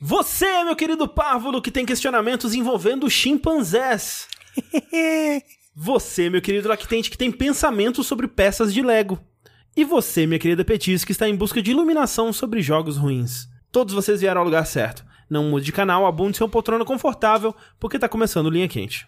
Você, 0.00 0.62
meu 0.62 0.76
querido 0.76 1.08
párvulo, 1.08 1.62
que 1.62 1.70
tem 1.70 1.86
questionamentos 1.86 2.54
envolvendo 2.54 3.08
chimpanzés. 3.08 4.28
Você, 5.74 6.30
meu 6.30 6.40
querido 6.40 6.68
lactente, 6.68 7.10
que 7.10 7.18
tem 7.18 7.30
pensamentos 7.30 8.06
sobre 8.06 8.28
peças 8.28 8.72
de 8.72 8.82
Lego. 8.82 9.18
E 9.76 9.84
você, 9.84 10.26
minha 10.26 10.38
querida 10.38 10.64
Petis, 10.64 11.04
que 11.04 11.12
está 11.12 11.28
em 11.28 11.36
busca 11.36 11.60
de 11.60 11.70
iluminação 11.70 12.32
sobre 12.32 12.62
jogos 12.62 12.96
ruins. 12.96 13.46
Todos 13.70 13.92
vocês 13.92 14.22
vieram 14.22 14.40
ao 14.40 14.46
lugar 14.46 14.64
certo. 14.64 15.04
Não 15.28 15.50
mude 15.50 15.66
de 15.66 15.72
canal, 15.72 16.06
abunde 16.06 16.38
seu 16.38 16.48
poltrona 16.48 16.82
confortável, 16.82 17.54
porque 17.78 17.98
tá 17.98 18.08
começando 18.08 18.48
Linha 18.48 18.68
Quente. 18.68 19.06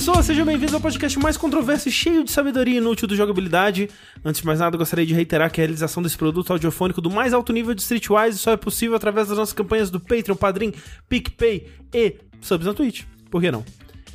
Pessoas, 0.00 0.24
sejam 0.24 0.46
bem-vindos 0.46 0.72
ao 0.72 0.80
podcast 0.80 1.18
mais 1.18 1.36
controverso 1.36 1.86
e 1.86 1.92
cheio 1.92 2.24
de 2.24 2.32
sabedoria 2.32 2.78
inútil 2.78 3.06
do 3.06 3.14
jogabilidade. 3.14 3.90
Antes 4.24 4.40
de 4.40 4.46
mais 4.46 4.58
nada, 4.58 4.74
gostaria 4.78 5.04
de 5.04 5.12
reiterar 5.12 5.52
que 5.52 5.60
a 5.60 5.64
realização 5.64 6.02
desse 6.02 6.16
produto 6.16 6.50
audiofônico 6.50 7.02
do 7.02 7.10
mais 7.10 7.34
alto 7.34 7.52
nível 7.52 7.74
de 7.74 7.82
Streetwise 7.82 8.38
só 8.38 8.52
é 8.52 8.56
possível 8.56 8.96
através 8.96 9.28
das 9.28 9.36
nossas 9.36 9.52
campanhas 9.52 9.90
do 9.90 10.00
Patreon, 10.00 10.36
Padrim, 10.36 10.72
PicPay 11.06 11.66
e 11.92 12.16
subs 12.40 12.66
na 12.66 12.72
Twitch. 12.72 13.02
Por 13.30 13.42
que 13.42 13.50
não? 13.50 13.62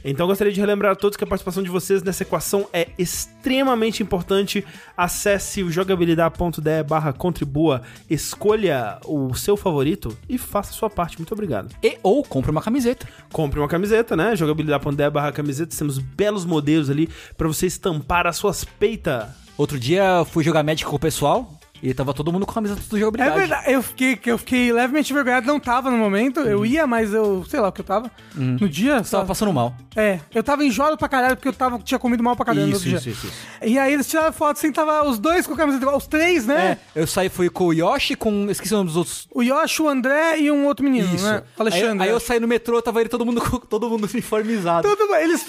Então 0.07 0.27
gostaria 0.27 0.53
de 0.53 0.59
relembrar 0.59 0.91
a 0.91 0.95
todos 0.95 1.17
que 1.17 1.23
a 1.23 1.27
participação 1.27 1.63
de 1.63 1.69
vocês 1.69 2.03
nessa 2.03 2.21
equação 2.21 2.67
é 2.71 2.89
extremamente 2.95 4.03
importante. 4.03 4.63
Acesse 4.95 5.63
o 5.63 5.71
jogabilidade.de 5.71 6.83
barra 6.83 7.11
contribua, 7.11 7.81
escolha 8.07 8.99
o 9.03 9.33
seu 9.33 9.57
favorito 9.57 10.15
e 10.29 10.37
faça 10.37 10.69
a 10.69 10.73
sua 10.73 10.91
parte. 10.91 11.17
Muito 11.17 11.33
obrigado. 11.33 11.75
E 11.81 11.97
ou 12.03 12.23
compra 12.23 12.51
uma 12.51 12.61
camiseta. 12.61 13.07
Compre 13.33 13.59
uma 13.59 13.67
camiseta, 13.67 14.15
né? 14.15 14.35
Jogabilidade.de 14.35 15.09
barra 15.09 15.31
camiseta. 15.31 15.75
Temos 15.75 15.97
belos 15.97 16.45
modelos 16.45 16.91
ali 16.91 17.09
para 17.35 17.47
você 17.47 17.65
estampar 17.65 18.27
as 18.27 18.37
suas 18.37 18.63
peitas. 18.63 19.25
Outro 19.57 19.79
dia 19.79 20.19
eu 20.19 20.25
fui 20.25 20.43
jogar 20.43 20.63
Magic 20.63 20.87
com 20.87 20.97
o 20.97 20.99
pessoal 20.99 21.59
e 21.81 21.93
tava 21.93 22.13
todo 22.13 22.31
mundo 22.31 22.45
com 22.45 22.51
a 22.51 22.55
camiseta 22.55 22.81
do 22.89 22.97
É 22.97 22.99
jogabilidade. 22.99 23.39
verdade, 23.39 23.71
eu 23.71 23.81
fiquei, 23.83 24.19
eu 24.25 24.37
fiquei 24.37 24.71
levemente 24.71 25.11
envergonhado, 25.11 25.45
não 25.47 25.59
tava 25.59 25.91
no 25.91 25.97
momento, 25.97 26.39
eu 26.41 26.65
ia, 26.65 26.85
mas 26.87 27.13
eu, 27.13 27.45
sei 27.49 27.59
lá 27.59 27.69
o 27.69 27.71
que 27.71 27.81
eu 27.81 27.85
tava. 27.85 28.09
No 28.35 28.67
dia, 28.67 28.93
Você 28.95 28.97
tava 28.97 29.05
sabe? 29.05 29.27
passando 29.27 29.53
mal. 29.53 29.75
É, 29.95 30.19
eu 30.33 30.43
tava 30.43 30.63
enjoado 30.65 30.97
pra 30.97 31.07
caralho 31.07 31.35
porque 31.35 31.47
eu 31.47 31.53
tava, 31.53 31.79
tinha 31.79 31.97
comido 31.99 32.21
mal 32.23 32.35
pra 32.35 32.45
caralho 32.45 32.67
no 32.67 32.73
outro 32.73 32.89
dia. 32.89 32.97
isso. 32.97 33.27
E 33.61 33.77
aí 33.79 33.93
eles 33.93 34.07
tiraram 34.07 34.33
foto 34.33 34.57
assim, 34.57 34.71
tava 34.71 35.07
os 35.07 35.17
dois 35.19 35.47
com 35.47 35.53
a 35.53 35.57
camiseta 35.57 35.83
igual, 35.83 35.97
os 35.97 36.07
três, 36.07 36.45
né? 36.45 36.77
É, 36.95 37.01
eu 37.01 37.07
saí, 37.07 37.29
fui 37.29 37.49
com 37.49 37.65
o 37.67 37.73
Yoshi, 37.73 38.15
com. 38.15 38.49
Esqueci 38.49 38.73
o 38.73 38.77
nome 38.77 38.87
dos 38.89 38.97
outros. 38.97 39.27
O 39.33 39.41
Yoshi, 39.41 39.81
o 39.81 39.87
André 39.89 40.39
e 40.39 40.51
um 40.51 40.65
outro 40.65 40.83
menino, 40.83 41.07
né? 41.21 41.43
Alexandre. 41.57 42.03
Aí, 42.03 42.09
aí 42.09 42.15
eu 42.15 42.19
saí 42.19 42.39
no 42.39 42.47
metrô, 42.47 42.81
tava 42.81 42.99
ele 42.99 43.09
todo 43.09 43.25
mundo, 43.25 43.41
com- 43.41 43.59
todo 43.65 43.89
mundo 43.89 44.03
uniformizado. 44.11 44.87
Bem, 44.87 45.23
eles 45.23 45.45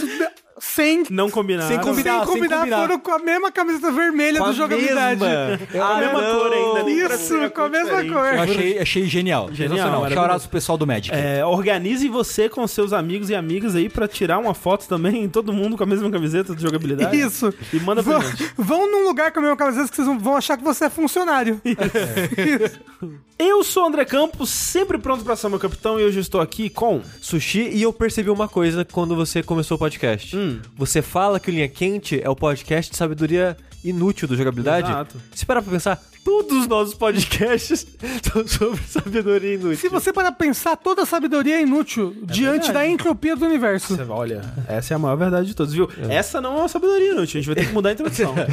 sem, 0.59 1.05
Não 1.11 1.29
combinaram. 1.31 1.69
Sem 1.69 1.79
combinar. 1.81 2.19
sem 2.25 2.27
combinar, 2.35 2.57
combinar. 2.59 2.81
foram 2.81 2.99
com 2.99 3.11
a 3.11 3.19
mesma 3.19 3.53
camiseta 3.53 3.93
vermelha 3.93 4.41
do 4.41 4.53
jogabilidade. 4.55 5.23
a 5.23 5.99
mesma 5.99 6.23
cor 6.23 6.53
ainda. 6.53 6.91
Isso, 7.15 7.51
com 7.51 7.61
a 7.63 7.69
mesma 7.69 8.03
diferente. 8.03 8.13
cor. 8.13 8.27
Eu 8.35 8.41
achei, 8.43 8.79
achei 8.79 9.05
genial. 9.07 9.49
Genial, 9.53 10.05
out 10.05 10.41
pro 10.43 10.51
pessoal 10.51 10.79
do 10.79 10.87
Magic. 10.87 11.15
É, 11.15 11.45
organize 11.45 12.09
você 12.09 12.49
com 12.49 12.67
seus 12.67 12.93
amigos 12.93 13.29
e 13.31 13.35
amigas 13.35 13.75
aí 13.77 13.89
pra 13.89 14.09
tirar 14.09 14.39
uma 14.39 14.55
foto 14.55 14.87
também, 14.89 15.29
todo 15.31 15.53
mundo 15.53 15.77
com 15.77 15.83
a 15.83 15.87
mesma 15.87 16.11
camiseta 16.11 16.55
de 16.55 16.63
jogabilidade. 16.63 17.19
Isso. 17.19 17.53
E 17.73 17.79
manda 17.81 18.03
pra 18.03 18.19
Vão, 18.19 18.23
gente. 18.31 18.51
vão 18.57 18.91
num 18.91 19.05
lugar 19.05 19.33
com 19.33 19.39
a 19.41 19.43
mesma 19.43 19.57
camiseta 19.57 19.89
que 19.89 19.97
vocês 19.97 20.07
vão- 20.07 20.19
vão 20.19 20.37
achar 20.37 20.57
que 20.57 20.65
você 20.65 20.87
é 20.87 20.91
funcionário. 20.91 21.61
Eu 23.39 23.63
sou 23.63 23.85
o 23.85 23.87
André 23.87 24.05
Campos, 24.07 24.49
sempre 24.49 24.97
pronto 24.97 25.23
pra 25.23 25.37
ser 25.37 25.49
meu 25.51 25.59
capitão, 25.59 26.01
e 26.01 26.05
hoje 26.05 26.17
eu 26.19 26.23
estou 26.23 26.41
aqui 26.41 26.71
com. 26.71 27.03
Sushi, 27.21 27.69
e 27.69 27.83
eu 27.83 27.93
percebi 27.93 28.31
uma 28.31 28.49
coisa 28.49 28.83
quando 28.85 29.15
você 29.15 29.43
começou 29.43 29.77
o 29.77 29.79
podcast. 29.79 30.35
Hum. 30.35 30.59
Você 30.77 31.03
fala 31.03 31.39
que 31.39 31.51
o 31.51 31.53
Linha 31.53 31.69
Quente 31.69 32.19
é 32.23 32.31
o 32.31 32.35
podcast 32.37 32.91
de 32.91 32.97
sabedoria 32.97 33.55
inútil 33.85 34.27
do 34.27 34.35
jogabilidade. 34.37 34.89
Exato. 34.89 35.21
Se 35.35 35.45
parar 35.45 35.61
pra 35.61 35.71
pensar, 35.71 36.03
todos 36.25 36.63
os 36.63 36.67
nossos 36.67 36.95
podcasts 36.95 37.87
são 38.33 38.47
sobre 38.49 38.81
sabedoria 38.89 39.53
inútil. 39.55 39.77
Se 39.77 39.89
você 39.91 40.15
parar 40.15 40.33
pra 40.33 40.47
pensar, 40.47 40.75
toda 40.77 41.05
sabedoria 41.05 41.57
é 41.59 41.63
inútil 41.63 42.17
diante 42.23 42.73
da 42.73 42.87
entropia 42.89 43.37
do 43.37 43.45
universo. 43.45 43.97
Você- 43.97 44.03
Olha, 44.09 44.43
essa 44.67 44.95
é 44.95 44.97
a 44.97 44.99
maior 44.99 45.17
verdade 45.17 45.49
de 45.49 45.55
todos, 45.55 45.75
viu? 45.75 45.89
Essa 46.09 46.41
não 46.41 46.55
é 46.57 46.59
uma 46.61 46.69
sabedoria 46.69 47.13
inútil, 47.13 47.39
a 47.39 47.43
gente 47.43 47.47
vai 47.47 47.55
ter 47.55 47.67
que 47.69 47.73
mudar 47.75 47.91
a 47.91 47.93
introdução. 47.93 48.35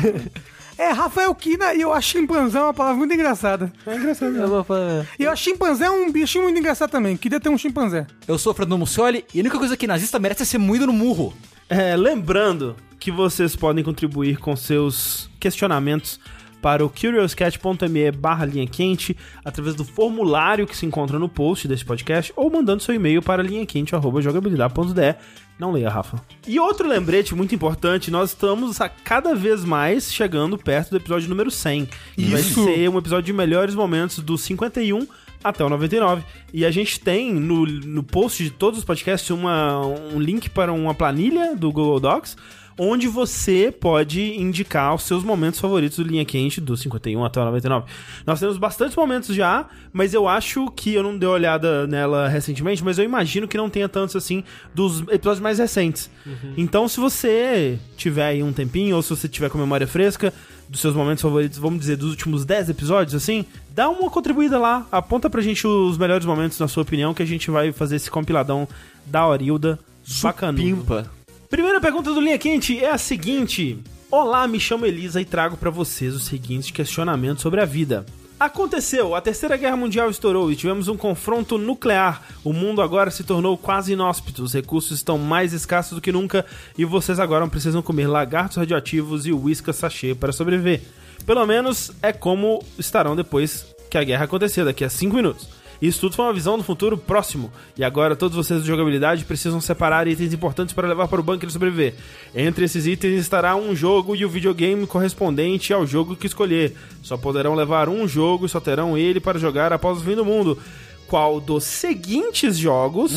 É, 0.77 0.89
Rafael 0.91 1.33
Kina 1.35 1.73
e 1.73 1.81
eu 1.81 1.93
acho 1.93 2.09
chimpanzé 2.09 2.59
uma 2.61 2.73
palavra 2.73 2.97
muito 2.97 3.13
engraçada. 3.13 3.71
é 3.85 3.95
engraçado. 3.95 4.35
Eu 4.35 4.47
vou 4.47 4.63
falar- 4.63 5.05
E 5.19 5.23
eu 5.23 5.31
acho 5.31 5.43
chimpanzé 5.43 5.89
um 5.89 6.11
bichinho 6.11 6.43
muito 6.45 6.57
engraçado 6.59 6.89
também. 6.89 7.15
Queria 7.15 7.39
ter 7.39 7.49
um 7.49 7.57
chimpanzé. 7.57 8.07
Eu 8.27 8.37
sou 8.37 8.53
Fernando 8.53 8.79
Mussoli 8.79 9.23
e 9.33 9.39
a 9.39 9.41
única 9.41 9.57
coisa 9.57 9.77
que 9.77 9.85
nazista 9.87 10.17
merece 10.19 10.43
é 10.43 10.45
ser 10.45 10.57
moído 10.57 10.87
no 10.87 10.93
murro. 10.93 11.33
É, 11.69 11.95
lembrando 11.95 12.75
que 12.99 13.11
vocês 13.11 13.55
podem 13.55 13.83
contribuir 13.83 14.37
com 14.37 14.55
seus 14.55 15.29
questionamentos 15.39 16.19
para 16.63 16.85
o 16.85 16.89
curiouscat.me 16.89 18.11
barra 18.11 18.45
linha 18.45 18.65
quente 18.65 19.17
através 19.43 19.75
do 19.75 19.83
formulário 19.83 20.65
que 20.65 20.77
se 20.77 20.85
encontra 20.85 21.19
no 21.19 21.27
post 21.27 21.67
desse 21.67 21.83
podcast 21.83 22.31
ou 22.37 22.49
mandando 22.49 22.81
seu 22.81 22.95
e-mail 22.95 23.21
para 23.21 23.43
linhaquente.jogabilidade.de 23.43 25.15
Não 25.59 25.73
leia, 25.73 25.89
Rafa. 25.89 26.21
E 26.47 26.57
outro 26.61 26.87
lembrete 26.87 27.35
muito 27.35 27.53
importante, 27.53 28.09
nós 28.09 28.29
estamos 28.29 28.79
a 28.79 28.87
cada 28.87 29.35
vez 29.35 29.65
mais 29.65 30.09
chegando 30.13 30.57
perto 30.57 30.91
do 30.91 30.97
episódio 30.97 31.27
número 31.27 31.51
100. 31.51 31.89
E 32.17 32.25
vai 32.27 32.39
Isso. 32.39 32.63
ser 32.63 32.89
um 32.89 32.97
episódio 32.97 33.25
de 33.25 33.33
melhores 33.33 33.75
momentos 33.75 34.19
do 34.19 34.37
51 34.37 35.05
até 35.43 35.65
o 35.65 35.69
99. 35.69 36.23
E 36.53 36.65
a 36.65 36.71
gente 36.71 36.97
tem 36.97 37.33
no, 37.33 37.65
no 37.65 38.03
post 38.03 38.41
de 38.41 38.51
todos 38.51 38.79
os 38.79 38.85
podcasts 38.85 39.29
uma, 39.29 39.85
um 39.85 40.17
link 40.17 40.49
para 40.49 40.71
uma 40.71 40.93
planilha 40.93 41.57
do 41.57 41.73
Google 41.73 41.99
Docs, 41.99 42.37
onde 42.77 43.07
você 43.07 43.71
pode 43.71 44.21
indicar 44.39 44.93
os 44.95 45.03
seus 45.03 45.23
momentos 45.23 45.59
favoritos 45.59 45.97
do 45.97 46.03
Linha 46.03 46.25
Quente, 46.25 46.59
do 46.59 46.75
51 46.75 47.23
até 47.23 47.39
o 47.39 47.45
99. 47.45 47.85
Nós 48.25 48.39
temos 48.39 48.57
bastantes 48.57 48.95
momentos 48.95 49.35
já, 49.35 49.67
mas 49.91 50.13
eu 50.13 50.27
acho 50.27 50.69
que 50.71 50.93
eu 50.93 51.03
não 51.03 51.17
dei 51.17 51.27
uma 51.27 51.35
olhada 51.35 51.87
nela 51.87 52.27
recentemente, 52.27 52.83
mas 52.83 52.97
eu 52.97 53.05
imagino 53.05 53.47
que 53.47 53.57
não 53.57 53.69
tenha 53.69 53.87
tantos 53.87 54.15
assim 54.15 54.43
dos 54.73 55.01
episódios 55.09 55.39
mais 55.39 55.59
recentes. 55.59 56.09
Então, 56.57 56.87
se 56.87 56.99
você 56.99 57.77
tiver 57.95 58.25
aí 58.25 58.43
um 58.43 58.53
tempinho, 58.53 58.95
ou 58.95 59.01
se 59.01 59.09
você 59.09 59.27
tiver 59.27 59.49
com 59.49 59.57
memória 59.57 59.87
fresca, 59.87 60.33
dos 60.69 60.81
seus 60.81 60.95
momentos 60.95 61.21
favoritos, 61.21 61.59
vamos 61.59 61.79
dizer, 61.79 61.97
dos 61.97 62.09
últimos 62.09 62.45
10 62.45 62.69
episódios, 62.69 63.13
assim, 63.13 63.45
dá 63.69 63.89
uma 63.89 64.09
contribuída 64.09 64.57
lá, 64.57 64.87
aponta 64.91 65.29
pra 65.29 65.41
gente 65.41 65.67
os 65.67 65.97
melhores 65.97 66.25
momentos, 66.25 66.59
na 66.59 66.67
sua 66.67 66.83
opinião, 66.83 67.13
que 67.13 67.21
a 67.21 67.27
gente 67.27 67.51
vai 67.51 67.71
fazer 67.71 67.97
esse 67.97 68.09
compiladão 68.09 68.67
da 69.05 69.27
Orilda 69.27 69.77
bacana. 70.21 70.57
Pimpa. 70.57 71.11
Primeira 71.53 71.79
pergunta 71.79 72.11
do 72.11 72.19
Linha 72.19 72.39
Quente 72.39 72.83
é 72.83 72.89
a 72.89 72.97
seguinte: 72.97 73.77
Olá, 74.09 74.47
me 74.47 74.59
chamo 74.59 74.87
Elisa 74.87 75.21
e 75.21 75.25
trago 75.25 75.55
pra 75.55 75.69
vocês 75.69 76.15
os 76.15 76.25
seguintes 76.25 76.71
questionamentos 76.71 77.43
sobre 77.43 77.61
a 77.61 77.65
vida. 77.65 78.07
Aconteceu, 78.39 79.13
a 79.13 79.21
Terceira 79.21 79.55
Guerra 79.55 79.77
Mundial 79.77 80.09
estourou 80.09 80.51
e 80.51 80.55
tivemos 80.55 80.87
um 80.87 80.97
confronto 80.97 81.59
nuclear. 81.59 82.23
O 82.43 82.51
mundo 82.51 82.81
agora 82.81 83.11
se 83.11 83.23
tornou 83.23 83.55
quase 83.55 83.93
inóspito, 83.93 84.41
os 84.41 84.51
recursos 84.51 84.97
estão 84.97 85.19
mais 85.19 85.53
escassos 85.53 85.93
do 85.93 86.01
que 86.01 86.11
nunca 86.11 86.43
e 86.75 86.83
vocês 86.85 87.19
agora 87.19 87.47
precisam 87.47 87.83
comer 87.83 88.07
lagartos 88.07 88.57
radioativos 88.57 89.27
e 89.27 89.31
whiskas 89.31 89.75
sachê 89.75 90.15
para 90.15 90.31
sobreviver. 90.31 90.81
Pelo 91.23 91.45
menos 91.45 91.91
é 92.01 92.11
como 92.11 92.65
estarão 92.79 93.15
depois 93.15 93.63
que 93.91 93.97
a 93.99 94.03
guerra 94.03 94.25
acontecer, 94.25 94.65
daqui 94.65 94.83
a 94.83 94.89
5 94.89 95.15
minutos. 95.15 95.47
Isso 95.83 95.99
tudo 95.99 96.15
foi 96.15 96.23
uma 96.23 96.33
visão 96.33 96.57
do 96.57 96.63
futuro 96.63 96.97
próximo. 96.97 97.51
E 97.77 97.83
agora 97.83 98.15
todos 98.15 98.37
vocês 98.37 98.61
de 98.61 98.67
jogabilidade 98.67 99.25
precisam 99.25 99.59
separar 99.59 100.07
itens 100.07 100.33
importantes 100.33 100.73
para 100.73 100.87
levar 100.87 101.09
para 101.09 101.19
o 101.19 101.23
bunker 101.23 101.49
e 101.49 101.51
sobreviver. 101.51 101.95
Entre 102.33 102.63
esses 102.63 102.87
itens 102.87 103.19
estará 103.19 103.53
um 103.57 103.75
jogo 103.75 104.15
e 104.15 104.23
o 104.23 104.29
videogame 104.29 104.87
correspondente 104.87 105.73
ao 105.73 105.85
jogo 105.85 106.15
que 106.15 106.25
escolher. 106.25 106.73
Só 107.01 107.17
poderão 107.17 107.53
levar 107.53 107.89
um 107.89 108.07
jogo 108.07 108.45
e 108.45 108.49
só 108.49 108.61
terão 108.61 108.97
ele 108.97 109.19
para 109.19 109.37
jogar 109.37 109.73
após 109.73 109.97
o 109.97 110.01
fim 110.05 110.15
do 110.15 110.23
mundo. 110.23 110.57
Qual 111.05 111.41
dos 111.41 111.65
seguintes 111.65 112.57
jogos 112.57 113.11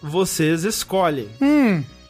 vocês 0.00 0.62
escolhem? 0.62 1.26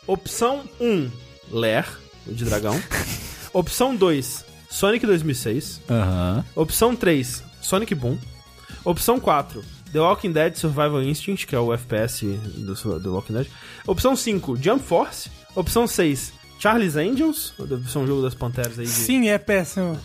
Opção 0.06 0.65
1, 0.79 1.11
Lair, 1.51 1.87
o 2.27 2.35
de 2.35 2.45
dragão. 2.45 2.79
Opção 3.55 3.97
2, 3.97 4.45
Sonic 4.69 5.06
2006. 5.06 5.81
Aham. 5.89 6.45
Opção 6.55 6.95
3, 6.95 7.43
Sonic 7.62 7.95
Boom. 7.95 8.19
Opção 8.85 9.19
4, 9.19 9.65
The 9.94 10.00
Walking 10.00 10.32
Dead 10.32 10.56
Survival 10.56 11.00
Instinct, 11.02 11.46
que 11.46 11.55
é 11.55 11.58
o 11.58 11.73
FPS 11.73 12.26
do, 12.26 12.99
do 12.99 13.14
Walking 13.14 13.32
Dead. 13.35 13.46
Opção 13.87 14.17
5, 14.17 14.56
Jump 14.61 14.82
Force. 14.85 15.31
Opção 15.55 15.87
6, 15.87 16.32
Charlie's 16.58 16.96
Angels, 16.96 17.55
deve 17.61 17.88
ser 17.88 17.99
um 17.99 18.06
jogo 18.06 18.20
das 18.20 18.35
panteras 18.35 18.76
aí. 18.76 18.85
de- 18.87 18.91
Sim, 18.91 19.29
é 19.29 19.38
péssimo. 19.38 19.96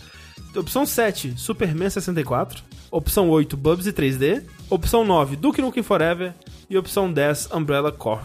Opção 0.54 0.86
7, 0.86 1.34
Superman 1.36 1.90
64. 1.90 2.62
Opção 2.88 3.28
8, 3.28 3.56
Bubsy 3.56 3.92
3D. 3.92 4.44
Opção 4.70 5.04
9, 5.04 5.34
Duke 5.34 5.60
Nukem 5.60 5.82
Forever. 5.82 6.34
E 6.68 6.78
opção 6.78 7.12
10, 7.12 7.48
Umbrella 7.52 7.90
Core. 7.90 8.22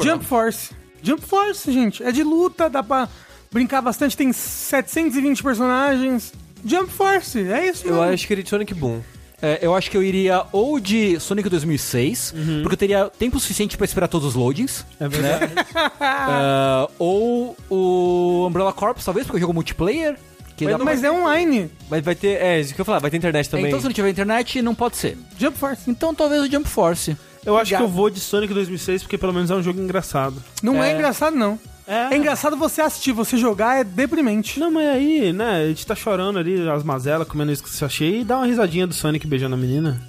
Jump 0.00 0.24
Force. 0.24 0.72
Jump 1.02 1.20
Force, 1.26 1.70
gente. 1.72 2.00
É 2.02 2.12
de 2.12 2.22
luta, 2.22 2.70
dá 2.70 2.80
pra 2.82 3.08
brincar 3.52 3.80
bastante. 3.82 4.16
Tem 4.16 4.32
720 4.32 5.42
personagens. 5.42 6.32
Jump 6.64 6.90
Force, 6.92 7.38
é 7.40 7.68
isso 7.68 7.86
Eu 7.88 7.94
mesmo. 7.96 8.12
acho 8.14 8.26
que 8.26 8.32
ele 8.34 8.40
é 8.42 8.44
de 8.44 8.50
Sonic 8.50 8.72
Boom. 8.74 9.00
É, 9.42 9.58
eu 9.60 9.74
acho 9.74 9.90
que 9.90 9.96
eu 9.96 10.02
iria 10.02 10.44
ou 10.50 10.80
de 10.80 11.20
Sonic 11.20 11.48
2006, 11.50 12.34
porque 12.62 12.74
eu 12.74 12.78
teria 12.78 13.10
tempo 13.18 13.38
suficiente 13.38 13.76
pra 13.76 13.84
esperar 13.84 14.08
todos 14.08 14.28
os 14.28 14.34
loadings. 14.34 14.84
É 14.98 15.06
verdade. 15.08 15.52
É, 16.00 16.88
ou 16.98 17.56
o 17.70 18.46
Umbrella 18.46 18.72
Corps, 18.72 19.04
talvez, 19.04 19.26
porque 19.26 19.36
é 19.36 19.38
um 19.38 19.40
jogo 19.40 19.52
multiplayer. 19.54 20.16
Que 20.56 20.64
dá 20.64 20.76
pra- 20.76 20.86
Mas 20.86 21.04
é 21.04 21.10
online. 21.12 21.70
Mas 21.90 22.02
vai 22.02 22.14
ter. 22.14 22.40
É, 22.40 22.58
isso 22.60 22.74
que 22.74 22.80
eu 22.80 22.82
ia 22.82 22.86
falar, 22.86 22.98
vai 22.98 23.10
ter 23.10 23.18
internet 23.18 23.50
também. 23.50 23.66
Então, 23.66 23.78
se 23.78 23.84
não 23.84 23.92
tiver 23.92 24.08
internet, 24.08 24.62
não 24.62 24.74
pode 24.74 24.96
ser. 24.96 25.18
Jump 25.38 25.58
Force. 25.58 25.82
Então, 25.90 26.14
talvez 26.14 26.42
o 26.42 26.50
Jump 26.50 26.66
Force. 26.66 27.14
Eu 27.44 27.58
acho 27.58 27.76
que 27.76 27.82
eu 27.82 27.86
vou 27.88 28.08
de 28.08 28.18
Sonic 28.20 28.52
2006 28.54 29.02
porque 29.02 29.18
pelo 29.18 29.32
menos 29.34 29.50
é 29.50 29.54
um 29.54 29.62
jogo 29.62 29.78
engraçado. 29.80 30.42
Não 30.62 30.82
é, 30.82 30.90
É. 30.90 30.94
engraçado, 30.94 31.36
não. 31.36 31.58
É 31.86 32.16
engraçado 32.16 32.56
você 32.56 32.80
assistir, 32.80 33.12
você 33.12 33.36
jogar 33.36 33.78
é 33.80 33.84
deprimente. 33.84 34.58
Não, 34.58 34.70
mas 34.70 34.86
aí, 34.88 35.32
né, 35.32 35.62
a 35.64 35.68
gente 35.68 35.86
tá 35.86 35.94
chorando 35.94 36.38
ali, 36.38 36.68
as 36.68 36.82
mazelas, 36.82 37.28
comendo 37.28 37.52
isso 37.52 37.62
que 37.62 37.70
você 37.70 37.84
achei, 37.84 38.20
e 38.20 38.24
dá 38.24 38.38
uma 38.38 38.46
risadinha 38.46 38.86
do 38.86 38.94
Sonic 38.94 39.26
beijando 39.26 39.54
a 39.54 39.58
menina. 39.58 40.00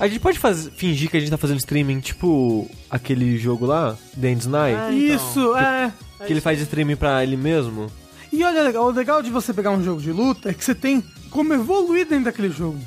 A 0.00 0.08
gente 0.08 0.18
pode 0.18 0.38
faz- 0.38 0.68
fingir 0.74 1.08
que 1.08 1.16
a 1.16 1.20
gente 1.20 1.30
tá 1.30 1.36
fazendo 1.36 1.58
streaming, 1.58 2.00
tipo 2.00 2.68
aquele 2.90 3.38
jogo 3.38 3.66
lá, 3.66 3.96
Dance 4.16 4.48
Night, 4.48 4.76
Ah, 4.80 4.92
então. 4.92 5.16
Isso, 5.16 5.56
é. 5.56 5.92
que 6.26 6.32
ele 6.32 6.40
faz 6.40 6.60
streaming 6.60 6.96
pra 6.96 7.22
ele 7.22 7.36
mesmo. 7.36 7.86
E 8.32 8.42
olha, 8.42 8.62
legal, 8.62 8.86
o 8.86 8.90
legal 8.90 9.22
de 9.22 9.30
você 9.30 9.52
pegar 9.54 9.70
um 9.70 9.84
jogo 9.84 10.00
de 10.00 10.10
luta 10.10 10.50
é 10.50 10.54
que 10.54 10.64
você 10.64 10.74
tem 10.74 11.04
como 11.30 11.52
evoluir 11.54 12.06
dentro 12.06 12.24
daquele 12.24 12.50
jogo. 12.50 12.78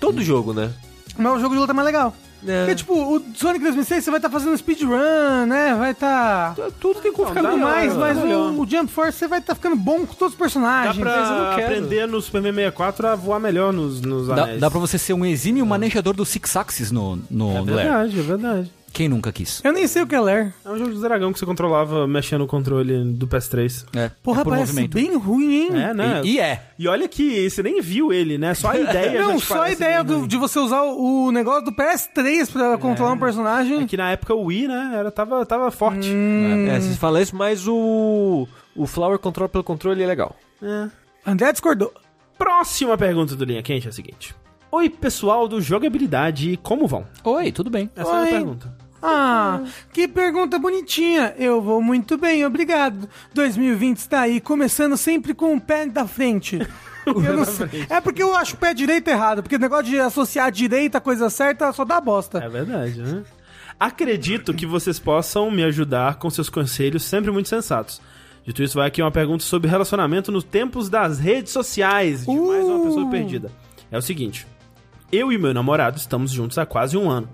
Todo 0.00 0.22
jogo, 0.22 0.52
né? 0.54 0.70
Mas 1.18 1.32
o 1.36 1.40
jogo 1.40 1.54
de 1.54 1.60
luta 1.60 1.72
é 1.72 1.74
mais 1.74 1.86
legal. 1.86 2.14
É. 2.46 2.58
Porque, 2.60 2.74
tipo, 2.74 2.94
o 2.94 3.22
Sonic 3.34 3.64
2006 3.64 4.04
você 4.04 4.10
vai 4.10 4.18
estar 4.18 4.30
fazendo 4.30 4.56
speedrun, 4.56 5.46
né? 5.46 5.74
Vai 5.78 5.92
estar... 5.92 6.54
Tudo 6.80 7.00
tem 7.00 7.12
como 7.12 7.28
Ficando 7.28 7.56
mais, 7.58 7.94
mas 7.96 8.18
o, 8.18 8.60
o 8.62 8.68
Jump 8.68 8.90
Force 8.90 9.18
você 9.18 9.26
vai 9.28 9.38
estar 9.38 9.54
ficando 9.54 9.76
bom 9.76 10.06
com 10.06 10.14
todos 10.14 10.34
os 10.34 10.38
Dá 10.38 10.44
personagens. 10.44 10.96
pra 10.98 11.30
não 11.50 11.56
quero. 11.56 11.66
aprender 11.72 12.06
no 12.06 12.20
Super 12.20 12.40
Mario 12.42 12.54
64 12.56 13.06
a 13.08 13.14
voar 13.14 13.40
melhor 13.40 13.72
nos, 13.72 14.00
nos 14.00 14.28
Dá, 14.28 14.42
anéis. 14.44 14.60
dá 14.60 14.70
pra 14.70 14.78
você 14.80 14.98
ser 14.98 15.14
um 15.14 15.24
exímio 15.24 15.64
manejador 15.64 16.14
do 16.14 16.24
Six 16.24 16.56
Axis 16.56 16.90
no, 16.92 17.18
no, 17.30 17.50
É 17.50 17.60
Lair. 17.60 17.64
verdade, 17.64 18.18
é 18.18 18.22
verdade. 18.22 18.72
Quem 18.94 19.08
nunca 19.08 19.32
quis? 19.32 19.60
Eu 19.64 19.72
nem 19.72 19.88
sei 19.88 20.02
o 20.02 20.06
que 20.06 20.14
é 20.14 20.20
Lair. 20.20 20.54
É 20.64 20.70
um 20.70 20.78
jogo 20.78 20.92
de 20.92 21.00
dragão 21.00 21.32
que 21.32 21.38
você 21.40 21.44
controlava 21.44 22.06
mexendo 22.06 22.42
o 22.42 22.46
controle 22.46 23.02
do 23.12 23.26
PS3. 23.26 23.84
É, 23.92 24.08
Porra, 24.22 24.42
é 24.42 24.44
por 24.44 24.50
parece 24.50 24.72
movimento. 24.72 24.94
bem 24.94 25.16
ruim, 25.16 25.52
hein? 25.52 25.68
É, 25.82 25.92
né? 25.92 26.20
E, 26.24 26.34
e 26.34 26.38
é. 26.40 26.62
E 26.78 26.86
olha 26.86 27.08
que 27.08 27.50
você 27.50 27.60
nem 27.60 27.80
viu 27.82 28.12
ele, 28.12 28.38
né? 28.38 28.54
Só 28.54 28.70
a 28.70 28.78
ideia 28.78 29.20
Não, 29.20 29.40
só 29.40 29.62
a 29.62 29.70
ideia 29.72 30.04
do- 30.04 30.28
de 30.28 30.36
você 30.36 30.60
usar 30.60 30.82
o, 30.82 31.32
negócio 31.32 31.64
do 31.64 31.72
PS3 31.72 32.52
pra 32.52 32.78
controlar 32.78 33.12
um 33.14 33.18
personagem. 33.18 33.82
É 33.82 33.86
que 33.86 33.96
na 33.96 34.12
época 34.12 34.32
o 34.32 34.44
Wii, 34.44 34.68
né? 34.68 34.92
Era, 34.94 35.10
tava, 35.10 35.44
tava 35.44 35.70
forte. 35.72 36.08
Hum. 36.08 36.68
É, 36.68 36.78
vocês 36.80 36.96
falam 36.96 37.20
isso, 37.20 37.34
mas 37.34 37.66
o. 37.66 38.46
O 38.76 38.86
Flower 38.86 39.18
Control 39.18 39.48
pelo 39.48 39.64
controle 39.64 40.02
é 40.04 40.06
legal. 40.06 40.36
É. 40.62 40.88
André 41.26 41.50
discordou. 41.50 41.92
Próxima 42.38 42.96
pergunta 42.96 43.34
do 43.34 43.44
Linha 43.44 43.62
Quente 43.62 43.86
é 43.88 43.90
a 43.90 43.92
seguinte. 43.92 44.34
Oi, 44.70 44.88
pessoal 44.90 45.46
do 45.46 45.60
Jogabilidade, 45.60 46.58
como 46.62 46.86
vão? 46.88 47.04
Oi, 47.22 47.52
tudo 47.52 47.70
bem. 47.70 47.88
Essa 47.94 48.10
é 48.10 48.12
a 48.12 48.16
Oi. 48.16 48.22
minha 48.26 48.36
pergunta. 48.38 48.83
Ah, 49.06 49.60
que 49.92 50.08
pergunta 50.08 50.58
bonitinha. 50.58 51.34
Eu 51.36 51.60
vou 51.60 51.82
muito 51.82 52.16
bem, 52.16 52.42
obrigado. 52.46 53.06
2020 53.34 53.98
está 53.98 54.22
aí, 54.22 54.40
começando 54.40 54.96
sempre 54.96 55.34
com 55.34 55.54
o 55.54 55.60
pé 55.60 55.84
da 55.84 56.06
frente. 56.06 56.58
Sei. 57.44 57.86
É 57.90 58.00
porque 58.00 58.22
eu 58.22 58.34
acho 58.34 58.54
o 58.54 58.56
pé 58.56 58.72
direito 58.72 59.08
errado, 59.08 59.42
porque 59.42 59.56
o 59.56 59.58
negócio 59.58 59.84
de 59.84 60.00
associar 60.00 60.50
direita 60.50 60.96
à 60.96 61.00
coisa 61.02 61.28
certa 61.28 61.70
só 61.70 61.84
dá 61.84 62.00
bosta. 62.00 62.38
É 62.38 62.48
verdade, 62.48 63.02
né? 63.02 63.22
Acredito 63.78 64.54
que 64.54 64.64
vocês 64.64 64.98
possam 64.98 65.50
me 65.50 65.62
ajudar 65.64 66.14
com 66.14 66.30
seus 66.30 66.48
conselhos 66.48 67.02
sempre 67.02 67.30
muito 67.30 67.50
sensatos. 67.50 68.00
Dito 68.46 68.62
isso, 68.62 68.78
vai 68.78 68.88
aqui 68.88 69.02
uma 69.02 69.10
pergunta 69.10 69.44
sobre 69.44 69.68
relacionamento 69.68 70.32
nos 70.32 70.44
tempos 70.44 70.88
das 70.88 71.18
redes 71.18 71.52
sociais. 71.52 72.24
De 72.24 72.34
mais 72.34 72.64
uma 72.64 72.86
pessoa 72.86 73.10
perdida. 73.10 73.52
É 73.90 73.98
o 73.98 74.02
seguinte: 74.02 74.46
eu 75.12 75.30
e 75.30 75.36
meu 75.36 75.52
namorado 75.52 75.98
estamos 75.98 76.30
juntos 76.30 76.56
há 76.56 76.64
quase 76.64 76.96
um 76.96 77.10
ano. 77.10 77.28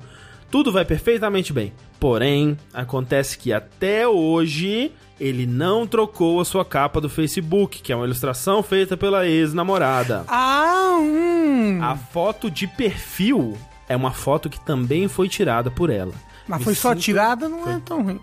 Tudo 0.50 0.73
vai 0.73 0.85
perfeitamente 0.85 1.52
bem. 1.52 1.73
Porém, 1.99 2.56
acontece 2.75 3.38
que 3.38 3.52
até 3.52 4.08
hoje 4.08 4.91
ele 5.19 5.47
não 5.47 5.87
trocou 5.87 6.41
a 6.41 6.44
sua 6.44 6.64
capa 6.64 7.00
do 7.00 7.08
Facebook, 7.08 7.82
que 7.82 7.93
é 7.93 7.97
uma 7.97 8.05
ilustração 8.06 8.62
feita 8.62 8.97
pela 8.97 9.26
ex-namorada. 9.26 10.25
Ah, 10.29 10.97
hum. 10.99 11.79
A 11.82 11.94
foto 11.94 12.50
de 12.50 12.67
perfil 12.67 13.56
é 13.88 13.94
uma 13.94 14.12
foto 14.12 14.49
que 14.49 14.58
também 14.58 15.08
foi 15.08 15.29
tirada 15.29 15.70
por 15.70 15.91
ela. 15.91 16.12
Mas 16.49 16.58
Me 16.61 16.64
foi 16.64 16.75
só 16.75 16.91
sinto- 16.91 17.02
tirada, 17.02 17.49
não 17.49 17.70
é 17.70 17.81
tão 17.85 18.02
ruim. 18.02 18.19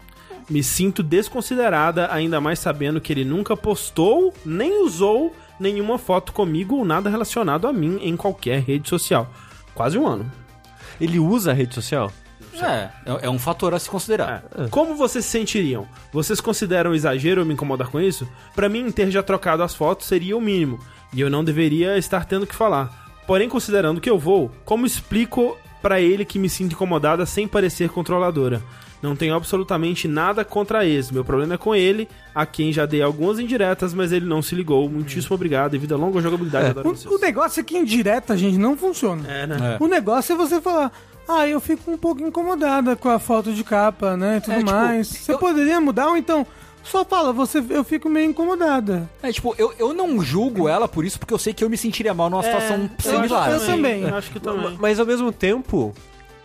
Me 0.50 0.64
sinto 0.64 1.04
desconsiderada, 1.04 2.12
ainda 2.12 2.42
mais 2.42 2.60
sabendo 2.60 3.00
que 3.02 3.12
ele 3.14 3.24
nunca 3.26 3.56
postou 3.56 4.34
nem 4.46 4.84
usou 4.84 5.36
nenhuma 5.60 5.98
foto 5.98 6.32
comigo 6.34 6.78
ou 6.78 6.86
nada 6.86 7.10
relacionado 7.10 7.68
a 7.68 7.74
mim 7.74 8.00
em 8.02 8.16
qualquer 8.18 8.62
rede 8.62 8.88
social. 8.90 9.30
Quase 9.76 9.98
um 9.98 10.08
ano. 10.08 10.30
Ele 11.00 11.20
usa 11.20 11.52
a 11.52 11.54
rede 11.54 11.74
social? 11.74 12.12
É, 12.62 12.90
é, 13.06 13.20
é 13.24 13.30
um 13.30 13.38
fator 13.38 13.74
a 13.74 13.80
se 13.80 13.90
considerar. 13.90 14.44
É. 14.58 14.68
Como 14.70 14.96
vocês 14.96 15.26
se 15.26 15.32
sentiriam? 15.32 15.88
Vocês 16.12 16.42
consideram 16.42 16.96
exagero 16.96 17.42
eu 17.42 17.46
me 17.46 17.54
incomodar 17.54 17.90
com 17.90 18.00
isso? 18.00 18.28
Pra 18.56 18.70
mim, 18.70 18.92
ter 18.92 19.12
já 19.12 19.22
trocado 19.22 19.64
as 19.64 19.76
fotos 19.76 20.08
seria 20.08 20.36
o 20.36 20.42
mínimo, 20.42 20.80
e 21.14 21.22
eu 21.22 21.30
não 21.30 21.44
deveria 21.44 21.98
estar 21.98 22.26
tendo 22.26 22.48
que 22.48 22.56
falar. 22.56 23.08
Porém, 23.28 23.50
considerando 23.50 24.02
que 24.02 24.10
eu 24.10 24.18
vou, 24.18 24.52
como 24.66 24.86
explico 24.86 25.58
pra 25.82 26.02
ele 26.02 26.26
que 26.26 26.40
me 26.40 26.50
sinto 26.50 26.74
incomodada 26.74 27.26
sem 27.26 27.48
parecer 27.48 27.90
controladora? 27.90 28.62
Não 29.02 29.16
tenho 29.16 29.36
absolutamente 29.36 30.08
nada 30.08 30.44
contra 30.44 30.86
ex. 30.86 31.12
Meu 31.12 31.24
problema 31.24 31.54
é 31.54 31.58
com 31.58 31.76
ele, 31.76 32.08
a 32.34 32.46
quem 32.46 32.74
já 32.74 32.86
dei 32.86 33.02
algumas 33.02 33.40
indiretas, 33.40 33.94
mas 33.94 34.12
ele 34.12 34.26
não 34.26 34.42
se 34.42 34.56
ligou. 34.56 34.90
Muitíssimo 34.90 35.36
obrigado 35.36 35.76
e 35.76 35.78
vida 35.78 35.96
longa 35.96 36.20
jogabilidade. 36.22 36.70
Adoro 36.72 36.90
vocês. 36.90 37.12
O, 37.12 37.16
o 37.16 37.20
negócio 37.20 37.60
é 37.60 37.64
que 37.64 37.78
indireta, 37.78 38.36
gente, 38.36 38.58
não 38.58 38.76
funciona. 38.76 39.22
É, 39.32 39.46
né? 39.46 39.78
É. 39.80 39.84
O 39.84 39.88
negócio 39.88 40.34
é 40.34 40.36
você 40.36 40.60
falar, 40.60 40.92
ah, 41.28 41.48
eu 41.48 41.60
fico 41.60 41.92
um 41.92 41.98
pouco 41.98 42.22
incomodada 42.24 42.96
com 42.96 43.10
a 43.10 43.20
foto 43.20 43.54
de 43.54 43.64
capa, 43.64 44.18
né, 44.18 44.38
e 44.38 44.42
tudo 44.42 44.54
É, 44.54 44.58
tipo, 44.60 44.72
mais. 44.72 45.08
Você 45.08 45.34
eu- 45.34 45.38
poderia 45.38 45.80
mudar 45.80 46.08
ou 46.08 46.18
então 46.18 46.46
só 46.84 47.04
fala, 47.04 47.34
você, 47.34 47.62
eu 47.70 47.84
fico 47.84 48.10
meio 48.10 48.30
incomodada. 48.30 49.10
É, 49.22 49.30
tipo, 49.32 49.54
eu, 49.58 49.74
eu 49.78 49.94
não 49.94 50.22
julgo 50.22 50.70
ela 50.70 50.88
por 50.88 51.04
isso, 51.04 51.20
porque 51.20 51.34
eu 51.34 51.38
sei 51.38 51.54
que 51.54 51.64
eu 51.64 51.70
me 51.70 51.78
sentiria 51.78 52.14
mal 52.14 52.30
numa 52.30 52.42
situação 52.42 52.90
eu 53.06 53.12
similar. 53.12 53.50
eu 53.52 53.58
assim. 53.58 53.66
também. 53.74 54.02
Eu 54.04 54.16
acho 54.16 54.32
que 54.32 54.40
também. 54.40 54.78
Mas 54.80 54.98
ao 55.00 55.06
mesmo 55.06 55.32
tempo, 55.32 55.94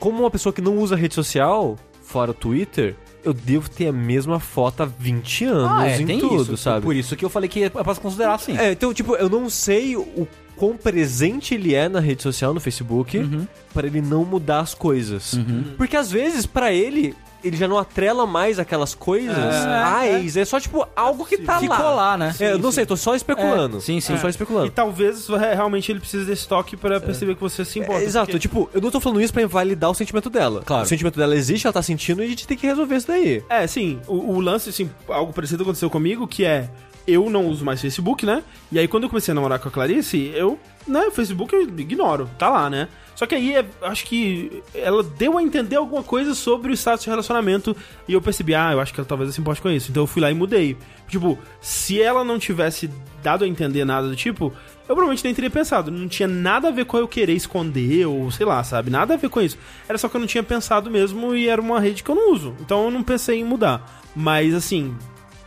como 0.01 0.19
uma 0.19 0.31
pessoa 0.31 0.53
que 0.53 0.61
não 0.61 0.77
usa 0.79 0.97
rede 0.97 1.15
social, 1.15 1.79
fora 2.13 2.31
o 2.31 2.35
Twitter, 2.35 2.95
eu 3.25 3.33
devo 3.33 3.69
ter 3.71 3.89
a 3.89 3.93
mesma 3.93 4.39
foto 4.39 4.83
há 4.83 4.87
20 4.87 5.45
anos 5.47 5.71
Ah, 5.71 5.89
é, 5.89 6.01
em 6.01 6.19
tudo, 6.19 6.43
isso. 6.55 6.57
sabe? 6.59 6.83
Por 6.83 6.95
isso 6.95 7.17
que 7.17 7.25
eu 7.25 7.31
falei 7.31 7.49
que 7.49 7.63
é 7.65 7.69
pra 7.71 7.95
se 7.95 8.01
considerar 8.01 8.35
assim. 8.35 8.57
É, 8.57 8.73
então, 8.73 8.93
tipo, 8.93 9.15
eu 9.17 9.29
não 9.31 9.49
sei 9.49 9.97
o 9.97 10.29
quão 10.57 10.77
presente 10.77 11.55
ele 11.55 11.75
é 11.75 11.89
na 11.89 12.01
rede 12.01 12.23
social, 12.23 12.53
no 12.53 12.61
Facebook, 12.61 13.17
Uhum. 13.19 13.47
pra 13.73 13.87
ele 13.87 14.01
não 14.03 14.25
mudar 14.25 14.61
as 14.61 14.75
coisas. 14.75 15.35
Porque 15.79 15.97
às 15.97 16.11
vezes, 16.11 16.45
pra 16.47 16.73
ele, 16.73 17.15
ele 17.43 17.57
já 17.57 17.67
não 17.69 17.79
atrela 17.79 18.27
mais 18.27 18.59
aquelas 18.59 18.95
coisas 18.95 19.37
a 19.37 20.07
ex. 20.07 20.37
É 20.37 20.45
só, 20.45 20.61
tipo, 20.61 20.87
algo 20.95 21.25
que 21.25 21.39
tá 21.39 21.59
Ficou 21.59 21.77
lá. 21.77 21.91
lá, 21.93 22.19
né? 22.19 22.35
É, 22.41 22.53
eu 22.53 22.59
não 22.59 22.71
sei, 22.73 22.87
tô 22.87 22.97
só 22.97 23.15
especulando. 23.15 23.79
É, 23.79 23.81
sim, 23.81 24.01
sim. 24.01 24.15
Tô 24.15 24.21
só 24.21 24.27
E 24.29 24.31
especulando. 24.31 24.71
talvez 24.71 25.29
é, 25.31 25.55
realmente 25.55 25.91
ele 25.91 26.01
precise 26.01 26.25
desse 26.25 26.47
toque 26.47 26.77
pra 26.77 27.01
perceber 27.01 27.35
que 27.35 27.41
você 27.41 27.65
se 27.65 27.79
importa. 27.79 28.03
É, 28.03 28.05
exato, 28.05 28.27
porque- 28.27 28.39
tipo, 28.39 28.71
eu 28.73 28.81
não 28.81 28.91
tô 28.91 29.01
falando 29.01 29.21
isso 29.21 29.33
pra 29.33 29.43
invalidar 29.43 29.91
o 29.91 29.95
sentimento 29.95 30.31
dela. 30.31 30.63
Claro. 30.65 30.85
O 30.85 30.87
sentimento 30.87 31.19
dela 31.19 31.35
existe, 31.35 31.67
ela 31.67 31.73
tá 31.73 31.83
sentindo 31.83 32.23
e 32.23 32.27
a 32.27 32.29
gente 32.29 32.47
tem 32.47 32.57
que 32.57 32.67
resolver 32.67 32.97
isso 32.97 33.07
daí. 33.09 33.43
É, 33.49 33.67
sim, 33.67 34.01
o, 34.07 34.35
o 34.35 34.41
lance, 34.41 34.69
assim, 34.71 34.91
algo 35.09 35.33
parecido 35.33 35.63
aconteceu 35.63 35.91
comigo, 35.91 36.27
que 36.29 36.45
é, 36.45 36.69
eu 37.07 37.29
não 37.29 37.47
uso 37.47 37.65
mais 37.65 37.81
Facebook, 37.81 38.25
né? 38.25 38.43
E 38.71 38.79
aí 38.79 38.87
quando 38.87 39.05
eu 39.05 39.09
comecei 39.09 39.33
a 39.33 39.35
namorar 39.35 39.59
com 39.59 39.69
a 39.69 39.71
Clarice, 39.73 40.33
eu, 40.35 40.59
né, 40.87 41.01
o 41.07 41.11
Facebook 41.11 41.55
eu 41.55 41.63
ignoro, 41.63 42.31
tá 42.39 42.49
lá, 42.49 42.71
né? 42.71 42.89
Só 43.15 43.27
que 43.27 43.35
aí, 43.35 43.55
é, 43.55 43.65
acho 43.83 44.05
que 44.05 44.63
ela 44.75 45.03
deu 45.03 45.39
a 45.39 45.43
entender 45.43 45.77
alguma 45.77 46.03
coisa 46.03 46.35
sobre 46.35 46.73
o 46.73 46.75
status 46.75 47.05
de 47.05 47.11
relacionamento 47.11 47.77
e 48.09 48.15
eu 48.15 48.23
percebi, 48.23 48.55
ah, 48.55 48.73
eu 48.73 48.81
acho 48.81 48.93
que 48.93 49.01
ela 49.01 49.07
talvez 49.07 49.35
se 49.35 49.41
importe 49.41 49.61
com 49.61 49.71
isso. 49.71 49.91
Então 49.91 50.03
eu 50.03 50.07
fui 50.07 50.23
lá 50.23 50.31
e 50.31 50.35
mudei. 50.35 50.77
Tipo, 51.09 51.39
se 51.61 52.01
ela 52.01 52.25
não 52.25 52.39
tivesse 52.39 52.91
dado 53.23 53.45
a 53.45 53.49
entender 53.49 53.85
nada 53.85 54.09
do 54.09 54.17
tipo, 54.17 54.47
eu 54.47 54.95
provavelmente 54.95 55.25
nem 55.25 55.35
teria 55.35 55.51
pensado. 55.51 55.91
Não 55.91 56.09
tinha 56.09 56.27
nada 56.27 56.69
a 56.69 56.71
ver 56.71 56.85
com 56.85 56.97
eu 56.97 57.07
querer 57.07 57.35
esconder 57.35 58.07
ou 58.07 58.31
sei 58.31 58.47
lá, 58.47 58.65
sabe? 58.65 58.91
Nada 58.91 59.15
a 59.15 59.17
ver 59.17 59.29
com 59.29 59.41
isso. 59.41 59.59
Era 59.89 59.99
só 59.99 60.09
que 60.09 60.17
eu 60.17 60.21
não 60.21 60.27
tinha 60.27 60.43
pensado 60.43 60.91
mesmo 60.91 61.35
e 61.35 61.49
era 61.49 61.61
uma 61.61 61.81
rede 61.81 62.03
que 62.03 62.11
eu 62.11 62.15
não 62.15 62.33
uso. 62.33 62.55
Então 62.61 62.85
eu 62.85 62.91
não 62.91 63.03
pensei 63.03 63.41
em 63.41 63.45
mudar. 63.45 64.03
Mas 64.17 64.55
assim, 64.55 64.97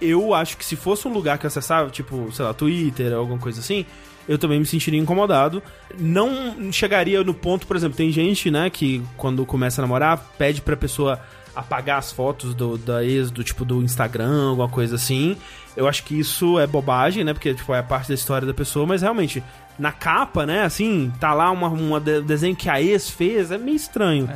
eu 0.02 0.34
acho 0.34 0.58
que 0.58 0.66
se 0.66 0.76
fosse 0.76 1.08
um 1.08 1.14
lugar 1.14 1.38
que 1.38 1.48
acessava, 1.48 1.90
tipo, 1.90 2.32
sei 2.32 2.46
lá, 2.46 2.54
Twitter 2.54 3.14
alguma 3.14 3.40
coisa 3.40 3.60
assim, 3.60 3.86
eu 4.27 4.38
também 4.38 4.60
me 4.60 4.65
sentiria 4.65 5.00
incomodado. 5.00 5.62
Não 6.00 6.72
chegaria 6.72 7.24
no 7.24 7.34
ponto, 7.34 7.65
por 7.67 7.75
exemplo, 7.75 7.98
tem 7.98 8.12
gente, 8.12 8.50
né, 8.51 8.70
que 8.70 9.01
quando 9.17 9.46
começa 9.46 9.82
a 9.82 9.84
namorar, 9.84 10.17
pede 10.38 10.62
pra 10.62 10.75
pessoa 10.75 11.20
apagar 11.55 12.00
as 12.00 12.12
fotos 12.12 12.53
do, 12.53 12.77
da 12.77 13.03
ex, 13.03 13.32
do 13.32 13.44
tipo 13.44 13.63
do 13.63 13.82
Instagram, 13.82 14.50
alguma 14.50 14.67
coisa 14.67 14.96
assim. 14.96 15.38
Eu 15.75 15.88
acho 15.88 16.03
que 16.03 16.20
isso 16.20 16.60
é 16.60 16.67
bobagem, 16.67 17.24
né? 17.24 17.34
Porque 17.34 17.53
tipo, 17.53 17.74
é 17.74 17.82
parte 17.82 18.10
da 18.10 18.13
história 18.13 18.46
da 18.46 18.53
pessoa, 18.53 18.86
mas 18.86 19.01
realmente, 19.01 19.41
na 19.79 19.91
capa, 19.91 20.46
né, 20.46 20.63
assim, 20.63 21.12
tá 21.20 21.34
lá 21.34 21.50
uma, 21.51 21.70
uma 21.70 22.00
de- 22.00 22.22
desenho 22.22 22.55
que 22.55 22.67
a 22.70 22.82
ex 22.82 23.10
fez, 23.10 23.51
é 23.51 23.58
meio 23.58 23.75
estranho. 23.77 24.29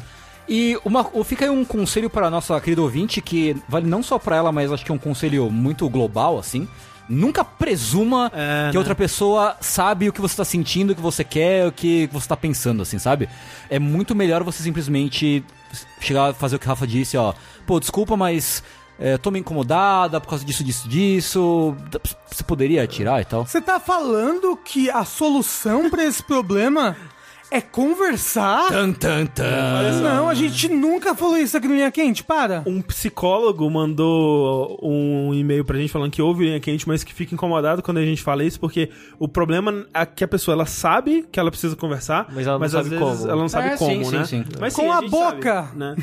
E 0.48 0.80
uma, 0.84 1.04
fica 1.24 1.46
aí 1.46 1.52
um 1.52 1.64
conselho 1.64 2.10
para 2.10 2.30
nossa 2.30 2.60
querida 2.60 2.82
ouvinte, 2.82 3.22
que 3.22 3.56
vale 3.68 3.86
não 3.86 4.02
só 4.02 4.18
para 4.18 4.36
ela, 4.38 4.52
mas 4.52 4.72
acho 4.72 4.84
que 4.84 4.92
é 4.92 4.96
um 4.96 4.98
conselho 4.98 5.50
muito 5.52 5.88
global, 5.90 6.40
assim. 6.40 6.68
Nunca 7.10 7.44
presuma 7.44 8.32
É, 8.34 8.68
que 8.70 8.74
né? 8.74 8.80
outra 8.80 8.94
pessoa 8.94 9.58
sabe 9.60 10.08
o 10.08 10.14
que 10.14 10.22
você 10.22 10.38
tá 10.38 10.46
sentindo, 10.46 10.92
o 10.92 10.96
que 10.96 11.02
você 11.02 11.24
quer, 11.24 11.66
o 11.68 11.72
que 11.72 12.08
você 12.12 12.28
tá 12.28 12.38
pensando, 12.38 12.84
assim, 12.84 13.00
sabe? 13.00 13.28
É 13.70 13.80
muito 13.80 14.14
melhor 14.16 14.44
você 14.44 14.62
simplesmente 14.62 15.44
chegar 16.00 16.30
a 16.30 16.34
fazer 16.34 16.58
o 16.58 16.60
que 16.60 16.66
o 16.66 16.70
Rafa 16.70 16.86
disse, 16.86 17.18
ó. 17.18 17.34
Pô, 17.66 17.80
desculpa, 17.80 18.16
mas 18.16 18.64
é, 19.00 19.18
tô 19.18 19.32
meio 19.32 19.42
incomodada 19.42 20.22
por 20.22 20.28
causa 20.30 20.46
disso, 20.46 20.64
disso, 20.64 20.88
disso. 20.88 21.76
Você 22.30 22.44
poderia 22.44 22.86
tirar 22.86 23.22
e 23.22 23.26
tal? 23.26 23.46
Você 23.46 23.60
tá 23.62 23.80
falando 23.80 24.56
que 24.58 24.90
a 24.90 25.04
solução 25.04 25.90
pra 25.90 26.04
esse 26.06 26.22
problema 26.22 26.96
é 27.52 27.60
conversar? 27.62 28.70
Tan, 28.70 28.92
tan, 28.94 29.26
tan. 29.26 30.02
Não, 30.02 30.30
a 30.30 30.34
gente 30.34 30.68
nunca 30.70 31.16
falou 31.16 31.38
isso 31.38 31.58
aqui 31.58 31.68
no 31.68 31.74
Linha 31.76 31.92
Quente, 31.92 32.24
para. 32.24 32.64
Um 32.66 32.82
psicólogo 32.82 33.70
mandou 33.70 34.80
um 34.82 35.34
e-mail 35.34 35.66
pra 35.66 35.78
gente 35.78 35.92
falando 35.92 36.12
que 36.12 36.22
ouve 36.22 36.46
linha 36.46 36.60
quente, 36.60 36.88
mas 36.88 37.04
que 37.04 37.14
fica 37.14 37.34
incomodado 37.34 37.82
quando 37.82 37.98
a 37.98 38.06
gente 38.06 38.22
fala 38.22 38.44
isso, 38.44 38.60
porque 38.60 38.90
o 39.18 39.28
problema 39.28 39.86
é 39.94 40.06
que 40.06 40.24
a 40.24 40.28
pessoa 40.28 40.54
ela 40.54 40.66
sabe 40.66 41.26
que 41.32 41.40
ela 41.40 41.50
precisa 41.50 41.76
conversar, 41.76 42.28
Mas 42.34 42.46
ela 42.48 42.58
não 42.60 42.66
às 42.66 42.72
sabe 42.72 42.90
vezes 42.90 43.04
como. 43.04 43.30
ela 43.30 43.42
não 43.42 43.50
sabe 43.50 43.68
É, 43.70 43.78
como, 43.78 44.06
sim, 44.06 44.12
né? 44.18 44.26
sim, 44.26 44.44
sim. 44.44 44.46
Mas, 44.60 44.76
Com 44.76 44.92
a 44.92 45.02
gente 45.02 45.10
boca. 45.10 45.64
sabe, 45.64 45.78
né? 45.78 45.96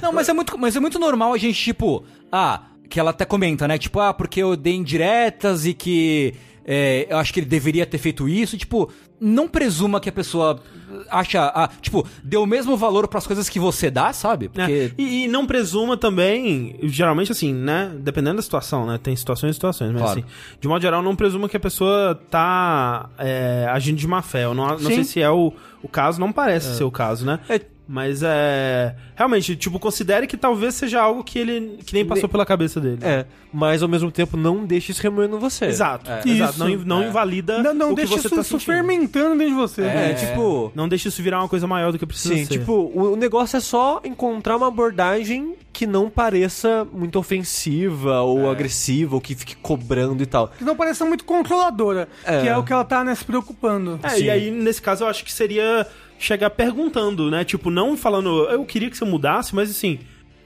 Não, 0.00 0.12
mas 0.12 0.28
é, 0.28 0.32
muito, 0.32 0.56
mas 0.58 0.76
é 0.76 0.80
muito 0.80 0.98
normal 0.98 1.32
a 1.32 1.38
gente, 1.38 1.60
tipo, 1.62 2.04
ah, 2.30 2.62
que 2.88 3.00
ela 3.00 3.10
até 3.10 3.24
comenta, 3.24 3.66
né? 3.66 3.76
Tipo, 3.78 4.00
ah, 4.00 4.14
porque 4.14 4.40
eu 4.42 4.56
dei 4.56 4.74
indiretas 4.74 5.66
e 5.66 5.74
que 5.74 6.34
é, 6.66 7.06
eu 7.08 7.16
acho 7.18 7.32
que 7.32 7.38
ele 7.38 7.46
deveria 7.46 7.86
ter 7.86 7.98
feito 7.98 8.28
isso. 8.28 8.58
Tipo, 8.58 8.90
não 9.20 9.46
presuma 9.46 10.00
que 10.00 10.08
a 10.08 10.12
pessoa 10.12 10.60
acha, 11.08 11.44
ah, 11.54 11.70
tipo, 11.80 12.06
dê 12.24 12.36
o 12.36 12.44
mesmo 12.44 12.76
valor 12.76 13.06
pras 13.06 13.24
coisas 13.26 13.48
que 13.48 13.60
você 13.60 13.88
dá, 13.90 14.12
sabe? 14.12 14.46
É, 14.46 14.48
Porque. 14.48 14.92
E, 14.98 15.24
e 15.24 15.28
não 15.28 15.46
presuma 15.46 15.96
também, 15.96 16.76
geralmente 16.82 17.30
assim, 17.30 17.54
né? 17.54 17.92
Dependendo 18.00 18.36
da 18.36 18.42
situação, 18.42 18.84
né? 18.84 18.98
Tem 19.00 19.14
situações 19.14 19.50
e 19.52 19.54
situações, 19.54 19.92
mas 19.92 20.02
Claro. 20.02 20.18
assim, 20.20 20.28
de 20.60 20.66
modo 20.66 20.82
geral, 20.82 21.02
não 21.02 21.14
presuma 21.14 21.48
que 21.48 21.56
a 21.56 21.60
pessoa 21.60 22.20
tá 22.28 23.08
é, 23.16 23.66
agindo 23.70 23.96
de 23.96 24.06
má 24.08 24.20
fé. 24.20 24.44
Eu 24.44 24.54
não, 24.54 24.66
não 24.66 24.78
sei 24.78 25.04
se 25.04 25.20
é 25.20 25.30
o, 25.30 25.52
o 25.82 25.88
caso, 25.88 26.18
não 26.18 26.32
parece 26.32 26.76
ser 26.76 26.84
o 26.84 26.90
caso, 26.90 27.24
né? 27.24 27.38
É. 27.48 27.60
Mas 27.88 28.20
é. 28.24 28.94
Realmente, 29.14 29.54
tipo, 29.54 29.78
considere 29.78 30.26
que 30.26 30.36
talvez 30.36 30.74
seja 30.74 31.00
algo 31.00 31.22
que 31.22 31.38
ele. 31.38 31.78
que 31.86 31.94
nem 31.94 32.04
passou 32.04 32.28
pela 32.28 32.44
cabeça 32.44 32.80
dele. 32.80 32.98
É, 33.00 33.24
mas 33.52 33.80
ao 33.82 33.88
mesmo 33.88 34.10
tempo 34.10 34.36
não 34.36 34.64
deixe 34.64 34.90
isso 34.90 35.00
remoendo 35.00 35.38
você. 35.38 35.66
Exato, 35.66 36.10
É. 36.10 36.20
exato. 36.26 36.52
Isso. 36.52 36.58
Não, 36.84 36.98
não 36.98 37.02
É. 37.04 37.08
invalida 37.08 37.62
Não, 37.62 37.72
não 37.72 37.86
o 37.86 37.90
que 37.90 38.02
deixa 38.02 38.14
você 38.14 38.26
isso, 38.26 38.34
tá 38.34 38.40
isso 38.40 38.58
fermentando 38.58 39.38
dentro 39.38 39.54
de 39.54 39.60
você. 39.60 39.82
É, 39.82 40.10
É. 40.10 40.14
tipo. 40.14 40.72
Não 40.74 40.88
deixa 40.88 41.08
isso 41.08 41.22
virar 41.22 41.38
uma 41.40 41.48
coisa 41.48 41.66
maior 41.68 41.92
do 41.92 41.98
que 41.98 42.04
precisa 42.04 42.34
Sim, 42.34 42.44
ser. 42.44 42.58
tipo, 42.58 42.72
o, 42.72 43.12
o 43.12 43.16
negócio 43.16 43.56
é 43.56 43.60
só 43.60 44.00
encontrar 44.04 44.56
uma 44.56 44.66
abordagem 44.66 45.54
que 45.72 45.86
não 45.86 46.10
pareça 46.10 46.86
muito 46.92 47.18
ofensiva 47.18 48.20
ou 48.22 48.50
agressiva, 48.50 49.14
ou 49.14 49.20
que 49.20 49.34
fique 49.34 49.54
cobrando 49.56 50.22
e 50.22 50.26
tal. 50.26 50.48
Que 50.48 50.64
não 50.64 50.74
pareça 50.74 51.04
muito 51.04 51.24
controladora, 51.24 52.08
É. 52.24 52.40
que 52.42 52.48
é 52.48 52.56
o 52.56 52.64
que 52.64 52.72
ela 52.72 52.84
tá 52.84 53.04
né, 53.04 53.14
se 53.14 53.24
preocupando. 53.24 54.00
É, 54.02 54.18
e 54.18 54.30
aí, 54.30 54.50
nesse 54.50 54.80
caso, 54.82 55.04
eu 55.04 55.08
acho 55.08 55.22
que 55.24 55.32
seria 55.32 55.86
chegar 56.18 56.50
perguntando, 56.50 57.30
né? 57.30 57.44
Tipo, 57.44 57.70
não 57.70 57.96
falando, 57.96 58.44
eu 58.50 58.64
queria 58.64 58.90
que 58.90 58.96
você 58.96 59.04
mudasse, 59.04 59.54
mas 59.54 59.70
assim, 59.70 59.98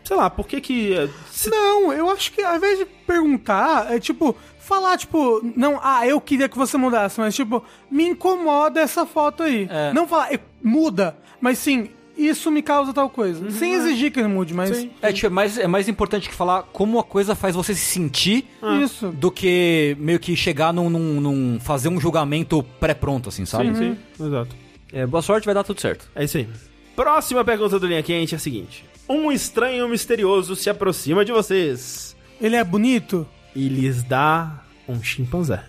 sei 0.04 0.16
lá, 0.16 0.28
por 0.30 0.46
que 0.46 0.60
que. 0.60 0.92
eh, 0.94 1.08
se- 1.30 1.50
Não, 1.50 1.92
eu 1.92 2.10
acho 2.10 2.32
que 2.32 2.42
ao 2.42 2.56
invés 2.56 2.78
de 2.78 2.84
perguntar, 2.84 3.92
é 3.92 3.98
tipo, 3.98 4.36
falar, 4.58 4.96
tipo, 4.98 5.40
não, 5.56 5.78
ah, 5.82 6.06
eu 6.06 6.20
queria 6.20 6.48
que 6.48 6.56
você 6.56 6.76
mudasse, 6.76 7.20
mas 7.20 7.34
tipo, 7.34 7.62
me 7.90 8.04
incomoda 8.04 8.80
essa 8.80 9.04
foto 9.06 9.42
aí. 9.42 9.68
É. 9.70 9.92
Não 9.92 10.06
falar, 10.06 10.32
"Eh, 10.32 10.40
muda, 10.62 11.16
mas 11.40 11.58
sim, 11.58 11.88
isso 12.16 12.50
me 12.50 12.60
causa 12.62 12.92
tal 12.92 13.08
coisa. 13.08 13.50
Sem 13.50 13.72
exigir 13.72 14.12
que 14.12 14.20
ele 14.20 14.28
mude, 14.28 14.52
mas 14.52 14.76
Sim. 14.76 14.90
É, 15.00 15.10
tipo, 15.12 15.26
é 15.26 15.30
mais, 15.30 15.56
é 15.58 15.66
mais 15.66 15.88
importante 15.88 16.28
que 16.28 16.34
falar 16.34 16.64
como 16.64 16.98
a 16.98 17.04
coisa 17.04 17.34
faz 17.34 17.54
você 17.56 17.74
se 17.74 17.80
sentir 17.80 18.46
isso. 18.82 19.08
do 19.08 19.30
que 19.30 19.96
meio 19.98 20.18
que 20.20 20.36
chegar 20.36 20.72
num. 20.72 20.90
num- 20.90 21.20
num- 21.20 21.58
fazer 21.60 21.88
um 21.88 21.98
julgamento 21.98 22.62
pré-pronto, 22.78 23.28
assim, 23.30 23.46
sabe? 23.46 23.74
Sim, 23.74 23.96
sim, 24.18 24.24
exato. 24.26 24.54
É, 24.92 25.06
boa 25.06 25.22
sorte, 25.22 25.44
vai 25.44 25.54
dar 25.54 25.64
tudo 25.64 25.80
certo. 25.80 26.08
É 26.14 26.24
isso 26.24 26.36
aí. 26.36 26.48
Próxima 26.96 27.44
pergunta 27.44 27.78
do 27.78 27.86
Linha 27.86 28.02
Quente 28.02 28.34
é 28.34 28.36
a 28.36 28.40
seguinte: 28.40 28.84
Um 29.08 29.30
estranho 29.32 29.88
misterioso 29.88 30.54
se 30.56 30.68
aproxima 30.68 31.24
de 31.24 31.32
vocês 31.32 32.16
Ele 32.40 32.56
é 32.56 32.64
bonito? 32.64 33.26
e 33.54 33.68
lhes 33.68 34.02
dá 34.02 34.62
um 34.88 35.02
chimpanzé. 35.02 35.62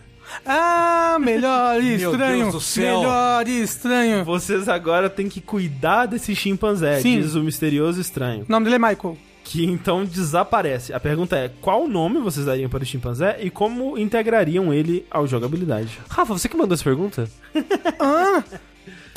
Ah, 0.46 1.18
melhor 1.20 1.82
e 1.82 1.98
Meu 1.98 2.12
estranho. 2.12 2.42
Deus 2.44 2.54
do 2.54 2.62
céu. 2.62 3.00
Melhor 3.00 3.48
e 3.48 3.62
estranho. 3.62 4.24
Vocês 4.24 4.70
agora 4.70 5.10
têm 5.10 5.28
que 5.28 5.42
cuidar 5.42 6.06
desse 6.06 6.36
chimpanzé, 6.36 7.02
Sim. 7.02 7.20
diz 7.22 7.36
o 7.36 7.42
misterioso 7.44 8.00
estranho. 8.00 8.46
O 8.48 8.52
nome 8.52 8.66
dele 8.66 8.76
é 8.76 8.90
Michael. 8.90 9.18
Que 9.44 9.66
então 9.66 10.06
desaparece. 10.06 10.94
A 10.94 11.00
pergunta 11.00 11.36
é: 11.36 11.50
qual 11.60 11.88
nome 11.88 12.20
vocês 12.20 12.46
dariam 12.46 12.70
para 12.70 12.84
o 12.84 12.86
chimpanzé 12.86 13.40
e 13.42 13.50
como 13.50 13.98
integrariam 13.98 14.74
ele 14.74 15.06
ao 15.10 15.26
jogabilidade? 15.28 16.00
Rafa, 16.08 16.34
você 16.38 16.48
que 16.48 16.56
mandou 16.56 16.76
essa 16.76 16.84
pergunta? 16.84 17.28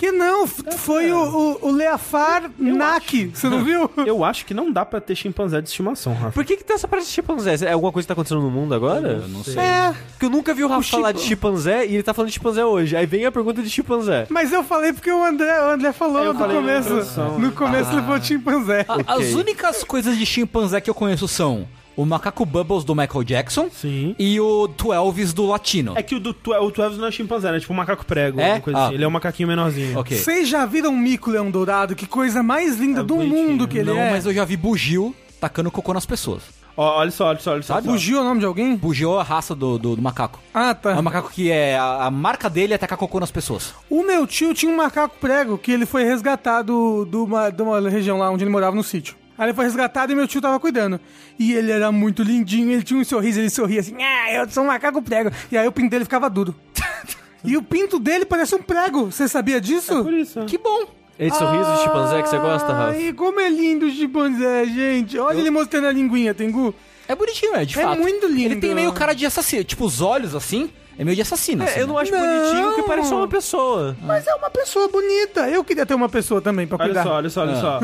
Ah, 0.07 0.11
que 0.11 0.13
não, 0.13 0.47
foi 0.79 1.11
o, 1.13 1.17
o, 1.63 1.69
o 1.69 1.73
Leafar 1.73 2.51
Nak, 2.59 3.31
você 3.35 3.49
não 3.49 3.65
viu? 3.65 3.91
Eu 4.07 4.25
acho 4.25 4.45
que 4.47 4.53
não 4.55 4.71
dá 4.73 4.85
pra 4.85 5.01
ter 5.01 5.15
chimpanzé 5.15 5.61
de 5.61 5.69
estimação, 5.69 6.13
Rafa. 6.15 6.33
Por 6.33 6.45
que 6.45 6.57
que 6.57 6.65
tem 6.65 6.75
essa 6.75 6.87
parada 6.89 7.07
de 7.07 7.13
chimpanzé? 7.13 7.55
É 7.65 7.73
alguma 7.73 7.93
coisa 7.93 8.05
que 8.05 8.09
tá 8.09 8.13
acontecendo 8.15 8.41
no 8.43 8.51
mundo 8.51 8.75
agora? 8.75 9.21
Eu 9.23 9.29
não 9.29 9.43
sei. 9.45 9.59
É, 9.59 9.95
Porque 10.13 10.27
eu 10.27 10.31
nunca 10.31 10.53
vi 10.55 10.65
o 10.65 10.69
Rafa 10.69 10.81
O 10.81 10.85
falar 10.85 11.13
de 11.13 11.21
chimpanzé 11.21 11.87
e 11.87 11.95
ele 11.95 12.03
tá 12.03 12.13
falando 12.13 12.29
de 12.29 12.35
chimpanzé 12.35 12.65
hoje. 12.65 12.97
Aí 12.97 13.07
vem 13.07 13.25
a 13.27 13.33
pergunta 13.33 13.63
de 13.63 13.71
chimpanzé. 13.71 14.27
mas 14.31 14.53
eu 14.53 14.63
falei 14.65 14.93
porque 14.93 15.11
o 15.11 15.25
André, 15.25 15.61
o 15.61 15.71
André 15.71 15.93
falou 15.93 16.33
no 16.33 16.35
começo. 16.35 16.91
No 17.39 17.53
começo 17.53 17.93
ele 17.93 18.03
falou 18.03 18.23
chimpanzé. 18.23 18.85
A- 18.89 19.15
As 19.15 19.33
únicas 19.33 19.85
coisas 19.85 20.17
de 20.19 20.27
chimpanzé 20.27 20.81
que 20.81 20.91
eu 20.91 20.95
conheço 20.95 21.27
são 21.29 21.67
o 21.97 22.05
macaco 22.05 22.45
Bubbles 22.45 22.85
do 22.85 22.95
Michael 22.95 23.25
Jackson 23.25 23.69
Sim. 23.71 24.15
e 24.19 24.41
o 24.41 24.69
Twelves 24.69 25.33
do 25.33 25.47
Latino. 25.47 25.93
É 25.97 26.03
que 26.03 26.15
o 26.15 26.21
do 26.21 26.31
o 26.31 26.71
Twelves 26.71 26.99
não 26.99 27.07
é 27.09 27.11
chimpanzé, 27.11 27.51
né? 27.53 27.61
Tipo 27.61 27.73
um 27.73 27.77
macaco 27.77 28.05
prego, 28.05 28.41
É? 28.41 28.59
coisa 28.61 28.79
Ah. 28.79 28.85
assim. 28.87 28.95
Ele 28.95 29.05
é 29.05 29.09
um 29.09 29.11
macaquinho 29.11 29.49
menorzinho. 29.49 29.99
Ok. 29.99 30.17
Vocês 30.17 30.49
já 30.49 30.67
viram 30.67 30.91
um 30.91 30.97
mico-leão 30.99 31.51
dourado? 31.51 31.95
Que 31.95 32.07
coisa 32.07 32.43
mais 32.43 32.77
linda 32.79 33.01
É 33.01 33.03
do 33.05 33.17
bonitinho. 33.17 33.49
mundo 33.51 33.69
que 33.69 33.79
ele 33.79 33.91
não, 33.91 33.99
é. 33.99 34.11
mas 34.11 34.27
eu 34.27 34.33
já 34.35 34.45
vi 34.45 34.57
bugio 34.57 35.15
tacando 35.41 35.71
cocô 35.71 35.93
nas 35.95 36.07
pessoas. 36.07 36.43
Ó, 36.77 36.99
olha 36.99 37.11
só, 37.13 37.27
olha 37.29 37.39
só, 37.39 37.53
olha 37.53 37.63
só. 37.63 37.75
Sabe? 37.75 37.87
Fugiu 37.87 38.21
o 38.21 38.25
nome 38.25 38.41
de 38.41 38.47
alguém? 38.47 38.75
Bugio 38.75 39.17
é 39.17 39.21
a 39.21 39.23
raça 39.23 39.55
do, 39.55 39.79
do, 39.79 39.95
do 39.95 40.03
macaco. 40.03 40.41
Ah, 40.53 40.71
É 40.71 40.75
tá. 40.75 40.99
um 40.99 41.03
macaco 41.03 41.31
que 41.31 41.49
é. 41.49 41.79
A, 41.79 42.07
a 42.07 42.11
marca 42.11 42.51
dele 42.51 42.75
é 42.75 42.79
tacar 42.79 42.99
cocô 42.99 43.21
nas 43.21 43.31
pessoas. 43.31 43.73
O 43.89 44.03
meu 44.03 44.27
tio 44.27 44.53
tinha 44.53 44.73
um 44.73 44.77
macaco 44.77 45.15
prego 45.21 45.57
que 45.57 45.71
ele 45.71 45.87
foi 45.87 46.03
resgatado 46.03 47.07
de 47.09 47.17
uma, 47.17 47.51
de 47.51 47.63
uma 47.63 47.89
região 47.89 48.19
lá 48.19 48.29
onde 48.29 48.43
ele 48.43 48.51
morava 48.51 48.75
no 48.75 48.83
sítio. 48.83 49.15
Aí 49.37 49.47
ele 49.47 49.55
foi 49.55 49.65
resgatado 49.65 50.13
e 50.13 50.15
meu 50.15 50.27
tio 50.29 50.41
tava 50.41 50.59
cuidando. 50.61 51.01
E 51.39 51.53
ele 51.53 51.73
era 51.73 51.91
muito 51.91 52.23
lindinho, 52.23 52.71
ele 52.71 52.83
tinha 52.83 52.99
um 52.99 53.05
sorriso, 53.05 53.41
ele 53.41 53.51
sorria 53.51 53.81
assim, 53.81 53.97
ah, 54.01 54.33
eu 54.33 54.49
sou 54.49 54.63
um 54.63 54.67
macaco 54.67 55.03
prego. 55.03 55.31
E 55.51 55.59
aí 55.59 55.67
o 55.67 55.73
pinto 55.73 55.91
dele 55.91 56.05
ficava 56.05 56.31
duro. 56.31 56.55
e 57.45 57.57
o 57.57 57.63
pinto 57.63 57.99
dele 57.99 58.25
parece 58.25 58.55
um 58.55 58.63
prego, 58.63 59.07
você 59.07 59.27
sabia 59.27 59.61
disso? 59.61 60.03
Por 60.03 60.13
isso. 60.13 60.45
Que 60.47 60.59
bom! 60.59 60.87
Esse 61.19 61.39
sorriso 61.39 61.73
de 61.73 61.83
chimpanzé 61.83 62.23
que 62.23 62.29
você 62.29 62.39
gosta, 62.39 62.73
Rafa? 62.73 62.91
Ai, 62.91 63.13
como 63.13 63.39
é 63.39 63.49
lindo 63.49 63.87
o 63.87 63.91
chimpanzé, 63.91 64.67
gente. 64.67 65.17
Olha 65.19 65.39
ele 65.39 65.51
mostrando 65.51 65.87
a 65.87 65.93
linguinha, 65.93 66.35
Tengu. 66.35 66.75
É 67.09 67.15
bonitinho, 67.15 67.55
é, 67.55 67.65
de 67.65 67.79
É 67.79 67.83
fato. 67.83 67.99
muito 68.01 68.27
lindo. 68.27 68.53
Ele 68.55 68.57
tem 68.61 68.75
meio 68.75 68.93
cara 68.93 69.13
de 69.13 69.27
assassino. 69.27 69.63
Tipo, 69.65 69.85
os 69.85 70.01
olhos 70.01 70.35
assim, 70.35 70.71
é 70.99 71.05
meio 71.05 71.15
de 71.15 71.23
assassino. 71.23 71.65
assim, 71.65 71.81
É, 71.81 71.83
eu 71.83 71.87
não 71.87 71.97
né? 71.97 72.03
acho 72.03 72.13
Não. 72.13 72.21
bonitinho 72.21 72.75
que 72.77 72.83
parece 72.83 73.09
só 73.09 73.17
uma 73.17 73.29
pessoa. 73.29 73.97
Mas 74.03 74.27
é 74.27 74.35
uma 74.35 74.51
pessoa 74.51 74.89
bonita. 74.89 75.49
Eu 75.49 75.63
queria 75.65 75.85
ter 75.85 75.95
uma 75.95 76.09
pessoa 76.09 76.41
também 76.41 76.67
pra 76.67 76.77
Olha 76.79 76.87
cuidar. 76.87 77.03
só, 77.03 77.15
olha 77.17 77.31
só, 77.31 77.41
olha 77.43 77.53
Ah. 77.53 77.61
só. 77.61 77.81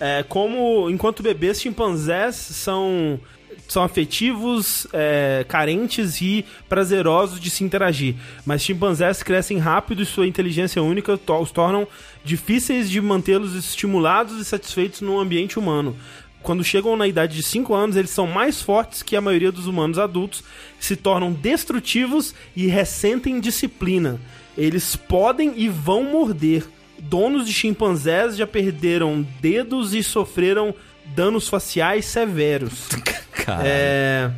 É, 0.00 0.24
como, 0.28 0.88
enquanto 0.90 1.22
bebês, 1.22 1.60
chimpanzés 1.60 2.36
são, 2.36 3.18
são 3.66 3.82
afetivos, 3.82 4.86
é, 4.92 5.44
carentes 5.48 6.20
e 6.20 6.44
prazerosos 6.68 7.40
de 7.40 7.50
se 7.50 7.64
interagir. 7.64 8.14
Mas 8.46 8.62
chimpanzés 8.62 9.22
crescem 9.22 9.58
rápido 9.58 10.02
e 10.02 10.06
sua 10.06 10.26
inteligência 10.26 10.82
única 10.82 11.16
to- 11.18 11.38
os 11.40 11.50
tornam 11.50 11.88
difíceis 12.24 12.88
de 12.88 13.00
mantê-los 13.00 13.54
estimulados 13.54 14.38
e 14.38 14.44
satisfeitos 14.44 15.00
no 15.00 15.18
ambiente 15.18 15.58
humano. 15.58 15.96
Quando 16.44 16.62
chegam 16.62 16.94
na 16.94 17.08
idade 17.08 17.34
de 17.34 17.42
5 17.42 17.74
anos, 17.74 17.96
eles 17.96 18.10
são 18.10 18.26
mais 18.26 18.60
fortes 18.60 19.02
que 19.02 19.16
a 19.16 19.20
maioria 19.20 19.50
dos 19.50 19.66
humanos 19.66 19.98
adultos, 19.98 20.44
se 20.78 20.94
tornam 20.94 21.32
destrutivos 21.32 22.34
e 22.54 22.66
ressentem 22.66 23.40
disciplina. 23.40 24.20
Eles 24.56 24.94
podem 24.94 25.54
e 25.56 25.70
vão 25.70 26.04
morder. 26.04 26.66
Donos 26.98 27.46
de 27.46 27.52
chimpanzés 27.52 28.36
já 28.36 28.46
perderam 28.46 29.26
dedos 29.40 29.94
e 29.94 30.02
sofreram 30.02 30.74
danos 31.06 31.48
faciais 31.48 32.04
severos. 32.04 32.88
Cara. 33.32 33.62
É. 33.66 34.30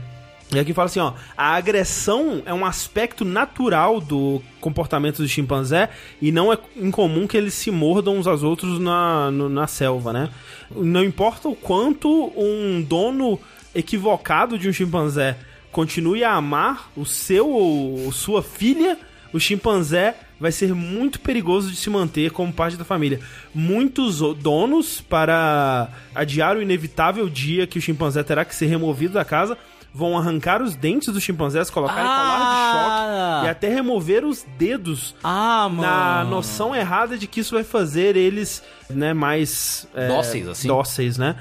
E 0.55 0.61
aqui 0.61 0.73
fala 0.73 0.87
assim, 0.87 1.00
ó, 1.00 1.12
a 1.37 1.55
agressão 1.57 2.41
é 2.47 2.55
um 2.55 2.65
aspecto 2.65 3.25
natural 3.25 4.00
do 4.00 4.41
comportamento 4.61 5.17
do 5.21 5.26
chimpanzé 5.29 5.91
e 6.23 6.31
não 6.31 6.53
é 6.53 6.59
incomum 6.76 7.26
que 7.26 7.37
eles 7.37 7.53
se 7.55 7.71
mordam 7.71 8.17
uns 8.17 8.29
aos 8.29 8.45
outros 8.45 8.79
na, 8.79 9.29
no- 9.33 9.49
na 9.49 9.67
selva, 9.67 10.12
né? 10.12 10.29
Não 10.71 11.03
importa 11.03 11.49
o 11.49 11.57
quanto 11.57 12.33
um 12.37 12.81
dono 12.81 13.41
equivocado 13.75 14.57
de 14.57 14.69
um 14.69 14.73
chimpanzé 14.73 15.37
continue 15.73 16.23
a 16.23 16.35
amar 16.35 16.91
o 16.97 17.05
seu 17.05 17.50
ou 17.50 18.11
sua 18.12 18.41
filha, 18.41 18.97
o 19.33 19.41
chimpanzé 19.41 20.15
vai 20.38 20.53
ser 20.53 20.73
muito 20.75 21.19
perigoso 21.21 21.71
de 21.71 21.76
se 21.76 21.91
manter 21.91 22.31
como 22.31 22.53
parte 22.53 22.76
da 22.76 22.85
família. 22.85 23.21
Muitos 23.55 24.21
donos, 24.38 25.00
para 25.00 25.88
adiar 26.15 26.57
o 26.57 26.62
inevitável 26.62 27.29
dia 27.29 27.67
que 27.67 27.79
o 27.79 27.83
chimpanzé 27.83 28.23
terá 28.23 28.45
que 28.45 28.55
ser 28.55 28.67
removido 28.67 29.15
da 29.15 29.25
casa, 29.25 29.59
vão 29.97 30.17
arrancar 30.19 30.61
os 30.61 30.76
dentes 30.76 31.12
dos 31.12 31.23
chimpanzés, 31.23 31.71
colocar 31.71 32.00
em 32.00 32.07
Ah! 32.07 32.07
colar 32.07 32.38
de 32.38 33.37
choque 33.38 33.47
e 33.47 33.49
até 33.49 33.69
remover 33.69 34.25
os 34.25 34.45
dedos 34.59 35.15
Ah, 35.25 35.69
mano. 35.71 35.83
na 35.83 36.25
noção 36.25 36.76
errada 36.76 37.17
de 37.17 37.26
que 37.26 37.41
isso 37.41 37.55
vai 37.55 37.65
fazer 37.65 38.15
eles, 38.15 38.62
né, 38.91 39.15
mais... 39.15 39.88
é, 39.95 40.09
Dóceis, 40.09 40.47
assim? 40.49 40.69
Dóceis, 40.69 41.17
né? 41.17 41.37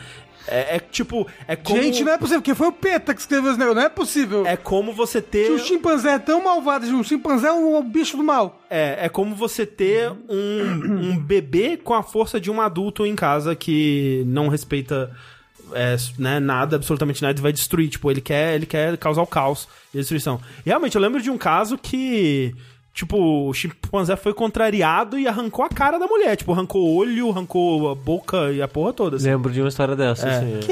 É, 0.47 0.75
é 0.75 0.79
tipo, 0.79 1.27
é 1.47 1.55
como... 1.55 1.81
Gente, 1.81 2.03
não 2.03 2.13
é 2.13 2.17
possível, 2.19 2.39
porque 2.39 2.53
foi 2.53 2.67
o 2.67 2.71
PETA 2.71 3.15
que 3.15 3.19
escreveu 3.19 3.49
esse 3.49 3.57
negócio. 3.59 3.79
Não 3.79 3.85
é 3.87 3.89
possível. 3.89 4.45
É 4.45 4.55
como 4.55 4.93
você 4.93 5.19
ter... 5.19 5.47
Que 5.47 5.51
o 5.53 5.59
chimpanzé 5.59 6.13
é 6.13 6.19
tão 6.19 6.43
malvado, 6.43 6.85
o 6.85 7.03
chimpanzé 7.03 7.47
é 7.47 7.51
o 7.51 7.81
bicho 7.81 8.15
do 8.15 8.23
mal. 8.23 8.61
É, 8.69 9.05
é 9.05 9.09
como 9.09 9.35
você 9.35 9.65
ter 9.65 10.11
um, 10.29 11.09
um 11.11 11.17
bebê 11.17 11.77
com 11.77 11.95
a 11.95 12.03
força 12.03 12.39
de 12.39 12.51
um 12.51 12.61
adulto 12.61 13.05
em 13.07 13.15
casa 13.15 13.55
que 13.55 14.23
não 14.27 14.47
respeita 14.47 15.11
é, 15.73 15.95
né, 16.17 16.39
nada, 16.39 16.75
absolutamente 16.75 17.21
nada, 17.21 17.37
e 17.39 17.41
vai 17.41 17.51
destruir. 17.53 17.89
Tipo, 17.89 18.11
ele 18.11 18.21
quer, 18.21 18.55
ele 18.55 18.65
quer 18.65 18.97
causar 18.97 19.21
o 19.21 19.27
caos 19.27 19.67
e 19.93 19.97
a 19.97 20.01
destruição. 20.01 20.39
E, 20.65 20.69
realmente, 20.69 20.95
eu 20.95 21.01
lembro 21.01 21.21
de 21.21 21.29
um 21.29 21.37
caso 21.37 21.77
que. 21.77 22.53
Tipo, 22.93 23.49
o 23.49 23.53
chimpanzé 23.53 24.15
foi 24.15 24.33
contrariado 24.33 25.19
e 25.19 25.27
arrancou 25.27 25.65
a 25.65 25.69
cara 25.69 25.99
da 25.99 26.07
mulher. 26.07 26.37
Tipo, 26.37 26.53
arrancou 26.53 26.81
o 26.87 26.95
olho, 26.95 27.29
arrancou 27.29 27.89
a 27.89 27.95
boca 27.95 28.53
e 28.53 28.61
a 28.61 28.69
porra 28.69 28.93
toda. 28.93 29.17
assim. 29.17 29.25
Lembro 29.29 29.51
de 29.51 29.59
uma 29.59 29.67
história 29.67 29.97
dessa, 29.97 30.25
É. 30.25 30.37
assim. 30.37 30.59
Que 30.65 30.71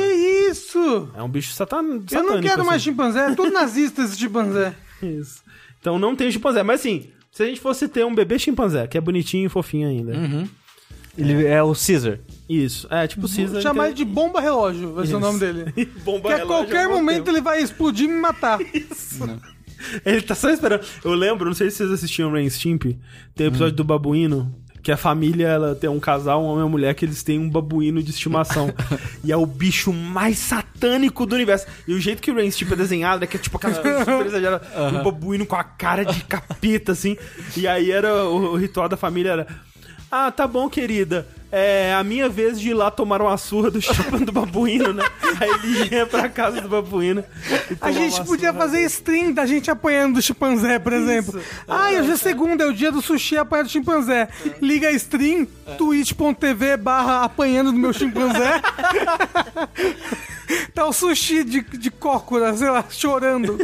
isso? 0.50 1.10
É 1.18 1.22
um 1.22 1.28
bicho 1.28 1.52
satan... 1.52 1.82
satânico. 2.00 2.16
Eu 2.16 2.24
não 2.24 2.42
quero 2.42 2.66
mais 2.66 2.82
assim. 2.82 2.92
chimpanzé, 2.92 3.32
é 3.32 3.36
tudo 3.36 3.52
nazista 3.52 4.04
esse 4.04 4.18
chimpanzé. 4.18 4.74
Isso. 5.04 5.42
Então 5.82 6.00
não 6.00 6.16
tem 6.16 6.32
chimpanzé. 6.32 6.64
Mas 6.64 6.80
assim, 6.80 7.10
se 7.30 7.44
a 7.44 7.46
gente 7.46 7.60
fosse 7.60 7.90
ter 7.90 8.06
um 8.06 8.16
bebê 8.16 8.40
chimpanzé, 8.40 8.88
que 8.88 8.98
é 8.98 9.02
bonitinho 9.02 9.48
e 9.48 9.50
fofinho 9.50 9.90
ainda. 9.90 10.14
Ele 11.18 11.46
é 11.46 11.62
o 11.62 11.74
Caesar. 11.74 12.20
Isso. 12.54 12.88
É, 12.90 13.08
tipo 13.08 13.26
o 13.26 13.30
Caesar. 13.30 13.62
Chamar 13.62 13.88
ele 13.88 13.96
de 13.96 14.06
bomba 14.06 14.40
relógio, 14.40 14.94
vai 14.94 15.08
ser 15.08 15.16
o 15.16 15.20
nome 15.20 15.40
dele. 15.40 15.66
Bomba 16.04 16.30
Que 16.30 16.34
a 16.34 16.38
relógio 16.38 16.48
qualquer 16.48 16.88
momento 16.88 17.26
tempo. 17.26 17.30
ele 17.32 17.42
vai 17.42 17.62
explodir 17.62 18.06
e 18.06 18.12
me 18.12 18.20
matar. 18.20 18.60
Ele 20.06 20.22
tá 20.22 20.34
só 20.34 20.50
esperando. 20.50 20.86
Eu 21.04 21.14
lembro, 21.14 21.46
não 21.46 21.54
sei 21.54 21.70
se 21.70 21.78
vocês 21.78 21.92
assistiam 21.92 22.32
Rain 22.32 22.50
Stimp, 22.50 22.84
tem 23.36 23.48
o 23.48 23.50
episódio 23.50 23.76
do 23.76 23.84
babuíno. 23.84 24.54
Que 24.82 24.92
a 24.92 24.98
família, 24.98 25.48
ela 25.48 25.76
tem 25.76 25.90
um 25.90 26.00
casal, 26.00 26.44
um 26.44 26.46
homem 26.46 26.60
e 26.60 26.64
uma 26.64 26.70
mulher, 26.70 26.94
que 26.94 27.06
eles 27.06 27.24
têm 27.24 27.40
um 27.40 27.50
babuíno 27.50 28.04
de 28.04 28.12
estimação. 28.12 28.74
e 29.24 29.32
é 29.32 29.38
o 29.38 29.46
bicho 29.46 29.94
mais 29.94 30.38
satânico 30.38 31.26
do 31.26 31.36
universo. 31.36 31.66
E 31.88 31.94
o 31.94 32.00
jeito 32.02 32.22
que 32.22 32.30
o 32.30 32.36
Rain 32.36 32.52
Stimp 32.52 32.74
é 32.74 32.76
desenhado 32.76 33.24
é 33.24 33.28
que 33.28 33.38
é 33.38 33.40
tipo 33.40 33.56
aquelas 33.56 33.78
coisas 33.80 34.00
super 34.02 34.26
exageradas. 34.26 34.68
Um 34.94 35.02
babuíno 35.04 35.46
com 35.46 35.56
a 35.56 35.64
cara 35.64 36.04
de 36.04 36.22
capeta, 36.26 36.92
assim. 36.92 37.16
E 37.56 37.66
aí 37.66 37.92
era 37.92 38.26
o, 38.26 38.54
o 38.54 38.56
ritual 38.58 38.90
da 38.90 38.98
família 38.98 39.32
era... 39.32 39.48
Ah, 40.12 40.30
tá 40.32 40.46
bom, 40.46 40.70
querida. 40.70 41.28
É 41.56 41.94
a 41.94 42.04
minha 42.04 42.28
vez 42.28 42.60
de 42.60 42.70
ir 42.70 42.74
lá 42.74 42.90
tomar 42.90 43.22
uma 43.22 43.38
surra 43.38 43.70
do 43.70 43.80
chapa 43.80 44.18
do 44.18 44.32
babuíno, 44.32 44.92
né? 44.92 45.04
Aí 45.40 45.52
ele 45.52 45.96
ia 45.96 46.08
pra 46.08 46.28
casa 46.28 46.60
do 46.60 46.68
babuíno. 46.68 47.24
A 47.80 47.92
gente 47.92 48.24
podia 48.26 48.50
surra 48.50 48.64
fazer 48.64 48.82
stream 48.86 49.32
da 49.32 49.46
gente 49.46 49.70
apanhando 49.70 50.16
do 50.16 50.22
chimpanzé, 50.22 50.80
por 50.80 50.92
exemplo. 50.94 51.40
Ah, 51.68 51.92
hoje 51.92 52.10
é 52.10 52.18
segunda, 52.18 52.64
é 52.64 52.68
o 52.68 52.74
dia 52.74 52.92
do 52.92 53.04
sushi 53.04 53.38
apanhando 53.38 53.68
do 53.68 53.72
chimpanzé. 53.72 54.30
Liga 54.60 54.88
a 54.88 54.92
stream, 54.94 55.46
twitch.tv 55.78 56.76
barra 56.78 57.24
apanhando 57.24 57.72
do 57.72 57.78
meu 57.78 57.94
chimpanzé. 57.94 58.60
tá 60.74 60.88
o 60.88 60.92
sushi 60.92 61.44
de, 61.44 61.62
de 61.62 61.92
cócora, 61.92 62.58
sei 62.58 62.72
lá, 62.72 62.84
chorando. 62.90 63.60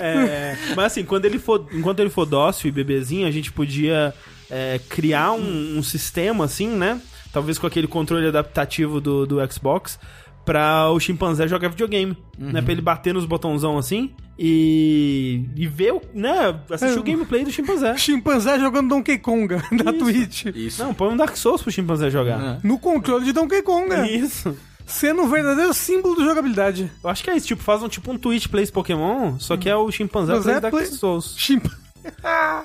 É, 0.00 0.56
mas 0.74 0.86
assim, 0.86 1.04
quando 1.04 1.26
ele 1.26 1.38
for, 1.38 1.68
enquanto 1.72 2.00
ele 2.00 2.08
for 2.08 2.24
dócil 2.24 2.68
e 2.68 2.72
bebezinho, 2.72 3.28
a 3.28 3.30
gente 3.30 3.52
podia 3.52 4.14
é, 4.50 4.80
criar 4.88 5.32
um, 5.32 5.78
um 5.78 5.82
sistema 5.82 6.44
assim, 6.44 6.68
né? 6.68 7.00
Talvez 7.32 7.58
com 7.58 7.66
aquele 7.66 7.86
controle 7.86 8.26
adaptativo 8.28 9.00
do, 9.00 9.26
do 9.26 9.52
Xbox 9.52 9.98
pra 10.44 10.88
o 10.90 11.00
chimpanzé 11.00 11.48
jogar 11.48 11.68
videogame, 11.68 12.16
né? 12.38 12.62
Pra 12.62 12.72
ele 12.72 12.80
bater 12.80 13.12
nos 13.12 13.24
botãozão 13.26 13.76
assim 13.76 14.12
e, 14.38 15.44
e 15.56 15.66
ver, 15.66 15.92
o- 15.92 16.02
né? 16.14 16.58
Assistir 16.70 16.96
É. 16.96 17.00
o 17.00 17.02
gameplay 17.02 17.44
do 17.44 17.50
chimpanzé. 17.50 17.94
Chimpanzé 17.98 18.58
jogando 18.58 18.88
Donkey 18.88 19.18
Konga 19.18 19.62
da 19.84 19.92
Twitch. 19.92 20.46
Isso. 20.54 20.82
Não, 20.82 20.94
põe 20.94 21.08
um 21.12 21.16
Dark 21.16 21.36
Souls 21.36 21.62
pro 21.62 21.70
chimpanzé 21.72 22.10
jogar. 22.10 22.60
No 22.62 22.78
controle 22.78 23.24
de 23.24 23.32
Donkey 23.32 23.62
Konga. 23.62 24.06
Isso. 24.06 24.56
Sendo 24.86 25.22
um 25.22 25.28
verdadeiro 25.28 25.74
símbolo 25.74 26.14
de 26.16 26.24
jogabilidade. 26.24 26.90
Eu 27.02 27.10
acho 27.10 27.24
que 27.24 27.30
é 27.30 27.36
isso, 27.36 27.48
tipo, 27.48 27.62
faz 27.62 27.82
um 27.82 27.88
tipo 27.88 28.12
um 28.12 28.16
Twitch 28.16 28.46
Plays 28.46 28.70
Pokémon, 28.70 29.36
só 29.40 29.56
que 29.56 29.68
é 29.68 29.74
o 29.74 29.90
chimpanzé 29.90 30.32
Mas 30.34 30.44
Plays 30.44 30.58
é 30.58 30.60
Dark 30.60 30.72
play- 30.74 30.86
Souls. 30.86 31.34
Chimpa... 31.36 31.70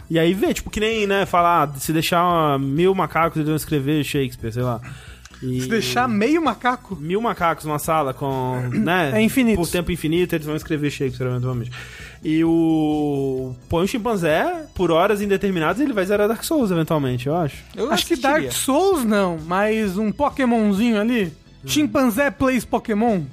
E 0.10 0.18
aí 0.20 0.34
vê, 0.34 0.54
tipo, 0.54 0.70
que 0.70 0.80
nem, 0.80 1.06
né, 1.08 1.26
falar, 1.26 1.74
se 1.80 1.92
deixar 1.94 2.58
mil 2.60 2.94
macacos 2.96 3.38
eles 3.38 3.48
vão 3.48 3.56
escrever 3.56 4.04
Shakespeare, 4.04 4.52
sei 4.54 4.64
lá. 4.64 4.82
E 5.44 5.62
Se 5.62 5.68
deixar 5.68 6.08
meio 6.08 6.40
macaco. 6.44 6.96
mil 6.96 7.20
macacos 7.20 7.66
numa 7.66 7.80
sala 7.80 8.14
com, 8.14 8.62
né, 8.72 9.12
É 9.16 9.22
infinito. 9.22 9.56
por 9.58 9.68
tempo 9.68 9.92
infinito, 9.92 10.36
eles 10.36 10.46
vão 10.46 10.56
escrever 10.56 10.92
Shakespeare 10.92 11.28
eventualmente. 11.30 11.72
E 12.24 12.44
o 12.44 13.56
põe 13.68 13.84
um 13.84 13.88
chimpanzé 13.88 14.68
por 14.76 14.92
horas 14.92 15.20
indeterminadas 15.22 15.82
ele 15.82 15.94
vai 15.94 16.06
zerar 16.06 16.28
Dark 16.28 16.44
Souls 16.44 16.70
eventualmente, 16.70 17.26
eu 17.26 17.36
acho. 17.36 17.58
Eu 17.76 17.92
Acho 17.92 18.06
que. 18.06 18.16
Dark 18.16 18.52
Souls 18.52 19.04
não, 19.04 19.40
mas 19.48 19.98
um 19.98 20.12
Pokémonzinho 20.12 21.02
ali. 21.02 21.34
Chimpanzé 21.66 22.30
Plays 22.30 22.64
Pokémon. 22.64 23.24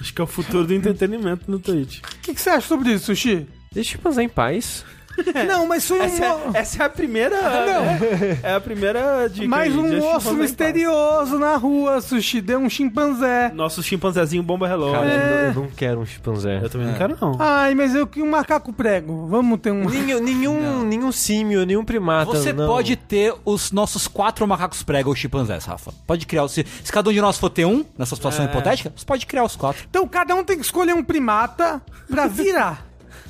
Acho 0.00 0.14
que 0.14 0.20
é 0.20 0.24
o 0.24 0.26
futuro 0.26 0.66
do 0.66 0.72
entretenimento 0.74 1.50
no 1.50 1.58
Twitch. 1.58 1.98
O 2.00 2.20
que, 2.22 2.34
que 2.34 2.40
você 2.40 2.50
acha 2.50 2.66
sobre 2.66 2.92
isso, 2.92 3.06
Sushi? 3.06 3.46
Deixa 3.72 3.96
eu 3.96 4.00
pensar 4.00 4.22
em 4.22 4.28
paz. 4.28 4.84
Não, 5.46 5.66
mas 5.66 5.86
foi 5.86 5.98
um, 6.00 6.02
Essa 6.02 6.24
é, 6.24 6.38
essa 6.54 6.82
é 6.82 6.86
a 6.86 6.90
primeira. 6.90 7.40
né? 7.40 8.38
É 8.42 8.54
a 8.54 8.60
primeira 8.60 9.28
dica. 9.28 9.46
mais 9.48 9.74
um 9.74 9.98
osso 10.14 10.34
misterioso 10.34 11.38
na 11.38 11.56
rua, 11.56 12.00
Sushi. 12.00 12.40
Deu 12.40 12.58
um 12.58 12.68
chimpanzé. 12.70 13.50
Nosso 13.54 13.82
chimpanzézinho 13.82 14.42
bomba 14.42 14.66
relógio. 14.66 14.94
Cara, 14.94 15.10
É. 15.10 15.14
eu, 15.14 15.54
não, 15.54 15.62
eu 15.62 15.68
não 15.68 15.68
quero 15.76 16.00
um 16.00 16.06
chimpanzé. 16.06 16.60
Eu 16.62 16.68
também 16.70 16.86
não 16.88 16.94
quero, 16.94 17.16
não. 17.20 17.36
Ai, 17.38 17.74
mas 17.74 17.94
eu 17.94 18.06
que 18.06 18.22
um 18.22 18.30
macaco 18.30 18.72
prego. 18.72 19.26
Vamos 19.26 19.60
ter 19.60 19.70
um. 19.70 19.88
Nenhum, 19.88 20.20
nenhum, 20.20 20.82
nenhum 20.84 21.12
símio, 21.12 21.64
nenhum 21.64 21.84
primata. 21.84 22.26
Você 22.32 22.52
não. 22.52 22.66
pode 22.66 22.96
ter 22.96 23.34
os 23.44 23.72
nossos 23.72 24.08
quatro 24.08 24.46
macacos 24.46 24.82
prego 24.82 25.10
ou 25.10 25.16
chimpanzés, 25.16 25.64
Rafa. 25.64 25.92
Pode 26.06 26.26
criar. 26.26 26.46
Se, 26.48 26.64
se 26.82 26.92
cada 26.92 27.10
um 27.10 27.12
de 27.12 27.20
nós 27.20 27.38
for 27.38 27.50
ter 27.50 27.64
um, 27.64 27.84
nessa 27.98 28.14
situação 28.16 28.44
hipotética, 28.44 28.92
você 28.94 29.04
pode 29.04 29.26
criar 29.26 29.44
os 29.44 29.56
quatro. 29.56 29.84
Então 29.88 30.06
cada 30.08 30.34
um 30.34 30.44
tem 30.44 30.56
que 30.58 30.64
escolher 30.64 30.94
um 30.94 31.02
primata 31.04 31.80
pra 32.08 32.26
virar. 32.26 32.84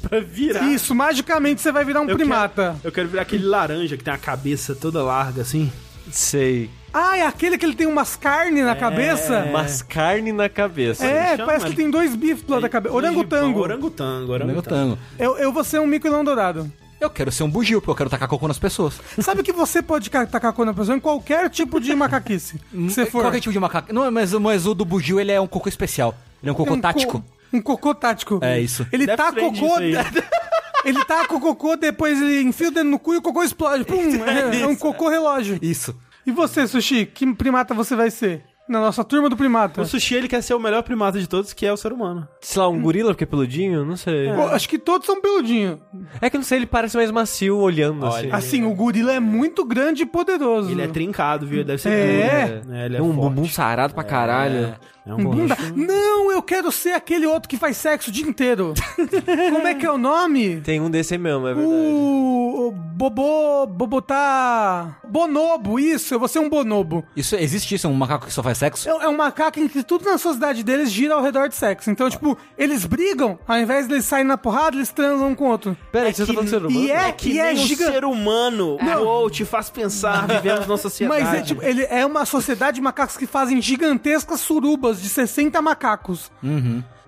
Pra 0.08 0.20
virar. 0.20 0.62
Isso, 0.72 0.94
magicamente 0.94 1.60
você 1.60 1.72
vai 1.72 1.84
virar 1.84 2.00
um 2.00 2.08
Eu 2.08 2.16
primata. 2.16 2.72
Quero, 2.76 2.80
eu 2.84 2.92
quero 2.92 3.08
virar 3.08 3.22
aquele 3.22 3.44
laranja 3.44 3.96
que 3.96 4.04
tem 4.04 4.12
a 4.14 4.18
cabeça 4.18 4.74
toda 4.74 5.02
larga 5.02 5.42
assim. 5.42 5.70
Sei. 6.10 6.70
Ah, 6.92 7.16
é 7.16 7.26
aquele 7.26 7.58
que 7.58 7.66
ele 7.66 7.74
tem 7.74 7.86
umas 7.86 8.14
carnes 8.14 8.64
na 8.64 8.76
cabeça? 8.76 9.48
Mas 9.52 9.82
carne 9.82 10.30
na 10.32 10.48
cabeça. 10.48 11.04
É, 11.04 11.32
chama 11.36 11.46
parece 11.46 11.66
que 11.66 11.74
tem 11.76 11.90
dois 11.90 12.14
bifes 12.14 12.42
do 12.44 12.52
lado 12.52 12.62
da 12.62 12.68
cabeça. 12.68 12.94
Orangotango. 12.94 13.58
Orangotango, 13.60 14.32
orangotango. 14.32 14.92
Orangotango. 14.92 14.98
Eu, 15.18 15.36
eu 15.38 15.52
vou 15.52 15.64
ser 15.64 15.80
um 15.80 15.86
mico-leão 15.86 16.22
dourado. 16.22 16.70
Eu 17.00 17.10
quero 17.10 17.32
ser 17.32 17.42
um 17.42 17.50
bugio, 17.50 17.80
porque 17.80 17.90
eu 17.90 17.96
quero 17.96 18.10
tacar 18.10 18.28
cocô 18.28 18.46
nas 18.46 18.58
pessoas. 18.58 19.00
Sabe 19.20 19.42
que 19.42 19.52
você 19.52 19.82
pode 19.82 20.08
ca- 20.08 20.24
tacar 20.24 20.52
cor 20.52 20.64
na 20.64 20.72
pessoa 20.72 20.96
em 20.96 21.00
qualquer 21.00 21.50
tipo 21.50 21.80
de 21.80 21.92
macaquice. 21.94 22.58
que 22.70 22.90
você 22.90 23.04
for. 23.06 23.22
Qualquer 23.22 23.40
tipo 23.40 23.52
de 23.52 23.58
macaco. 23.58 23.92
Não, 23.92 24.08
mas, 24.10 24.32
mas 24.34 24.64
o 24.64 24.72
do 24.74 24.84
bugio, 24.84 25.18
ele 25.18 25.32
é 25.32 25.40
um 25.40 25.46
cocô 25.46 25.68
especial. 25.68 26.14
Ele 26.42 26.50
é 26.50 26.52
um 26.52 26.56
cocô 26.56 26.74
um 26.74 26.80
tático. 26.80 27.20
co- 27.20 27.24
um 27.54 27.60
cocô 27.62 27.94
tático. 27.94 28.38
É 28.42 28.60
isso. 28.60 28.86
Ele 28.92 29.06
Death 29.06 29.16
tá 29.16 29.32
Friend 29.32 29.60
cocô. 29.60 29.76
Ele 30.84 31.02
tá 31.06 31.26
com 31.26 31.36
o 31.36 31.40
cocô, 31.40 31.76
depois 31.76 32.20
ele 32.20 32.42
enfia 32.42 32.68
o 32.68 32.70
dedo 32.70 32.90
no 32.90 32.98
cu 32.98 33.14
e 33.14 33.16
o 33.16 33.22
cocô 33.22 33.42
explode. 33.42 33.84
Pum! 33.84 33.96
É, 34.26 34.60
é 34.60 34.66
um 34.66 34.76
cocô 34.76 35.08
relógio. 35.08 35.58
Isso. 35.62 35.96
E 36.26 36.30
você, 36.30 36.66
Sushi, 36.66 37.06
que 37.06 37.32
primata 37.34 37.72
você 37.72 37.96
vai 37.96 38.10
ser? 38.10 38.44
Na 38.68 38.80
nossa 38.80 39.02
turma 39.04 39.28
do 39.30 39.36
primata. 39.36 39.82
O 39.82 39.86
sushi 39.86 40.14
ele 40.14 40.26
quer 40.28 40.42
ser 40.42 40.54
o 40.54 40.58
melhor 40.58 40.82
primata 40.82 41.18
de 41.18 41.26
todos, 41.26 41.52
que 41.52 41.66
é 41.66 41.72
o 41.72 41.76
ser 41.76 41.92
humano. 41.92 42.26
Sei 42.40 42.60
lá, 42.60 42.66
um 42.68 42.80
gorila 42.80 43.10
porque 43.12 43.24
é 43.24 43.26
peludinho? 43.26 43.84
Não 43.84 43.94
sei. 43.96 44.32
Pô, 44.32 44.42
acho 44.48 44.66
que 44.68 44.78
todos 44.78 45.06
são 45.06 45.20
peludinhos. 45.20 45.78
É 46.18 46.30
que 46.30 46.36
eu 46.36 46.38
não 46.38 46.44
sei, 46.46 46.58
ele 46.60 46.66
parece 46.66 46.96
mais 46.96 47.10
macio 47.10 47.58
olhando 47.58 48.06
assim. 48.06 48.30
Assim, 48.32 48.64
o 48.64 48.74
gorila 48.74 49.12
é 49.12 49.20
muito 49.20 49.66
grande 49.66 50.02
e 50.02 50.06
poderoso. 50.06 50.70
Ele 50.70 50.80
é 50.80 50.86
trincado, 50.88 51.46
viu? 51.46 51.58
Ele 51.58 51.64
deve 51.64 51.82
ser 51.82 51.90
É. 51.90 52.46
duro. 52.62 52.74
É, 52.74 52.84
ele 52.86 52.96
é 52.96 52.98
É 53.00 53.02
um 53.02 53.12
forte. 53.14 53.34
bumbum 53.34 53.48
sarado 53.48 53.92
pra 53.92 54.02
caralho. 54.04 54.74
É 55.06 55.12
um 55.12 55.18
bunda. 55.22 55.56
Não, 55.76 56.32
eu 56.32 56.42
quero 56.42 56.72
ser 56.72 56.92
aquele 56.92 57.26
outro 57.26 57.48
que 57.48 57.56
faz 57.58 57.76
sexo 57.76 58.08
o 58.10 58.12
dia 58.12 58.26
inteiro. 58.26 58.72
Como 59.52 59.66
é 59.66 59.74
que 59.74 59.84
é 59.84 59.90
o 59.90 59.98
nome? 59.98 60.60
Tem 60.62 60.80
um 60.80 60.90
desse 60.90 61.14
aí 61.14 61.18
mesmo, 61.18 61.46
é 61.46 61.52
verdade. 61.54 61.68
O, 61.76 62.68
o 62.68 62.70
Bobô. 62.72 63.66
Bobotá. 63.66 64.96
Bonobo, 65.08 65.78
isso, 65.78 66.14
eu 66.14 66.18
vou 66.18 66.28
ser 66.28 66.38
um 66.38 66.48
bonobo. 66.48 67.04
Isso 67.16 67.36
existe 67.36 67.74
isso, 67.74 67.88
um 67.88 67.92
macaco 67.94 68.26
que 68.26 68.32
só 68.32 68.42
faz 68.42 68.58
sexo? 68.58 68.88
É, 68.88 68.92
é 69.04 69.08
um 69.08 69.16
macaco 69.16 69.58
em 69.60 69.68
que 69.68 69.82
tudo 69.82 70.04
na 70.04 70.18
sociedade 70.18 70.62
deles 70.62 70.90
gira 70.90 71.14
ao 71.14 71.22
redor 71.22 71.48
de 71.48 71.54
sexo. 71.54 71.90
Então, 71.90 72.08
tipo, 72.08 72.36
eles 72.56 72.84
brigam, 72.84 73.38
ao 73.46 73.58
invés 73.58 73.86
de 73.86 73.94
eles 73.94 74.04
saírem 74.04 74.26
na 74.28 74.36
porrada, 74.38 74.76
eles 74.76 74.90
transam 74.90 75.28
um 75.28 75.34
com 75.34 75.44
o 75.44 75.48
outro. 75.50 75.76
Pera 75.92 76.06
aí, 76.06 76.14
você 76.14 76.26
tá 76.26 76.32
falando 76.32 76.44
de 76.44 76.50
ser 76.50 76.64
humano? 76.64 76.84
E 76.86 76.90
é, 76.90 77.08
É 77.08 77.12
que 77.12 77.30
e 77.32 77.38
é 77.38 77.52
nem 77.52 77.62
um 77.62 77.66
giga- 77.66 77.90
ser 77.92 78.04
humano. 78.04 78.78
Uou, 79.00 79.30
te 79.30 79.44
faz 79.44 79.70
pensar, 79.70 80.26
vivemos 80.26 80.66
numa 80.66 80.78
sociedade. 80.78 81.22
Mas 81.24 81.34
é, 81.34 81.42
tipo, 81.42 81.62
ele 81.62 81.82
é 81.90 82.04
uma 82.06 82.24
sociedade 82.24 82.76
de 82.76 82.80
macacos 82.80 83.16
que 83.16 83.26
fazem 83.26 83.60
gigantescas 83.60 84.40
surubas 84.40 84.93
de 85.02 85.08
60 85.08 85.60
macacos. 85.62 86.30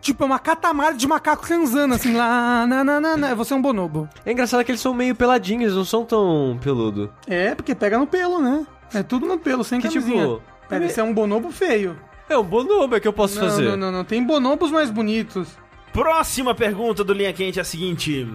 Tipo, 0.00 0.22
é 0.22 0.26
uma 0.26 0.38
catamara 0.38 0.94
de 0.94 1.06
macacos 1.06 1.48
transando, 1.48 1.94
assim, 1.94 2.14
lá, 2.14 2.64
na, 2.66 2.84
na, 2.84 3.00
na, 3.00 3.16
na. 3.16 3.34
Você 3.34 3.52
é 3.52 3.56
um 3.56 3.62
bonobo. 3.62 4.08
É 4.24 4.30
engraçado 4.32 4.64
que 4.64 4.70
eles 4.70 4.80
são 4.80 4.94
meio 4.94 5.14
peladinhos, 5.16 5.64
eles 5.64 5.74
não 5.76 5.84
são 5.84 6.04
tão 6.04 6.58
peludo. 6.62 7.12
É, 7.26 7.54
porque 7.54 7.74
pega 7.74 7.98
no 7.98 8.06
pelo, 8.06 8.40
né? 8.40 8.64
É 8.94 9.02
tudo 9.02 9.26
no 9.26 9.36
pelo, 9.38 9.64
sem 9.64 9.80
Que 9.80 9.88
camisinha. 9.88 10.22
tipo- 10.26 10.42
Pera, 10.68 10.84
esse 10.84 11.00
é 11.00 11.02
um 11.02 11.12
bonobo 11.14 11.50
feio. 11.50 11.98
É 12.28 12.36
um 12.38 12.42
bonobo, 12.44 12.94
é 12.96 13.00
que 13.00 13.06
eu 13.08 13.12
posso 13.12 13.36
Não, 13.40 13.48
fazer. 13.48 13.64
não, 13.70 13.76
não, 13.76 13.92
não. 13.92 14.04
Tem 14.04 14.22
bonobos 14.22 14.70
mais 14.70 14.90
bonitos. 14.90 15.48
próxima 15.92 16.54
pergunta 16.54 17.02
do 17.02 17.12
Linha 17.12 17.32
Quente 17.32 17.58
é 17.58 17.62
a 17.62 17.64
seguinte. 17.64 18.28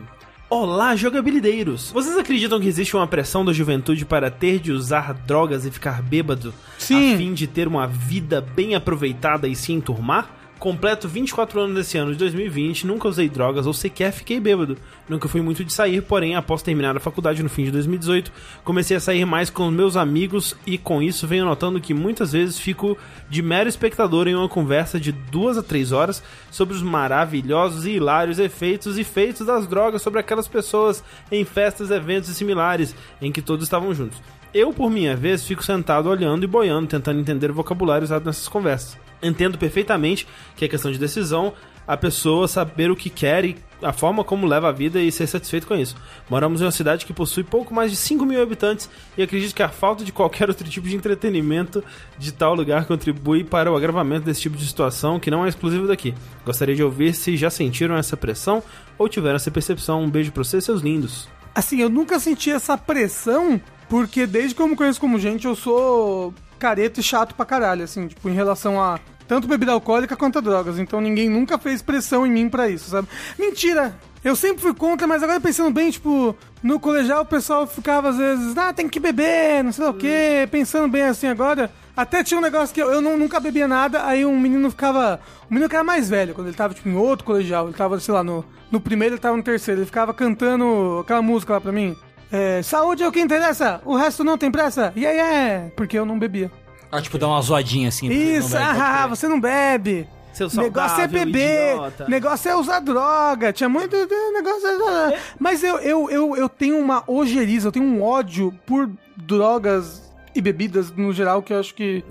Olá, 0.54 0.98
jogabilideiros! 0.98 1.92
Vocês 1.92 2.18
acreditam 2.18 2.60
que 2.60 2.68
existe 2.68 2.94
uma 2.94 3.08
pressão 3.08 3.46
da 3.46 3.54
juventude 3.54 4.04
para 4.04 4.30
ter 4.30 4.60
de 4.60 4.74
usar 4.74 5.14
drogas 5.14 5.66
e 5.66 5.72
ficar 5.72 6.02
bêbado 6.02 6.54
Sim. 6.78 7.14
a 7.14 7.18
fim 7.18 7.34
de 7.34 7.48
ter 7.48 7.70
uma 7.70 7.88
vida 7.88 8.42
bem 8.42 8.76
aproveitada 8.76 9.48
e 9.48 9.56
se 9.56 9.72
enturmar? 9.72 10.41
Completo 10.62 11.08
24 11.08 11.60
anos 11.60 11.76
desse 11.76 11.98
ano 11.98 12.12
de 12.12 12.20
2020, 12.20 12.86
nunca 12.86 13.08
usei 13.08 13.28
drogas 13.28 13.66
ou 13.66 13.74
sequer 13.74 14.12
fiquei 14.12 14.40
bêbado. 14.40 14.78
Nunca 15.10 15.28
fui 15.28 15.42
muito 15.42 15.66
de 15.66 15.74
sair, 15.74 16.04
porém, 16.04 16.36
após 16.36 16.62
terminar 16.62 16.96
a 16.96 17.00
faculdade 17.00 17.42
no 17.42 17.50
fim 17.50 17.64
de 17.64 17.72
2018, 17.72 18.32
comecei 18.64 18.96
a 18.96 19.00
sair 19.00 19.26
mais 19.26 19.50
com 19.50 19.72
meus 19.72 19.98
amigos 19.98 20.56
e 20.64 20.78
com 20.78 21.02
isso 21.02 21.26
venho 21.26 21.46
notando 21.46 21.82
que 21.82 21.96
muitas 21.96 22.34
vezes 22.34 22.60
fico 22.60 22.96
de 23.28 23.42
mero 23.42 23.68
espectador 23.68 24.28
em 24.28 24.36
uma 24.36 24.48
conversa 24.48 25.00
de 25.00 25.12
duas 25.12 25.58
a 25.58 25.64
três 25.64 25.92
horas 25.92 26.22
sobre 26.52 26.76
os 26.76 26.84
maravilhosos 26.84 27.88
e 27.88 27.94
hilários 27.94 28.38
efeitos 28.38 29.00
e 29.00 29.04
feitos 29.04 29.48
das 29.48 29.66
drogas 29.66 30.04
sobre 30.04 30.20
aquelas 30.20 30.48
pessoas 30.48 31.04
em 31.32 31.44
festas, 31.44 31.90
eventos 31.90 32.30
e 32.30 32.36
similares 32.36 32.96
em 33.20 33.32
que 33.32 33.42
todos 33.42 33.64
estavam 33.64 33.96
juntos. 33.96 34.22
Eu, 34.54 34.74
por 34.74 34.90
minha 34.90 35.16
vez, 35.16 35.46
fico 35.46 35.64
sentado 35.64 36.10
olhando 36.10 36.44
e 36.44 36.48
boiando, 36.48 36.88
tentando 36.88 37.22
entender 37.22 37.50
o 37.50 37.54
vocabulário 37.54 38.04
usado 38.04 38.26
nessas 38.26 38.50
conversas. 38.50 38.98
Entendo 39.24 39.58
perfeitamente 39.58 40.28
que 40.58 40.66
é 40.66 40.68
questão 40.68 40.92
de 40.92 40.98
decisão 40.98 41.54
a 41.88 41.96
pessoa 41.96 42.48
saber 42.48 42.92
o 42.92 42.96
que 42.96 43.10
quer 43.10 43.46
e 43.46 43.56
a 43.82 43.94
forma 43.94 44.24
como 44.24 44.46
leva 44.46 44.68
a 44.70 44.72
vida 44.72 45.02
e 45.02 45.12
ser 45.12 45.26
satisfeito 45.26 45.66
com 45.66 45.76
isso. 45.76 45.96
Moramos 46.30 46.62
em 46.62 46.66
uma 46.66 46.72
cidade 46.72 47.06
que 47.06 47.14
possui 47.14 47.44
pouco 47.44 47.74
mais 47.74 47.92
de 47.92 47.98
5 47.98 48.26
mil 48.26 48.42
habitantes 48.42 48.90
e 49.18 49.24
acredito 49.24 49.56
que 49.56 49.64
a 49.64 49.70
falta 49.70 50.04
de 50.04 50.12
qualquer 50.12 50.50
outro 50.50 50.68
tipo 50.70 50.88
de 50.88 50.96
entretenimento 50.96 51.84
de 52.18 52.32
tal 52.32 52.54
lugar 52.54 52.86
contribui 52.86 53.44
para 53.44 53.72
o 53.72 53.76
agravamento 53.76 54.26
desse 54.26 54.42
tipo 54.42 54.58
de 54.58 54.66
situação 54.66 55.20
que 55.20 55.32
não 55.32 55.46
é 55.46 55.50
exclusivo 55.50 55.88
daqui. 55.88 56.14
Gostaria 56.46 56.76
de 56.76 56.84
ouvir 56.84 57.14
se 57.14 57.36
já 57.38 57.50
sentiram 57.50 57.96
essa 57.96 58.18
pressão 58.18 58.62
ou 58.98 59.10
tiveram 59.10 59.38
essa 59.38 59.50
percepção. 59.50 60.04
Um 60.04 60.10
beijo 60.10 60.32
pra 60.32 60.44
vocês, 60.44 60.64
seus 60.64 60.82
lindos. 60.82 61.28
Assim, 61.54 61.80
eu 61.80 61.90
nunca 61.90 62.20
senti 62.20 62.50
essa 62.50 62.78
pressão, 62.78 63.60
porque 63.90 64.26
desde 64.26 64.56
que 64.56 64.62
eu 64.62 64.68
me 64.68 64.76
conheço 64.76 65.00
como 65.00 65.20
gente, 65.20 65.46
eu 65.46 65.56
sou 65.56 66.34
careta 66.58 67.00
e 67.00 67.04
chato 67.04 67.36
pra 67.36 67.46
caralho, 67.46 67.84
assim, 67.84 68.08
tipo, 68.08 68.30
em 68.30 68.34
relação 68.34 68.82
a 68.82 69.00
tanto 69.28 69.48
bebida 69.48 69.72
alcoólica 69.72 70.16
quanto 70.16 70.38
a 70.38 70.42
drogas. 70.42 70.78
Então 70.78 71.00
ninguém 71.00 71.30
nunca 71.30 71.58
fez 71.58 71.82
pressão 71.82 72.28
em 72.28 72.32
mim 72.32 72.50
pra 72.50 72.70
isso, 72.70 72.90
sabe? 72.90 73.08
Mentira! 73.40 73.98
Eu 74.24 74.36
sempre 74.36 74.62
fui 74.62 74.74
contra, 74.74 75.08
mas 75.08 75.24
agora 75.24 75.40
pensando 75.40 75.74
bem, 75.74 75.90
tipo, 75.90 76.36
no 76.62 76.80
colegial 76.80 77.24
o 77.24 77.26
pessoal 77.26 77.66
ficava 77.66 78.10
às 78.10 78.18
vezes, 78.18 78.56
ah, 78.56 78.72
tem 78.72 78.88
que 78.88 79.00
beber, 79.00 79.64
não 79.64 79.72
sei 79.72 79.84
lá 79.84 79.90
o 79.90 79.96
quê, 79.96 80.48
pensando 80.52 80.88
bem 80.88 81.04
assim 81.04 81.28
agora. 81.28 81.72
Até 81.96 82.24
tinha 82.24 82.38
um 82.38 82.42
negócio 82.42 82.74
que 82.74 82.82
eu, 82.82 82.92
eu 82.92 83.02
não- 83.02 83.18
nunca 83.18 83.40
bebia 83.40 83.68
nada, 83.68 84.06
aí 84.06 84.26
um 84.26 84.40
menino 84.40 84.70
ficava. 84.70 85.20
Um 85.50 85.54
menino 85.54 85.70
que 85.70 85.76
era 85.76 85.84
mais 85.84 86.10
velho, 86.10 86.34
quando 86.34 86.48
ele 86.48 86.56
tava, 86.56 86.74
tipo, 86.74 86.88
em 86.88 86.96
outro 86.96 87.26
colegial, 87.26 87.66
ele 87.68 87.76
tava, 87.78 88.00
sei 88.00 88.14
lá, 88.14 88.24
no, 88.24 88.46
no 88.72 88.80
primeiro, 88.80 89.16
ele 89.16 89.22
tava 89.22 89.36
no 89.36 89.44
terceiro, 89.44 89.82
ele 89.82 89.86
ficava 89.86 90.14
cantando 90.14 91.00
aquela 91.04 91.22
música 91.22 91.54
lá 91.54 91.62
pra 91.62 91.72
mim. 91.72 91.96
É, 92.32 92.62
saúde 92.64 93.04
é 93.04 93.08
o 93.08 93.12
que 93.12 93.20
interessa, 93.20 93.82
o 93.86 93.96
resto 93.96 94.24
não 94.24 94.38
tem 94.38 94.50
pressa. 94.50 94.94
E 94.96 95.06
aí 95.06 95.18
é, 95.18 95.72
porque 95.76 96.00
eu 96.00 96.06
não 96.06 96.18
bebia. 96.18 96.50
Ah, 96.90 97.02
tipo, 97.02 97.18
dá 97.18 97.28
uma 97.28 97.42
zoadinha 97.42 97.90
assim. 97.90 98.08
não 98.08 98.16
Isso, 98.16 98.52
bebe, 98.52 98.66
pode 98.66 98.80
ah, 98.82 99.08
você 99.08 99.28
não 99.28 99.40
bebe. 99.40 100.08
Seu 100.34 100.50
negócio 100.56 101.02
é 101.02 101.08
beber, 101.08 101.74
idiota. 101.76 102.08
negócio 102.08 102.50
é 102.50 102.56
usar 102.56 102.80
droga, 102.80 103.52
tinha 103.52 103.68
muito 103.68 103.92
de- 104.08 104.32
negócio. 104.32 104.66
é- 104.68 105.20
Mas 105.38 105.62
eu, 105.62 105.78
eu, 105.80 106.10
eu, 106.10 106.38
eu 106.38 106.48
tenho 106.48 106.80
uma 106.80 107.04
ojeriza, 107.06 107.68
eu 107.68 107.72
tenho 107.72 107.84
um 107.86 108.02
ódio 108.02 108.54
por 108.66 108.90
drogas 109.18 110.11
e 110.36 110.42
bebidas 110.42 110.92
no 110.96 111.12
geral 111.14 111.42
que 111.42 111.54
eu 111.54 111.60
acho 111.60 111.74
que. 111.74 112.04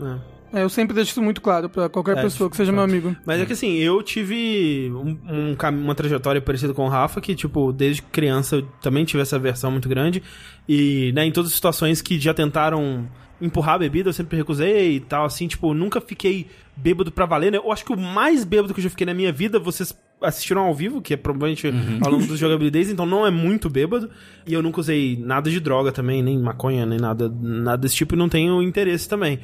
é, 0.53 0.63
eu 0.63 0.69
sempre 0.69 0.95
deixo 0.95 1.13
isso 1.13 1.23
muito 1.23 1.41
claro 1.41 1.69
pra 1.69 1.89
qualquer 1.89 2.19
É, 2.19 2.23
pessoa 2.23 2.51
que 2.51 2.57
seja 2.57 2.73
meu 2.73 2.83
amigo. 2.83 3.15
Mas 3.25 3.41
é 3.41 3.47
que 3.47 3.53
assim, 3.53 3.77
eu 3.77 4.03
tive 4.03 4.91
um, 4.95 5.19
um 5.29 5.57
uma 5.83 5.95
trajetória 5.95 6.41
parecida 6.41 6.75
com 6.75 6.87
o 6.87 6.89
Rafa, 6.89 7.21
que, 7.21 7.35
tipo, 7.35 7.73
desde 7.73 8.03
criança 8.03 8.57
eu 8.57 8.63
também 8.83 9.05
tive 9.05 9.23
essa 9.23 9.39
versão 9.39 9.71
muito 9.71 9.89
grande. 9.89 10.23
E, 10.69 11.13
né, 11.15 11.25
em 11.25 11.33
todas 11.33 11.51
as 11.51 11.55
situações 11.55 12.03
que 12.03 12.19
já 12.19 12.35
tentaram 12.35 13.09
empurrar 13.41 13.77
a 13.77 13.79
bebida, 13.79 14.09
eu 14.09 14.13
sempre 14.13 14.37
recusei 14.37 14.97
e 14.97 15.01
tal, 15.01 15.25
assim, 15.25 15.49
tipo, 15.49 15.73
nunca 15.73 16.01
fiquei 16.01 16.47
bêbado 16.77 17.11
pra 17.11 17.27
valer, 17.27 17.53
né? 17.53 17.59
Eu 17.59 17.73
acho 17.73 17.85
que 17.85 17.93
o 17.93 17.97
mais 17.97 18.45
bêbado 18.45 18.75
que 18.75 18.81
eu 18.81 18.85
já 18.85 18.91
fiquei 18.91 19.07
na 19.07 19.15
minha 19.15 19.33
vida, 19.33 19.59
vocês 19.59 19.97
assistiram 20.21 20.63
ao 20.63 20.75
vivo, 20.75 21.01
que 21.01 21.15
é 21.15 21.17
provavelmente 21.17 21.67
ao 22.05 22.11
longo 22.11 22.27
dos 22.27 22.39
jogabilidades, 22.39 22.91
então 22.91 23.07
não 23.07 23.27
é 23.27 23.31
muito 23.31 23.71
bêbado. 23.71 24.11
E 24.47 24.53
eu 24.53 24.63
nunca 24.63 24.81
usei 24.81 25.17
nada 25.17 25.51
de 25.51 25.61
droga 25.61 25.93
também, 25.93 26.23
nem 26.23 26.39
maconha, 26.39 26.85
nem 26.85 26.99
nada, 26.99 27.29
nada 27.29 27.79
desse 27.79 27.97
tipo, 27.97 28.15
e 28.15 28.19
não 28.19 28.29
tenho 28.29 28.63
interesse 28.63 29.09
também. 29.09 29.41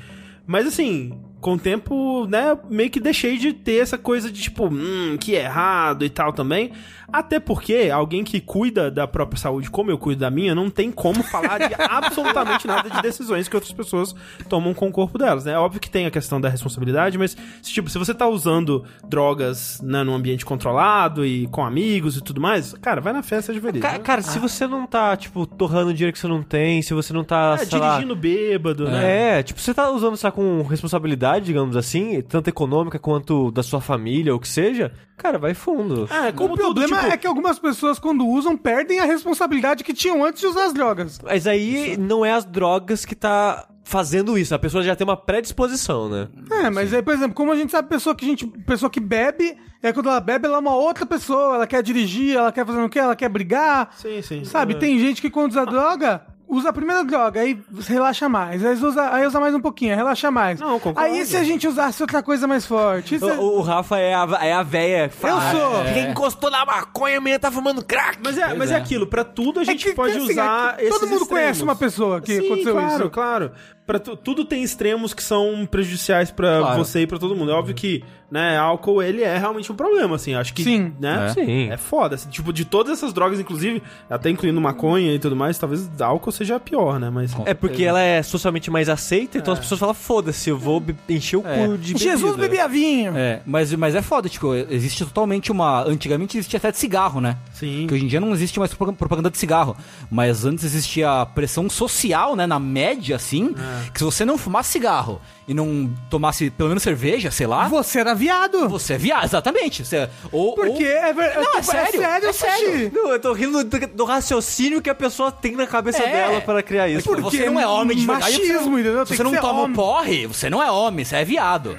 Mas 0.46 0.66
assim, 0.66 1.12
com 1.46 1.52
o 1.52 1.58
tempo, 1.58 2.26
né, 2.26 2.58
meio 2.68 2.90
que 2.90 2.98
deixei 2.98 3.38
de 3.38 3.52
ter 3.52 3.76
essa 3.80 3.96
coisa 3.96 4.32
de 4.32 4.42
tipo, 4.42 4.66
hum, 4.66 5.16
que 5.20 5.36
é 5.36 5.44
errado 5.44 6.04
e 6.04 6.10
tal 6.10 6.32
também. 6.32 6.72
Até 7.12 7.38
porque 7.38 7.88
alguém 7.94 8.24
que 8.24 8.40
cuida 8.40 8.90
da 8.90 9.06
própria 9.06 9.38
saúde, 9.38 9.70
como 9.70 9.92
eu 9.92 9.96
cuido 9.96 10.22
da 10.22 10.28
minha, 10.28 10.56
não 10.56 10.68
tem 10.68 10.90
como 10.90 11.22
falar 11.22 11.58
de 11.68 11.72
absolutamente 11.78 12.66
nada 12.66 12.90
de 12.90 13.00
decisões 13.00 13.46
que 13.46 13.54
outras 13.54 13.72
pessoas 13.72 14.12
tomam 14.48 14.74
com 14.74 14.88
o 14.88 14.90
corpo 14.92 15.16
delas, 15.16 15.44
né? 15.44 15.52
É 15.52 15.56
óbvio 15.58 15.80
que 15.80 15.88
tem 15.88 16.04
a 16.04 16.10
questão 16.10 16.40
da 16.40 16.48
responsabilidade, 16.48 17.16
mas, 17.16 17.36
se, 17.62 17.72
tipo, 17.72 17.88
se 17.88 17.96
você 17.96 18.12
tá 18.12 18.26
usando 18.26 18.84
drogas 19.08 19.80
né, 19.82 20.02
num 20.02 20.16
ambiente 20.16 20.44
controlado 20.44 21.24
e 21.24 21.46
com 21.46 21.64
amigos 21.64 22.16
e 22.16 22.20
tudo 22.20 22.40
mais, 22.40 22.74
cara, 22.82 23.00
vai 23.00 23.12
na 23.12 23.22
festa 23.22 23.52
de 23.52 23.60
feliz. 23.60 23.80
Ca- 23.80 23.92
né? 23.92 23.98
Cara, 24.00 24.20
se 24.20 24.40
você 24.40 24.66
não 24.66 24.84
tá, 24.84 25.16
tipo, 25.16 25.46
torrando 25.46 25.94
dinheiro 25.94 26.12
que 26.12 26.18
você 26.18 26.26
não 26.26 26.42
tem, 26.42 26.82
se 26.82 26.92
você 26.92 27.12
não 27.12 27.22
tá, 27.22 27.56
É, 27.60 27.64
sei 27.66 27.78
lá... 27.78 27.90
dirigindo 27.92 28.16
bêbado, 28.16 28.84
né? 28.90 29.38
É, 29.38 29.42
tipo, 29.44 29.60
você 29.60 29.72
tá 29.72 29.88
usando 29.90 30.16
isso 30.16 30.32
com 30.32 30.60
responsabilidade, 30.62 31.35
digamos 31.40 31.76
assim, 31.76 32.20
tanto 32.22 32.48
econômica 32.48 32.98
quanto 32.98 33.50
da 33.50 33.62
sua 33.62 33.80
família, 33.80 34.32
ou 34.32 34.38
o 34.38 34.40
que 34.40 34.48
seja, 34.48 34.92
cara, 35.16 35.38
vai 35.38 35.54
fundo. 35.54 36.08
É, 36.12 36.32
como 36.32 36.54
o 36.54 36.56
tudo, 36.56 36.74
problema 36.74 36.98
tipo, 37.02 37.12
é 37.12 37.16
que 37.16 37.26
algumas 37.26 37.58
pessoas, 37.58 37.98
quando 37.98 38.26
usam, 38.26 38.56
perdem 38.56 38.98
a 39.00 39.04
responsabilidade 39.04 39.84
que 39.84 39.92
tinham 39.94 40.24
antes 40.24 40.40
de 40.40 40.46
usar 40.46 40.64
as 40.66 40.72
drogas. 40.72 41.18
Mas 41.22 41.46
aí 41.46 41.96
não 41.96 42.24
é 42.24 42.32
as 42.32 42.44
drogas 42.44 43.04
que 43.04 43.14
tá 43.14 43.68
fazendo 43.84 44.36
isso, 44.36 44.52
a 44.52 44.58
pessoa 44.58 44.82
já 44.82 44.96
tem 44.96 45.06
uma 45.06 45.16
predisposição, 45.16 46.08
né? 46.08 46.28
É, 46.50 46.70
mas 46.70 46.92
aí, 46.92 47.02
por 47.02 47.14
exemplo, 47.14 47.34
como 47.34 47.52
a 47.52 47.56
gente 47.56 47.70
sabe 47.70 47.88
pessoa 47.88 48.16
que 48.16 48.24
a 48.24 48.28
gente, 48.28 48.44
pessoa 48.44 48.90
que 48.90 48.98
bebe, 48.98 49.56
é 49.80 49.92
quando 49.92 50.08
ela 50.08 50.18
bebe, 50.18 50.46
ela 50.46 50.56
é 50.56 50.58
uma 50.58 50.74
outra 50.74 51.06
pessoa, 51.06 51.54
ela 51.54 51.66
quer 51.68 51.84
dirigir, 51.84 52.36
ela 52.36 52.50
quer 52.50 52.66
fazer 52.66 52.80
o 52.82 52.88
quê? 52.88 52.98
Ela 52.98 53.14
quer 53.14 53.28
brigar. 53.28 53.94
Sim, 53.96 54.20
sim. 54.22 54.44
Sabe, 54.44 54.74
É. 54.74 54.76
tem 54.76 54.98
gente 54.98 55.22
que 55.22 55.30
quando 55.30 55.52
usa 55.52 55.64
droga, 55.64 56.26
usa 56.48 56.68
a 56.68 56.72
primeira 56.72 57.04
droga, 57.04 57.40
aí 57.40 57.58
relaxa 57.86 58.28
mais. 58.28 58.64
Aí 58.64 58.74
usa, 58.74 59.12
aí 59.12 59.26
usa 59.26 59.40
mais 59.40 59.54
um 59.54 59.60
pouquinho, 59.60 59.90
aí 59.92 59.96
relaxa 59.96 60.30
mais. 60.30 60.60
Não, 60.60 60.78
concordo. 60.80 61.00
Aí 61.00 61.24
se 61.26 61.36
a 61.36 61.44
gente 61.44 61.66
usasse 61.66 62.02
outra 62.02 62.22
coisa 62.22 62.46
mais 62.46 62.64
forte? 62.64 63.14
Isso 63.16 63.28
é- 63.28 63.34
O, 63.38 63.58
o 63.58 63.60
Rafa 63.62 63.98
é 63.98 64.14
a, 64.14 64.26
é 64.42 64.52
a 64.52 64.62
véia. 64.62 65.08
que 65.08 65.16
fala, 65.16 65.52
Eu 65.52 65.58
sou. 65.58 65.80
"Ah, 65.80 65.84
Quem 65.92 66.10
encostou 66.10 66.50
na 66.50 66.64
maconha, 66.64 67.18
a 67.18 67.20
menina 67.20 67.38
tá 67.38 67.50
fumando 67.50 67.84
crack. 67.84 68.18
Mas 68.24 68.38
é, 68.38 68.54
mas 68.54 68.70
é. 68.70 68.76
aquilo, 68.76 69.06
pra 69.06 69.24
tudo 69.24 69.60
a 69.60 69.64
gente 69.64 69.84
que, 69.84 69.92
pode 69.94 70.16
assim, 70.16 70.30
usar 70.32 70.76
é 70.78 70.88
todo 70.88 71.06
mundo 71.06 71.26
conhece 71.26 71.50
extremos. 71.52 71.60
uma 71.62 71.76
pessoa 71.76 72.20
que 72.20 72.40
Sim, 72.40 72.46
aconteceu 72.46 72.72
claro, 72.74 72.94
isso. 73.00 73.10
claro. 73.10 73.50
Pra 73.50 73.75
tu- 74.00 74.16
tudo 74.16 74.44
tem 74.44 74.62
extremos 74.62 75.14
que 75.14 75.22
são 75.22 75.66
prejudiciais 75.70 76.30
pra 76.30 76.58
Claro. 76.60 76.78
você 76.84 77.02
e 77.02 77.06
pra 77.06 77.18
todo 77.18 77.36
mundo. 77.36 77.52
É 77.52 77.54
óbvio 77.54 77.74
que, 77.74 78.02
né, 78.30 78.56
álcool, 78.58 79.00
ele 79.02 79.22
é 79.22 79.38
realmente 79.38 79.70
um 79.70 79.76
problema, 79.76 80.16
assim. 80.16 80.34
Acho 80.34 80.52
que, 80.52 80.64
Sim. 80.64 80.92
né? 80.98 81.26
É. 81.26 81.28
Sim. 81.32 81.70
É 81.70 81.76
foda. 81.76 82.16
assim, 82.16 82.28
tipo, 82.28 82.52
de 82.52 82.64
todas 82.64 82.92
essas 82.98 83.12
drogas, 83.12 83.38
inclusive, 83.38 83.82
até 84.10 84.28
incluindo 84.30 84.60
maconha 84.60 85.12
e 85.14 85.18
tudo 85.18 85.36
mais, 85.36 85.56
talvez 85.58 85.88
álcool 86.00 86.32
seja 86.32 86.56
a 86.56 86.60
pior, 86.60 86.98
né? 86.98 87.10
Mas... 87.10 87.32
É 87.44 87.54
porque 87.54 87.84
ela 87.84 88.00
é 88.00 88.22
socialmente 88.22 88.70
mais 88.70 88.88
aceita, 88.88 89.38
então 89.38 89.52
as 89.52 89.60
pessoas 89.60 89.78
falam, 89.78 89.94
foda-se, 89.94 90.50
eu 90.50 90.58
vou 90.58 90.82
encher 91.08 91.36
o 91.36 91.42
cu 91.42 91.78
de 91.78 91.96
Jesus 91.96 92.34
bebida." 92.36 92.48
bebia 92.48 92.68
vinho. 92.68 93.16
É, 93.16 93.40
mas, 93.46 93.72
mas 93.74 93.94
é 93.94 94.02
foda, 94.02 94.28
tipo, 94.28 94.54
existe 94.54 95.04
totalmente 95.04 95.52
uma. 95.52 95.82
Antigamente 95.84 96.36
existia 96.38 96.56
até 96.58 96.70
de 96.72 96.78
cigarro, 96.78 97.20
né? 97.20 97.36
Sim. 97.52 97.86
Que 97.86 97.94
hoje 97.94 98.04
em 98.04 98.08
dia 98.08 98.20
não 98.20 98.32
existe 98.32 98.58
mais 98.58 98.72
propa- 98.74 98.92
propaganda 98.92 99.30
de 99.30 99.38
cigarro. 99.38 99.76
Mas 100.10 100.44
antes 100.44 100.64
existia 100.64 101.22
a 101.22 101.26
pressão 101.26 101.68
social, 101.70 102.34
né? 102.34 102.46
Na 102.46 102.58
média, 102.58 103.16
assim. 103.16 103.54
É. 103.56 103.75
Que 103.92 103.98
se 103.98 104.04
você 104.04 104.24
não 104.24 104.36
fumasse 104.38 104.70
cigarro 104.72 105.20
e 105.48 105.54
não 105.54 105.92
tomasse 106.10 106.50
pelo 106.50 106.68
menos 106.68 106.82
cerveja, 106.82 107.30
sei 107.30 107.46
lá. 107.46 107.68
Você 107.68 108.00
era 108.00 108.14
viado. 108.14 108.68
Você 108.68 108.94
é 108.94 108.98
viado, 108.98 109.24
exatamente. 109.24 109.84
Você, 109.84 110.08
ou, 110.32 110.54
Porque 110.54 110.84
ou- 110.84 110.90
é, 110.90 111.12
ver... 111.12 111.34
Não, 111.36 111.42
é 111.42 111.60
tipo, 111.60 111.62
sério, 111.64 112.02
é 112.02 112.20
Sushi. 112.32 112.38
sério. 112.38 112.90
Não, 112.94 113.10
eu 113.12 113.20
tô 113.20 113.32
rindo 113.32 113.62
do, 113.64 113.86
do 113.88 114.04
raciocínio 114.04 114.82
que 114.82 114.90
a 114.90 114.94
pessoa 114.94 115.30
tem 115.30 115.52
na 115.56 115.66
cabeça 115.66 116.02
É. 116.02 116.12
dela 116.12 116.40
para 116.40 116.62
criar 116.62 116.88
isso. 116.88 117.04
Porque 117.06 117.22
Porque 117.22 117.36
você 117.38 117.50
não 117.50 117.60
é 117.60 117.66
homem 117.66 117.96
de 117.96 118.06
verdade. 118.06 118.38
machismo, 118.38 118.78
entendeu? 118.78 119.06
Se 119.06 119.16
você 119.16 119.22
não 119.22 119.34
toma 119.36 119.62
homem. 119.62 119.74
porre, 119.76 120.26
você 120.26 120.50
não 120.50 120.62
é 120.62 120.70
homem, 120.70 121.04
você 121.04 121.16
é 121.16 121.24
viado. 121.24 121.76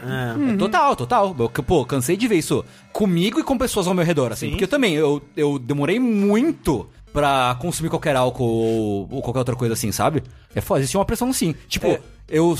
É. 0.53 0.57
Total, 0.57 0.95
total. 0.95 1.35
Eu, 1.37 1.49
pô, 1.49 1.85
cansei 1.85 2.15
de 2.17 2.27
ver 2.27 2.37
isso 2.37 2.63
comigo 2.93 3.39
e 3.39 3.43
com 3.43 3.57
pessoas 3.57 3.87
ao 3.87 3.93
meu 3.93 4.03
redor, 4.05 4.31
assim. 4.31 4.49
Porque 4.49 4.63
eu 4.63 4.67
também, 4.67 4.93
eu, 4.95 5.21
eu 5.35 5.59
demorei 5.59 5.99
muito 5.99 6.87
pra 7.13 7.55
consumir 7.59 7.89
qualquer 7.89 8.15
álcool 8.15 8.43
ou, 8.43 9.07
ou 9.11 9.21
qualquer 9.21 9.39
outra 9.39 9.55
coisa 9.55 9.73
assim, 9.73 9.91
sabe? 9.91 10.23
É 10.53 10.61
foda, 10.61 10.81
existe 10.81 10.97
uma 10.97 11.05
pressão 11.05 11.31
sim. 11.33 11.55
Tipo, 11.67 11.87
É. 11.87 11.99
eu 12.27 12.55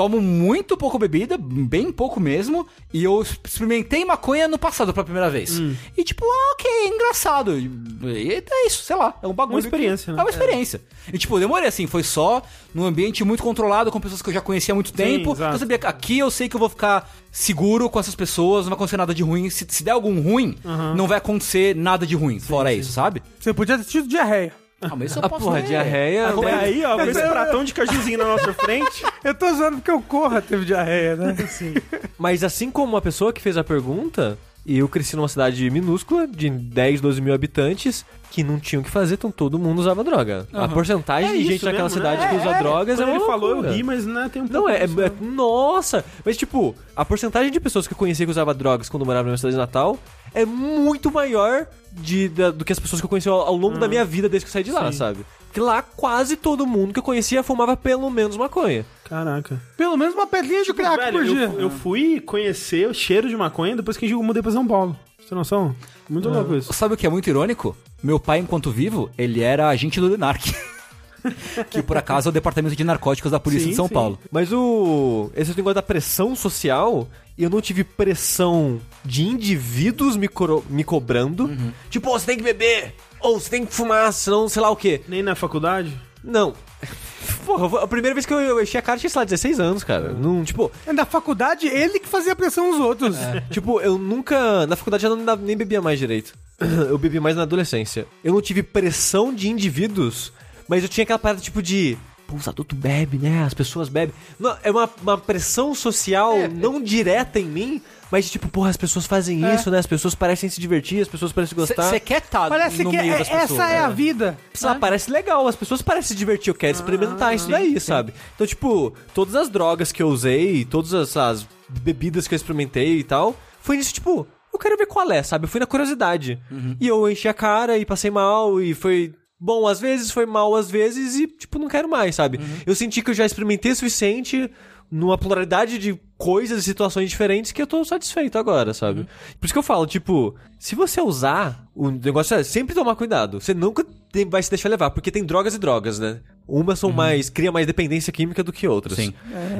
tomo 0.00 0.18
muito 0.18 0.78
pouco 0.78 0.98
bebida, 0.98 1.36
bem 1.38 1.92
pouco 1.92 2.18
mesmo, 2.18 2.66
e 2.90 3.04
eu 3.04 3.20
experimentei 3.44 4.02
maconha 4.02 4.48
no 4.48 4.58
passado 4.58 4.94
pela 4.94 5.04
primeira 5.04 5.28
vez. 5.28 5.60
Hum. 5.60 5.74
E 5.94 6.02
tipo, 6.02 6.24
ah, 6.24 6.52
ok, 6.54 6.70
é 6.70 6.88
engraçado. 6.88 7.58
E 7.58 8.32
é 8.32 8.66
isso, 8.66 8.82
sei 8.82 8.96
lá, 8.96 9.14
é 9.22 9.26
um 9.26 9.34
bagulho. 9.34 9.56
Uma 9.56 9.60
experiência, 9.60 10.06
que- 10.06 10.12
né? 10.12 10.18
É 10.18 10.22
uma 10.24 10.30
experiência. 10.30 10.80
E 11.12 11.18
tipo, 11.18 11.36
eu 11.36 11.40
demorei 11.40 11.68
assim, 11.68 11.86
foi 11.86 12.02
só 12.02 12.42
num 12.74 12.86
ambiente 12.86 13.22
muito 13.24 13.42
controlado, 13.42 13.90
com 13.90 14.00
pessoas 14.00 14.22
que 14.22 14.30
eu 14.30 14.34
já 14.34 14.40
conhecia 14.40 14.72
há 14.72 14.74
muito 14.74 14.90
tempo. 14.94 15.32
exato. 15.32 15.54
Eu 15.56 15.58
sabia 15.58 15.78
que 15.78 15.86
aqui 15.86 16.18
eu 16.18 16.30
sei 16.30 16.48
que 16.48 16.56
eu 16.56 16.60
vou 16.60 16.70
ficar 16.70 17.12
seguro 17.30 17.90
com 17.90 18.00
essas 18.00 18.14
pessoas, 18.14 18.64
não 18.64 18.70
vai 18.70 18.76
acontecer 18.76 18.96
nada 18.96 19.14
de 19.14 19.22
ruim. 19.22 19.50
Se, 19.50 19.66
se 19.68 19.84
der 19.84 19.90
algum 19.90 20.18
ruim, 20.22 20.56
não 20.96 21.06
vai 21.06 21.18
acontecer 21.18 21.76
nada 21.76 22.06
de 22.06 22.16
ruim, 22.16 22.40
fora 22.40 22.72
isso, 22.72 22.90
sabe? 22.92 23.22
Você 23.38 23.52
podia 23.52 23.76
ter 23.76 23.84
tido 23.84 24.08
diarreia. 24.08 24.54
Ah, 24.80 24.96
mas 24.96 25.10
isso 25.10 25.20
eu 25.20 25.24
A 25.24 25.28
posso 25.28 25.44
porra, 25.44 25.60
diarreia. 25.62 26.20
É 26.48 26.54
aí, 26.54 26.84
ó, 26.84 26.96
com 26.96 27.02
esse 27.02 27.20
pratão 27.28 27.64
de 27.64 27.74
cajuzinho 27.74 28.18
na 28.18 28.24
nossa 28.24 28.52
frente. 28.54 29.04
Eu 29.22 29.34
tô 29.34 29.52
zoando 29.54 29.76
porque 29.76 29.92
o 29.92 30.00
Corra 30.00 30.40
teve 30.40 30.64
diarreia, 30.64 31.14
né? 31.16 31.36
Mas 32.18 32.42
assim 32.42 32.70
como 32.70 32.96
a 32.96 33.02
pessoa 33.02 33.32
que 33.32 33.40
fez 33.42 33.58
a 33.58 33.62
pergunta, 33.64 34.38
eu 34.66 34.88
cresci 34.88 35.14
numa 35.16 35.28
cidade 35.28 35.68
minúscula, 35.70 36.26
de 36.26 36.48
10, 36.48 37.00
12 37.02 37.20
mil 37.20 37.34
habitantes, 37.34 38.04
que 38.30 38.42
não 38.42 38.58
tinham 38.58 38.80
o 38.80 38.84
que 38.84 38.90
fazer, 38.90 39.14
então 39.14 39.30
todo 39.30 39.58
mundo 39.58 39.78
usava 39.80 40.02
droga. 40.02 40.46
A 40.52 40.66
porcentagem 40.68 41.32
de 41.38 41.44
gente 41.44 41.64
naquela 41.64 41.90
cidade 41.90 42.28
que 42.28 42.36
usa 42.36 42.54
drogas 42.54 42.98
é 42.98 43.02
Quando 43.02 43.08
uma 43.10 43.16
ele 43.18 43.26
falou, 43.26 43.50
eu 43.50 43.60
ri, 43.72 43.82
mas 43.82 44.06
né, 44.06 44.30
tem 44.32 44.40
um 44.42 44.46
Não, 44.46 44.52
pouco 44.62 44.68
é, 44.70 44.86
disso, 44.86 45.00
é- 45.00 45.08
né? 45.10 45.16
Nossa! 45.20 46.04
Mas, 46.24 46.36
tipo, 46.36 46.74
a 46.96 47.04
porcentagem 47.04 47.50
de 47.50 47.60
pessoas 47.60 47.86
que 47.86 47.92
eu 47.92 47.98
conhecia 47.98 48.24
que 48.24 48.30
usava 48.30 48.54
drogas 48.54 48.88
quando 48.88 49.04
morava 49.04 49.24
na 49.24 49.30
minha 49.30 49.38
cidade 49.38 49.56
natal 49.56 49.98
é 50.34 50.44
muito 50.46 51.10
maior 51.10 51.66
de, 51.92 52.28
da- 52.28 52.50
do 52.50 52.64
que 52.64 52.72
as 52.72 52.78
pessoas 52.78 53.00
que 53.00 53.04
eu 53.06 53.08
conheci 53.08 53.28
ao, 53.28 53.40
ao 53.40 53.56
longo 53.56 53.78
da 53.78 53.88
minha 53.88 54.04
vida 54.04 54.28
desde 54.28 54.44
que 54.46 54.48
eu 54.50 54.52
saí 54.52 54.62
de 54.64 54.72
lá, 54.72 54.90
Sim. 54.92 54.98
sabe? 54.98 55.26
Porque 55.46 55.60
lá 55.60 55.82
quase 55.82 56.36
todo 56.36 56.66
mundo 56.66 56.92
que 56.92 56.98
eu 57.00 57.02
conhecia 57.02 57.42
fumava 57.42 57.76
pelo 57.76 58.08
menos 58.10 58.36
maconha. 58.36 58.86
Caraca. 59.04 59.60
Pelo 59.76 59.96
menos 59.96 60.14
uma 60.14 60.26
pedrinha 60.26 60.62
de 60.62 60.72
crack 60.72 60.96
Velho, 60.96 61.12
por 61.12 61.24
dia. 61.24 61.44
eu, 61.54 61.60
eu 61.62 61.70
fui 61.70 62.20
conhecer 62.20 62.88
o 62.88 62.94
cheiro 62.94 63.28
de 63.28 63.36
maconha 63.36 63.74
depois 63.74 63.96
que 63.96 64.08
eu 64.08 64.22
mudei 64.22 64.42
pra 64.42 64.52
São 64.52 64.66
Paulo. 64.66 64.96
Você 65.18 65.28
tem 65.28 65.36
noção? 65.38 65.74
Muito 66.08 66.28
louco 66.28 66.54
isso. 66.54 66.72
Sabe 66.72 66.94
o 66.94 66.96
que 66.96 67.06
é 67.06 67.10
muito 67.10 67.28
irônico? 67.28 67.76
Meu 68.02 68.18
pai, 68.20 68.38
enquanto 68.38 68.70
vivo, 68.70 69.10
ele 69.18 69.40
era 69.42 69.68
agente 69.68 70.00
do 70.00 70.08
DENARC. 70.08 70.54
que 71.70 71.82
por 71.82 71.96
acaso 71.96 72.28
é 72.28 72.30
o 72.30 72.32
departamento 72.32 72.74
de 72.76 72.84
narcóticos 72.84 73.30
da 73.30 73.40
polícia 73.40 73.64
Sim, 73.64 73.70
de 73.70 73.76
São 73.76 73.88
sim. 73.88 73.94
Paulo. 73.94 74.18
Mas 74.30 74.52
o. 74.52 75.30
Esse 75.34 75.54
negócio 75.56 75.74
da 75.74 75.82
pressão 75.82 76.34
social, 76.36 77.08
eu 77.38 77.48
não 77.50 77.60
tive 77.60 77.84
pressão 77.84 78.80
de 79.04 79.22
indivíduos 79.24 80.16
me, 80.16 80.28
coro- 80.28 80.64
me 80.68 80.84
cobrando. 80.84 81.50
Tipo, 81.88 82.10
"Ô, 82.10 82.18
você 82.18 82.26
tem 82.26 82.36
que 82.36 82.42
beber! 82.44 82.94
Ou 83.20 83.38
você 83.38 83.50
tem 83.50 83.66
que 83.66 83.74
fumar, 83.74 84.12
senão 84.12 84.48
sei 84.48 84.62
lá 84.62 84.70
o 84.70 84.76
quê. 84.76 85.02
Nem 85.08 85.22
na 85.22 85.34
faculdade? 85.34 85.92
Não. 86.24 86.54
Porra, 87.44 87.82
a 87.82 87.86
primeira 87.86 88.14
vez 88.14 88.24
que 88.26 88.32
eu, 88.32 88.40
eu 88.40 88.62
enchi 88.62 88.76
a 88.78 88.82
cara 88.82 88.96
eu 88.96 89.00
tinha, 89.00 89.10
sei 89.10 89.18
lá, 89.20 89.24
16 89.24 89.60
anos, 89.60 89.84
cara. 89.84 90.12
Não, 90.12 90.44
tipo, 90.44 90.70
Na 90.92 91.04
faculdade, 91.04 91.66
ele 91.66 91.98
que 91.98 92.08
fazia 92.08 92.36
pressão 92.36 92.70
nos 92.70 92.80
outros. 92.80 93.16
tipo, 93.50 93.80
eu 93.80 93.98
nunca. 93.98 94.66
Na 94.66 94.76
faculdade 94.76 95.04
eu 95.04 95.16
não 95.16 95.36
nem 95.36 95.56
bebia 95.56 95.80
mais 95.82 95.98
direito. 95.98 96.34
Eu 96.90 96.98
bebi 96.98 97.18
mais 97.18 97.34
na 97.36 97.42
adolescência. 97.42 98.06
Eu 98.22 98.34
não 98.34 98.42
tive 98.42 98.62
pressão 98.62 99.32
de 99.34 99.48
indivíduos, 99.48 100.30
mas 100.70 100.82
eu 100.84 100.88
tinha 100.88 101.02
aquela 101.02 101.18
parada 101.18 101.40
tipo 101.40 101.60
de. 101.60 101.98
Pô, 102.28 102.36
os 102.36 102.46
adultos 102.46 102.78
bebem, 102.78 103.18
né? 103.18 103.42
As 103.42 103.52
pessoas 103.52 103.88
bebem. 103.88 104.14
Não, 104.38 104.56
é 104.62 104.70
uma, 104.70 104.88
uma 105.02 105.18
pressão 105.18 105.74
social 105.74 106.36
não 106.54 106.80
direta 106.80 107.40
em 107.40 107.44
mim, 107.44 107.82
mas 108.08 108.30
tipo, 108.30 108.48
porra, 108.48 108.70
as 108.70 108.76
pessoas 108.76 109.04
fazem 109.04 109.40
isso, 109.52 109.68
né? 109.68 109.78
As 109.80 109.86
pessoas 109.86 110.14
parecem 110.14 110.48
se 110.48 110.60
divertir, 110.60 111.02
as 111.02 111.08
pessoas 111.08 111.32
parecem 111.32 111.56
gostar. 111.58 111.82
Você 111.90 111.98
quer 111.98 112.18
estar 112.22 112.48
Parece 112.48 112.84
no 112.84 112.90
que 112.92 112.96
meio 112.98 113.14
é- 113.14 113.18
das 113.18 113.28
pessoas. 113.28 113.50
essa 113.60 113.72
é 113.72 113.78
a 113.80 113.88
vida. 113.88 114.38
Ah, 114.62 114.76
parece 114.76 115.10
legal, 115.10 115.48
as 115.48 115.56
pessoas 115.56 115.82
parecem 115.82 116.10
se 116.10 116.14
divertir, 116.14 116.50
eu 116.50 116.54
quero 116.54 116.72
experimentar 116.76 117.34
isso 117.34 117.48
daí, 117.50 117.80
sabe? 117.80 118.14
Então, 118.36 118.46
tipo, 118.46 118.94
todas 119.12 119.34
as 119.34 119.48
drogas 119.48 119.90
que 119.90 120.00
eu 120.00 120.08
usei, 120.08 120.64
todas 120.64 120.94
as, 120.94 121.16
as 121.16 121.44
bebidas 121.68 122.28
que 122.28 122.34
eu 122.34 122.36
experimentei 122.36 123.00
e 123.00 123.02
tal, 123.02 123.34
foi 123.60 123.76
nisso, 123.76 123.92
tipo, 123.92 124.24
eu 124.52 124.58
quero 124.58 124.76
ver 124.76 124.86
qual 124.86 125.10
é, 125.10 125.22
sabe? 125.22 125.44
Eu 125.46 125.48
fui 125.48 125.58
na 125.60 125.66
curiosidade. 125.66 126.38
E 126.80 126.86
eu 126.86 127.10
enchi 127.10 127.26
a 127.26 127.34
cara 127.34 127.76
e 127.76 127.84
passei 127.84 128.10
mal 128.10 128.60
e 128.60 128.72
foi. 128.72 129.14
Bom, 129.40 129.66
às 129.66 129.80
vezes 129.80 130.10
foi 130.10 130.26
mal, 130.26 130.54
às 130.54 130.70
vezes, 130.70 131.16
e, 131.16 131.26
tipo, 131.26 131.58
não 131.58 131.66
quero 131.68 131.88
mais, 131.88 132.14
sabe? 132.14 132.38
Eu 132.66 132.74
senti 132.74 133.00
que 133.00 133.10
eu 133.10 133.14
já 133.14 133.24
experimentei 133.24 133.72
o 133.72 133.76
suficiente 133.76 134.50
numa 134.90 135.16
pluralidade 135.16 135.78
de 135.78 135.98
coisas 136.18 136.58
e 136.58 136.62
situações 136.62 137.08
diferentes 137.08 137.52
que 137.52 137.62
eu 137.62 137.66
tô 137.66 137.82
satisfeito 137.84 138.36
agora, 138.36 138.74
sabe? 138.74 139.06
Por 139.38 139.46
isso 139.46 139.54
que 139.54 139.58
eu 139.58 139.62
falo, 139.62 139.86
tipo, 139.86 140.34
se 140.58 140.74
você 140.74 141.00
usar, 141.00 141.64
o 141.74 141.90
negócio 141.90 142.36
é 142.36 142.42
sempre 142.42 142.74
tomar 142.74 142.96
cuidado. 142.96 143.40
Você 143.40 143.54
nunca 143.54 143.86
vai 144.28 144.42
se 144.42 144.50
deixar 144.50 144.68
levar, 144.68 144.90
porque 144.90 145.10
tem 145.10 145.24
drogas 145.24 145.54
e 145.54 145.58
drogas, 145.58 145.98
né? 145.98 146.20
Umas 146.46 146.80
são 146.80 146.90
mais, 146.90 147.30
cria 147.30 147.52
mais 147.52 147.66
dependência 147.66 148.12
química 148.12 148.42
do 148.42 148.52
que 148.52 148.66
outras. 148.66 148.96
Sim. 148.96 149.14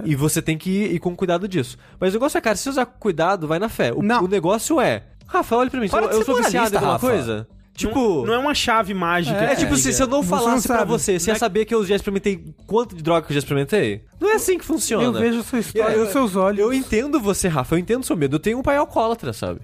E 0.04 0.16
você 0.16 0.42
tem 0.42 0.58
que 0.58 0.68
ir, 0.68 0.94
ir 0.96 0.98
com 0.98 1.14
cuidado 1.14 1.46
disso. 1.46 1.78
Mas 1.98 2.10
o 2.10 2.16
negócio 2.16 2.36
é, 2.36 2.40
cara, 2.40 2.56
se 2.56 2.64
você 2.64 2.70
usar 2.70 2.86
com 2.86 2.98
cuidado, 2.98 3.46
vai 3.46 3.60
na 3.60 3.68
fé. 3.68 3.92
O, 3.92 4.02
Não. 4.02 4.24
o 4.24 4.28
negócio 4.28 4.80
é, 4.80 5.04
Rafa, 5.26 5.56
olha 5.56 5.70
pra 5.70 5.80
mim, 5.80 5.88
Para 5.88 6.06
eu, 6.06 6.18
eu 6.18 6.24
sou 6.24 6.36
viciado 6.36 6.74
em 6.74 6.78
alguma 6.78 6.98
coisa? 6.98 7.46
Tipo, 7.88 8.26
Não 8.26 8.34
é 8.34 8.38
uma 8.38 8.54
chave 8.54 8.92
mágica. 8.94 9.36
é, 9.38 9.54
tipo, 9.56 9.76
se, 9.76 9.92
se 9.92 10.02
eu 10.02 10.06
não 10.06 10.22
Você 10.22 10.28
falasse 10.28 10.68
não 10.68 10.76
pra 10.76 10.84
você, 10.84 11.18
você 11.18 11.30
ia 11.30 11.36
saber 11.36 11.64
que 11.64 11.74
eu 11.74 11.84
já 11.84 11.96
experimentei 11.96 12.44
quanto 12.66 12.94
de 12.94 13.02
droga 13.02 13.26
que 13.26 13.32
eu 13.32 13.34
já 13.34 13.38
experimentei? 13.38 14.02
Não 14.20 14.30
é 14.30 14.34
assim 14.34 14.58
que 14.58 14.64
funciona. 14.64 15.04
Eu 15.04 15.12
vejo 15.12 15.42
sua 15.42 15.58
história 15.60 15.94
Eu- 15.94 16.04
nos 16.04 16.12
seus 16.12 16.36
olhos. 16.36 16.60
Eu 16.60 16.72
entendo 16.72 17.20
você, 17.20 17.48
Rafa, 17.48 17.74
eu 17.74 17.78
entendo 17.78 18.04
seu 18.04 18.16
medo. 18.16 18.36
Eu 18.36 18.40
tenho 18.40 18.58
um 18.58 18.62
pai 18.62 18.76
alcoólatra, 18.76 19.32
sabe? 19.32 19.60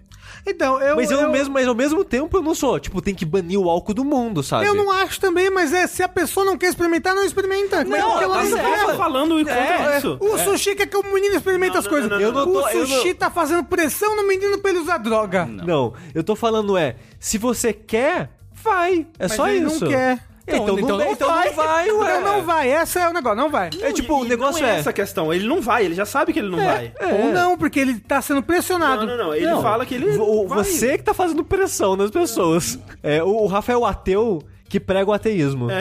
Então, 0.46 0.80
eu, 0.80 0.96
mas 0.96 1.10
eu, 1.10 1.20
eu, 1.20 1.30
mesmo, 1.30 1.52
mas 1.54 1.66
ao 1.66 1.74
mesmo 1.74 2.04
tempo 2.04 2.36
eu 2.36 2.42
não 2.42 2.54
sou. 2.54 2.78
Tipo, 2.78 3.02
tem 3.02 3.14
que 3.14 3.24
banir 3.24 3.58
o 3.58 3.68
álcool 3.68 3.94
do 3.94 4.04
mundo, 4.04 4.42
sabe? 4.42 4.66
eu 4.66 4.74
não 4.74 4.90
acho 4.90 5.20
também, 5.20 5.50
mas 5.50 5.72
é, 5.72 5.86
se 5.86 6.02
a 6.02 6.08
pessoa 6.08 6.46
não 6.46 6.56
quer 6.56 6.68
experimentar, 6.68 7.14
não 7.14 7.24
experimenta. 7.24 7.84
Mas 7.84 8.00
Não, 8.00 8.10
porque 8.10 8.24
ela 8.24 8.36
tá 8.38 8.44
não. 8.44 8.86
Tá 8.86 8.94
falando 8.94 9.40
e 9.40 9.44
contra 9.44 9.94
É, 9.94 9.98
isso. 9.98 10.16
O 10.20 10.38
sushi 10.38 10.74
quer 10.74 10.86
que 10.86 10.96
o 10.96 11.02
menino 11.12 11.34
experimente 11.36 11.76
as 11.76 11.86
coisas. 11.86 12.08
não, 12.10 12.18
não, 12.18 12.32
não. 12.32 12.38
Eu 12.40 12.46
não 12.46 12.52
tô- 12.52 12.68
o 12.68 12.86
sushi 12.86 13.08
não- 13.08 13.14
tá 13.14 13.30
fazendo 13.30 13.64
pressão 13.64 14.14
no 14.16 14.26
menino 14.26 14.58
pra 14.58 14.70
ele 14.70 14.80
usar 14.80 14.98
droga. 14.98 15.44
Não, 15.46 15.94
eu 16.14 16.22
tô 16.22 16.36
falando 16.36 16.76
é, 16.76 16.96
se 17.18 17.38
você 17.38 17.72
quer, 17.72 18.30
vai. 18.52 19.06
É 19.18 19.24
Mas 19.24 19.32
só 19.32 19.48
ele 19.48 19.66
isso. 19.66 19.84
não 19.84 19.90
quer. 19.90 20.18
Então, 20.48 20.62
Então- 20.64 20.76
não, 20.76 20.78
então 20.78 20.98
não 20.98 21.12
então 21.12 21.28
vai. 21.28 21.46
não 21.48 21.54
vai, 21.56 21.90
ué. 21.90 22.20
Não, 22.20 22.22
não 22.36 22.42
vai. 22.44 22.68
Essa 22.70 23.00
é 23.00 23.08
o 23.08 23.12
negócio. 23.12 23.36
Não 23.36 23.50
vai. 23.50 23.68
É 23.80 23.92
tipo, 23.92 24.14
o 24.20 24.24
negócio 24.24 24.62
não 24.62 24.68
é 24.68 24.76
é... 24.76 24.78
essa 24.78 24.92
questão. 24.92 25.34
Ele 25.34 25.46
não 25.46 25.60
vai, 25.60 25.84
ele 25.84 25.94
já 25.94 26.04
sabe 26.06 26.32
que 26.32 26.38
ele 26.38 26.48
não 26.50 26.58
vai. 26.64 26.92
Ou 27.00 27.32
não, 27.32 27.58
porque 27.58 27.80
ele 27.80 27.98
tá 27.98 28.22
sendo 28.22 28.42
pressionado. 28.42 29.06
Não, 29.06 29.16
não, 29.16 29.24
não. 29.26 29.34
Ele 29.34 29.46
Não, 29.46 29.60
fala 29.60 29.84
que 29.84 29.94
ele. 29.94 30.16
o- 30.18 30.46
vai. 30.46 30.58
Você 30.58 30.96
que 30.96 31.02
tá 31.04 31.12
fazendo 31.12 31.42
pressão 31.44 31.96
nas 31.96 32.10
pessoas. 32.10 32.78
É, 33.02 33.22
o, 33.22 33.28
o 33.28 33.46
Rafa 33.46 33.72
é 33.72 33.76
o 33.76 33.84
ateu 33.84 34.40
que 34.68 34.78
prega 34.78 35.10
o 35.10 35.12
ateísmo. 35.12 35.66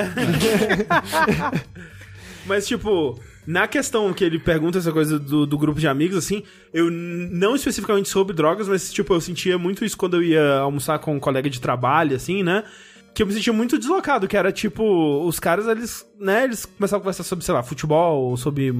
Mas, 2.45 2.67
tipo, 2.67 3.19
na 3.45 3.67
questão 3.67 4.13
que 4.13 4.23
ele 4.23 4.37
pergunta 4.39 4.77
essa 4.77 4.91
coisa 4.91 5.17
do, 5.19 5.45
do 5.45 5.57
grupo 5.57 5.79
de 5.79 5.87
amigos, 5.87 6.17
assim, 6.17 6.43
eu 6.73 6.89
não 6.91 7.55
especificamente 7.55 8.09
sobre 8.09 8.35
drogas, 8.35 8.67
mas, 8.67 8.91
tipo, 8.93 9.13
eu 9.13 9.21
sentia 9.21 9.57
muito 9.57 9.83
isso 9.83 9.97
quando 9.97 10.17
eu 10.17 10.23
ia 10.23 10.57
almoçar 10.59 10.99
com 10.99 11.15
um 11.15 11.19
colega 11.19 11.49
de 11.49 11.59
trabalho, 11.59 12.15
assim, 12.15 12.43
né? 12.43 12.63
Que 13.15 13.23
eu 13.23 13.27
me 13.27 13.33
sentia 13.33 13.53
muito 13.53 13.77
deslocado, 13.79 14.27
que 14.27 14.35
era 14.35 14.51
tipo, 14.51 14.83
os 15.25 15.39
caras, 15.39 15.65
eles, 15.67 16.05
né, 16.19 16.43
eles 16.43 16.65
começavam 16.65 16.99
a 16.99 17.03
conversar 17.03 17.23
sobre, 17.23 17.43
sei 17.45 17.53
lá, 17.53 17.63
futebol, 17.63 18.35
sobre 18.35 18.71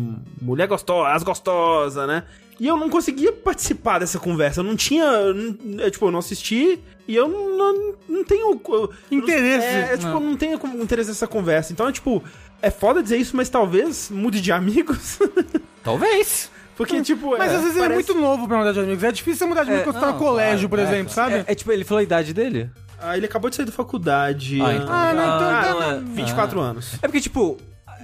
mulher 0.41 0.67
gostosa, 0.67 1.09
as 1.13 1.23
gostosas, 1.23 2.05
né? 2.07 2.23
E 2.59 2.67
eu 2.67 2.75
não 2.77 2.89
conseguia 2.89 3.31
participar 3.31 3.99
dessa 3.99 4.19
conversa, 4.19 4.59
eu 4.59 4.63
não 4.65 4.75
tinha, 4.75 5.33
não- 5.33 5.79
é, 5.83 5.89
tipo, 5.89 6.05
eu 6.05 6.11
não 6.11 6.19
assisti 6.19 6.79
e 7.07 7.15
eu 7.15 7.27
não, 7.29 7.57
não, 7.57 7.93
não 8.09 8.23
tenho... 8.25 8.61
eu- 8.69 8.89
Interesse. 9.09 9.65
É, 9.67 9.89
é, 9.93 9.97
tipo, 9.97 10.11
eu 10.11 10.19
não 10.19 10.35
tenho 10.37 10.59
como- 10.59 10.81
interesse 10.83 11.09
nessa 11.09 11.27
conversa, 11.27 11.71
então 11.71 11.87
é 11.87 11.91
tipo, 11.93 12.21
é 12.61 12.69
foda 12.69 13.01
dizer 13.01 13.17
isso, 13.17 13.35
mas 13.37 13.47
talvez 13.49 14.09
mude 14.09 14.41
de 14.41 14.51
amigos, 14.51 15.17
Talvez. 15.83 16.49
porque, 16.75 17.01
tipo... 17.01 17.37
Mas 17.37 17.51
é, 17.51 17.55
às 17.55 17.61
vezes 17.61 17.75
ele 17.77 17.85
é 17.85 17.89
parece- 17.89 18.11
muito 18.11 18.21
novo 18.21 18.47
pra 18.47 18.57
mudar 18.57 18.71
de 18.73 18.79
amigos. 18.79 19.03
É 19.03 19.11
difícil 19.11 19.39
você 19.39 19.45
mudar 19.45 19.63
de 19.63 19.69
amigos 19.71 19.85
quando 19.85 19.95
você 19.95 19.99
tá 20.01 20.07
no 20.07 20.11
não, 20.13 20.19
colégio, 20.19 20.67
por 20.69 20.77
claro, 20.79 20.93
exemplo, 20.93 21.13
sabe? 21.13 21.35
É, 21.35 21.45
é 21.47 21.55
tipo, 21.55 21.71
ele 21.71 21.83
falou 21.83 21.99
a 21.99 22.03
idade 22.03 22.33
dele? 22.33 22.69
Ah, 22.99 23.15
ele 23.17 23.25
acabou 23.25 23.49
de 23.49 23.55
sair 23.55 23.65
da 23.65 23.71
faculdade. 23.71 24.59
Ah, 24.61 24.73
então. 24.73 24.87
Ah, 24.89 25.13
não, 25.13 25.23
então 25.23 25.49
Ah, 25.49 25.61
tá- 25.63 25.73
não, 25.73 25.83
é 25.83 25.99
24 26.15 26.59
anos. 26.59 26.93
É 27.01 27.07
porque, 27.07 27.21
tipo, 27.21 27.57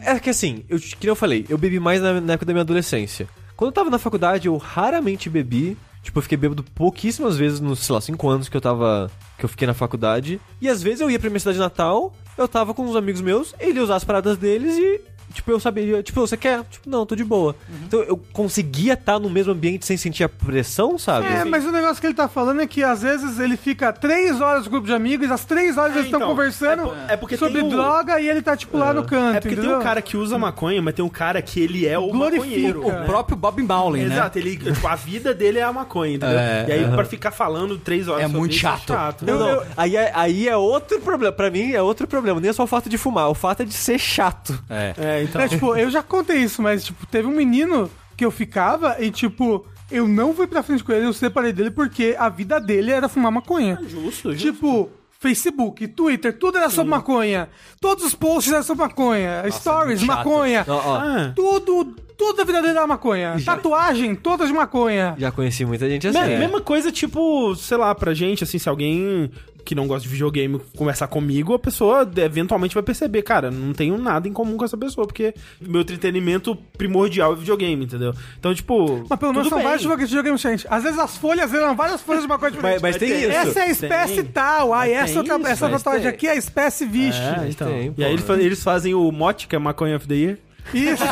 é 0.04 0.20
que 0.20 0.30
assim, 0.30 0.64
eu, 0.70 0.80
que 0.80 0.96
nem 1.02 1.10
eu 1.10 1.16
falei, 1.16 1.46
eu 1.50 1.58
bebi 1.58 1.80
mais 1.80 2.02
na, 2.02 2.20
na 2.22 2.34
época 2.34 2.46
da 2.46 2.54
minha 2.54 2.62
adolescência. 2.62 3.28
Quando 3.56 3.70
eu 3.70 3.74
tava 3.74 3.90
na 3.90 4.00
faculdade, 4.00 4.48
eu 4.48 4.58
raramente 4.58 5.30
bebi. 5.30 5.78
Tipo, 6.04 6.18
eu 6.18 6.24
fiquei 6.24 6.38
bêbado 6.38 6.64
pouquíssimas 6.64 7.38
vezes 7.38 7.60
nos, 7.60 7.80
sei 7.80 7.94
lá, 7.94 8.02
5 8.02 8.28
anos 8.28 8.50
que 8.50 8.58
eu 8.58 8.62
tava. 8.62 9.12
que 9.38 9.46
eu 9.46 9.50
fiquei 9.50 9.68
na 9.68 9.74
faculdade. 9.76 10.42
E 10.60 10.68
às 10.68 10.82
vezes 10.82 11.00
eu 11.02 11.12
ia 11.12 11.20
pra 11.20 11.30
minha 11.30 11.40
cidade 11.40 11.60
natal, 11.60 12.12
eu 12.38 12.48
tava 12.48 12.74
com 12.74 12.84
uns 12.84 12.96
amigos 12.96 13.22
meus, 13.22 13.54
ele 13.60 13.78
ia 13.78 13.84
usar 13.84 13.98
as 13.98 14.04
paradas 14.04 14.36
deles 14.38 14.76
e. 14.78 15.02
Tipo, 15.32 15.52
eu 15.52 15.60
sabia, 15.60 16.04
tipo, 16.04 16.20
você 16.22 16.36
quer? 16.38 16.64
Tipo, 16.70 16.90
não, 16.90 17.06
tô 17.06 17.16
de 17.16 17.24
boa. 17.24 17.56
Então 17.86 18.02
eu 18.02 18.18
conseguia 18.34 18.94
estar 18.94 19.20
no 19.20 19.30
mesmo 19.30 19.52
ambiente 19.54 19.86
sem 19.86 19.98
sentir 19.98 20.24
a 20.24 20.30
pressão, 20.30 20.98
sabe? 20.98 21.28
É, 21.28 21.46
mas 21.46 21.66
o 21.66 21.72
negócio 21.72 22.00
que 22.00 22.08
ele 22.08 22.14
tá 22.14 22.28
falando 22.28 22.62
é 22.62 22.68
que 22.68 22.84
às 22.84 23.02
vezes 23.02 23.40
ele 23.40 23.56
fica 23.58 23.92
três 23.94 24.40
horas 24.42 24.66
no 24.66 24.72
grupo 24.72 24.88
de 24.88 24.94
amigos, 24.94 25.30
às 25.32 25.46
três 25.46 25.78
horas 25.78 25.92
É, 25.96 26.00
eles 26.00 26.06
estão 26.06 26.20
então, 26.20 26.30
conversando 26.30 26.92
é 27.10 27.14
é 27.14 27.18
porque 27.18 27.38
sobre 27.38 27.60
tem 27.62 27.68
o- 27.68 27.70
droga 27.70 28.20
e 28.20 28.30
ele 28.30 28.42
tá, 28.42 28.56
tipo, 28.56 28.78
lá 28.78 28.94
no 28.94 29.04
canto. 29.04 29.38
É 29.38 29.40
porque 29.40 29.56
tem 29.56 29.60
entendeu? 29.60 29.80
um 29.80 29.84
cara 29.84 30.02
que 30.02 30.18
usa 30.18 30.38
maconha, 30.38 30.82
mas 30.82 30.94
tem 30.94 31.04
um 31.04 31.10
cara 31.10 31.42
que 31.42 31.60
ele 31.60 31.88
é 31.88 31.98
o 31.98 32.08
Glorifica. 32.10 32.46
maconheiro. 32.46 32.86
O 32.86 32.92
né? 32.92 33.04
próprio 33.06 33.38
Bob 33.38 33.62
Marley, 33.64 34.06
né? 34.06 34.16
Exato, 34.16 34.38
ele, 34.38 34.58
tipo, 34.58 34.88
a 34.88 34.96
vida 34.96 35.34
dele 35.34 35.60
é 35.60 35.64
a 35.64 35.72
maconha, 35.74 36.16
entendeu? 36.16 36.38
É, 36.40 36.66
e 36.68 36.72
aí, 36.72 36.88
pra 36.92 37.06
ficar 37.06 37.32
falando 37.32 37.78
três 37.78 38.08
horas 38.08 38.22
É 38.24 38.26
sobre 38.26 38.40
muito 38.40 38.52
isso, 38.52 38.60
chato. 38.62 39.26
Não, 39.26 39.40
não. 39.40 39.64
Aí, 39.78 39.96
é, 39.96 40.12
aí 40.16 40.48
é 40.48 40.58
outro 40.58 41.00
problema. 41.00 41.32
Pra 41.34 41.50
mim 41.50 41.72
é 41.72 41.82
outro 41.82 42.08
problema. 42.08 42.40
Nem 42.40 42.50
é 42.50 42.54
só 42.54 42.64
o 42.64 42.68
fato 42.68 42.90
de 42.90 42.98
fumar, 42.98 43.30
o 43.30 43.34
fato 43.36 43.62
é 43.62 43.66
de 43.66 43.74
ser 43.74 44.00
chato. 44.00 44.58
É. 44.70 45.21
É, 45.22 45.24
então. 45.26 45.42
É, 45.42 45.48
tipo, 45.48 45.76
eu 45.76 45.90
já 45.90 46.02
contei 46.04 46.38
isso, 46.38 46.62
mas, 46.62 46.84
tipo, 46.84 47.06
teve 47.08 47.28
um 47.28 47.32
menino 47.36 47.90
que 48.18 48.26
eu 48.26 48.32
ficava 48.32 48.98
e, 49.00 49.10
tipo, 49.12 49.66
eu 49.90 50.08
não 50.08 50.34
fui 50.34 50.48
pra 50.48 50.62
frente 50.64 50.84
com 50.84 50.92
ele, 50.92 51.06
eu 51.06 51.14
separei 51.14 51.52
dele 51.54 51.72
porque 51.72 52.16
a 52.18 52.30
vida 52.30 52.60
dele 52.60 52.92
era 52.92 53.10
fumar 53.10 53.32
maconha. 53.32 53.78
Justo, 53.82 54.32
justo. 54.34 54.36
Tipo, 54.36 54.90
Facebook, 55.20 55.88
Twitter, 55.90 56.38
tudo 56.38 56.58
era 56.58 56.70
sobre 56.70 56.90
maconha. 56.90 57.48
Todos 57.80 58.04
os 58.06 58.16
posts 58.16 58.52
eram 58.52 58.64
sobre 58.64 58.84
maconha. 58.86 59.44
Stories, 59.52 60.00
muito 60.02 60.12
chato. 60.12 60.18
maconha. 60.18 60.66
Ó, 60.68 60.74
ó, 60.74 60.96
Ah. 60.98 61.32
Tudo, 61.36 61.96
toda 62.18 62.42
a 62.42 62.46
vida 62.46 62.60
dele 62.62 62.76
era 62.78 62.88
maconha. 62.88 63.36
Tatuagem, 63.46 64.16
todas 64.16 64.48
de 64.48 64.54
maconha. 64.54 65.14
Já 65.20 65.32
conheci 65.32 65.64
muita 65.64 65.88
gente 65.88 66.08
assim. 66.08 66.20
Me- 66.20 66.38
Mesma 66.40 66.60
coisa, 66.62 66.92
tipo, 66.92 67.56
sei 67.56 67.78
lá, 67.78 67.94
pra 67.94 68.14
gente, 68.16 68.44
assim, 68.44 68.58
se 68.58 68.68
alguém 68.68 69.30
que 69.64 69.76
não 69.76 69.88
gosta 69.88 70.04
de 70.04 70.10
videogame 70.10 70.60
conversar 70.76 71.08
comigo, 71.08 71.54
a 71.54 71.60
pessoa 71.60 72.10
eventualmente 72.18 72.74
vai 72.74 72.84
perceber, 72.84 73.22
cara, 73.22 73.52
não 73.52 73.74
tenho 73.74 73.98
nada 73.98 74.28
em 74.28 74.34
comum 74.34 74.58
com 74.58 74.66
essa 74.66 74.78
pessoa, 74.78 75.06
porque 75.06 75.34
meu 75.60 75.82
entretenimento 75.82 76.56
primordial 76.78 77.34
é 77.34 77.36
videogame, 77.36 77.86
entendeu? 77.86 78.14
Então, 78.40 78.54
tipo. 78.54 79.06
Mas 79.10 79.20
pelo 79.20 79.34
menos 79.34 79.50
são 79.50 79.58
bem. 79.58 79.68
vários 79.68 79.84
joguinhos 79.84 80.10
de 80.10 80.16
videogame 80.16 80.38
diferentes. 80.38 80.66
Às 80.70 80.84
vezes 80.84 81.00
as 81.00 81.18
folhas 81.18 81.54
eram 81.54 81.76
várias 81.76 82.02
folhas 82.02 82.24
de 82.24 82.28
maconha 82.28 82.52
diferentes. 82.52 82.82
Mas, 82.82 82.94
mas 82.94 83.00
tem 83.00 83.10
Tem. 83.10 83.22
isso. 83.22 83.32
Essa 83.32 83.60
é 83.60 83.64
a 83.64 83.70
espécie 83.70 84.16
Tem. 84.16 84.26
tal, 84.26 84.74
aí 84.74 84.92
essa, 84.92 85.24
tem 85.24 85.32
outra, 85.32 85.38
isso, 85.38 85.48
essa 85.48 85.70
mas 85.70 85.84
tatuagem 85.84 86.08
aqui 86.08 86.28
é 86.28 86.32
a 86.32 86.36
espécie 86.36 86.86
vixe. 86.86 87.20
É, 87.20 87.48
então. 87.50 87.68
tem, 87.68 87.94
e 87.98 88.04
aí 88.04 88.14
eles, 88.40 88.64
fazem 88.64 88.94
o 88.94 89.12
mote, 89.12 89.48
que 89.48 89.56
é 89.56 89.60
Maconha 89.60 89.98
of 89.98 90.08
the 90.08 90.16
Year. 90.16 90.38
Isso. 90.74 91.04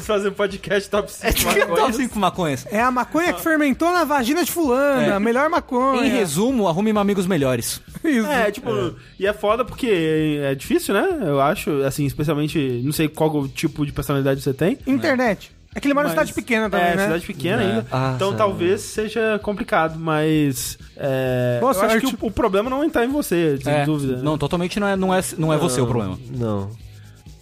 Fazem 0.00 0.28
o 0.28 0.32
podcast 0.32 0.88
Top 0.90 1.10
5 1.10 1.76
Top 1.76 1.92
5 1.94 2.18
maconhas. 2.18 2.66
É 2.70 2.80
a 2.80 2.90
maconha 2.90 3.32
que 3.32 3.42
fermentou 3.42 3.92
na 3.92 4.04
vagina 4.04 4.44
de 4.44 4.50
fulana, 4.50 5.16
a 5.16 5.20
melhor 5.20 5.48
maconha. 5.50 6.06
Em 6.06 6.10
resumo, 6.10 6.68
arrume 6.68 6.90
amigos 6.90 7.26
melhores. 7.26 7.80
Isso. 8.04 8.26
É, 8.28 8.50
tipo, 8.50 8.70
e 9.18 9.26
é 9.26 9.32
foda 9.32 9.64
porque 9.64 10.40
é 10.42 10.54
difícil, 10.54 10.94
né? 10.94 11.18
Eu 11.22 11.40
acho, 11.40 11.82
assim, 11.82 12.06
especialmente, 12.06 12.58
não 12.84 12.92
sei 12.92 13.08
qual 13.08 13.30
o 13.34 13.48
tipo 13.48 13.84
de 13.84 13.92
personalidade 13.92 14.40
você 14.40 14.54
tem. 14.54 14.78
Internet. 14.86 15.52
É 15.74 15.80
que 15.80 15.86
ele 15.86 15.94
mora 15.94 16.06
em 16.08 16.10
Mas- 16.14 16.18
cidade 16.28 16.32
pequena 16.32 16.70
também, 16.70 16.86
é, 16.88 16.96
né? 16.96 17.04
cidade 17.04 17.26
pequena 17.26 17.62
ainda. 17.62 17.86
Ah, 17.92 18.12
então 18.16 18.28
sabe. 18.28 18.38
talvez 18.38 18.80
seja 18.80 19.38
complicado, 19.42 19.98
mas. 19.98 20.78
É, 20.96 21.58
Boa 21.60 21.72
eu 21.74 21.82
acho 21.82 22.00
que 22.00 22.06
o, 22.24 22.28
o 22.28 22.30
problema 22.30 22.70
não 22.70 22.82
está 22.84 23.04
em 23.04 23.08
você, 23.08 23.58
sem 23.62 23.72
É, 23.72 23.84
dúvida. 23.84 24.16
né? 24.16 24.22
Não, 24.22 24.38
totalmente 24.38 24.80
não 24.80 24.88
é, 24.88 24.96
não 24.96 25.14
é, 25.14 25.20
não 25.36 25.52
é 25.52 25.58
você 25.58 25.80
o 25.80 25.86
problema. 25.86 26.18
Não. 26.30 26.70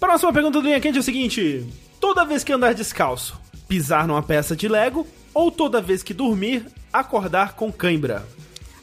Próxima 0.00 0.32
pergunta 0.32 0.60
do 0.60 0.66
Linha 0.66 0.80
Quente 0.80 0.96
é 0.98 1.00
o 1.00 1.04
seguinte: 1.04 1.64
toda 2.06 2.24
vez 2.24 2.44
que 2.44 2.52
andar 2.52 2.72
descalço, 2.72 3.36
pisar 3.66 4.06
numa 4.06 4.22
peça 4.22 4.54
de 4.54 4.68
Lego, 4.68 5.04
ou 5.34 5.50
toda 5.50 5.80
vez 5.80 6.04
que 6.04 6.14
dormir, 6.14 6.64
acordar 6.92 7.54
com 7.54 7.72
cãibra? 7.72 8.24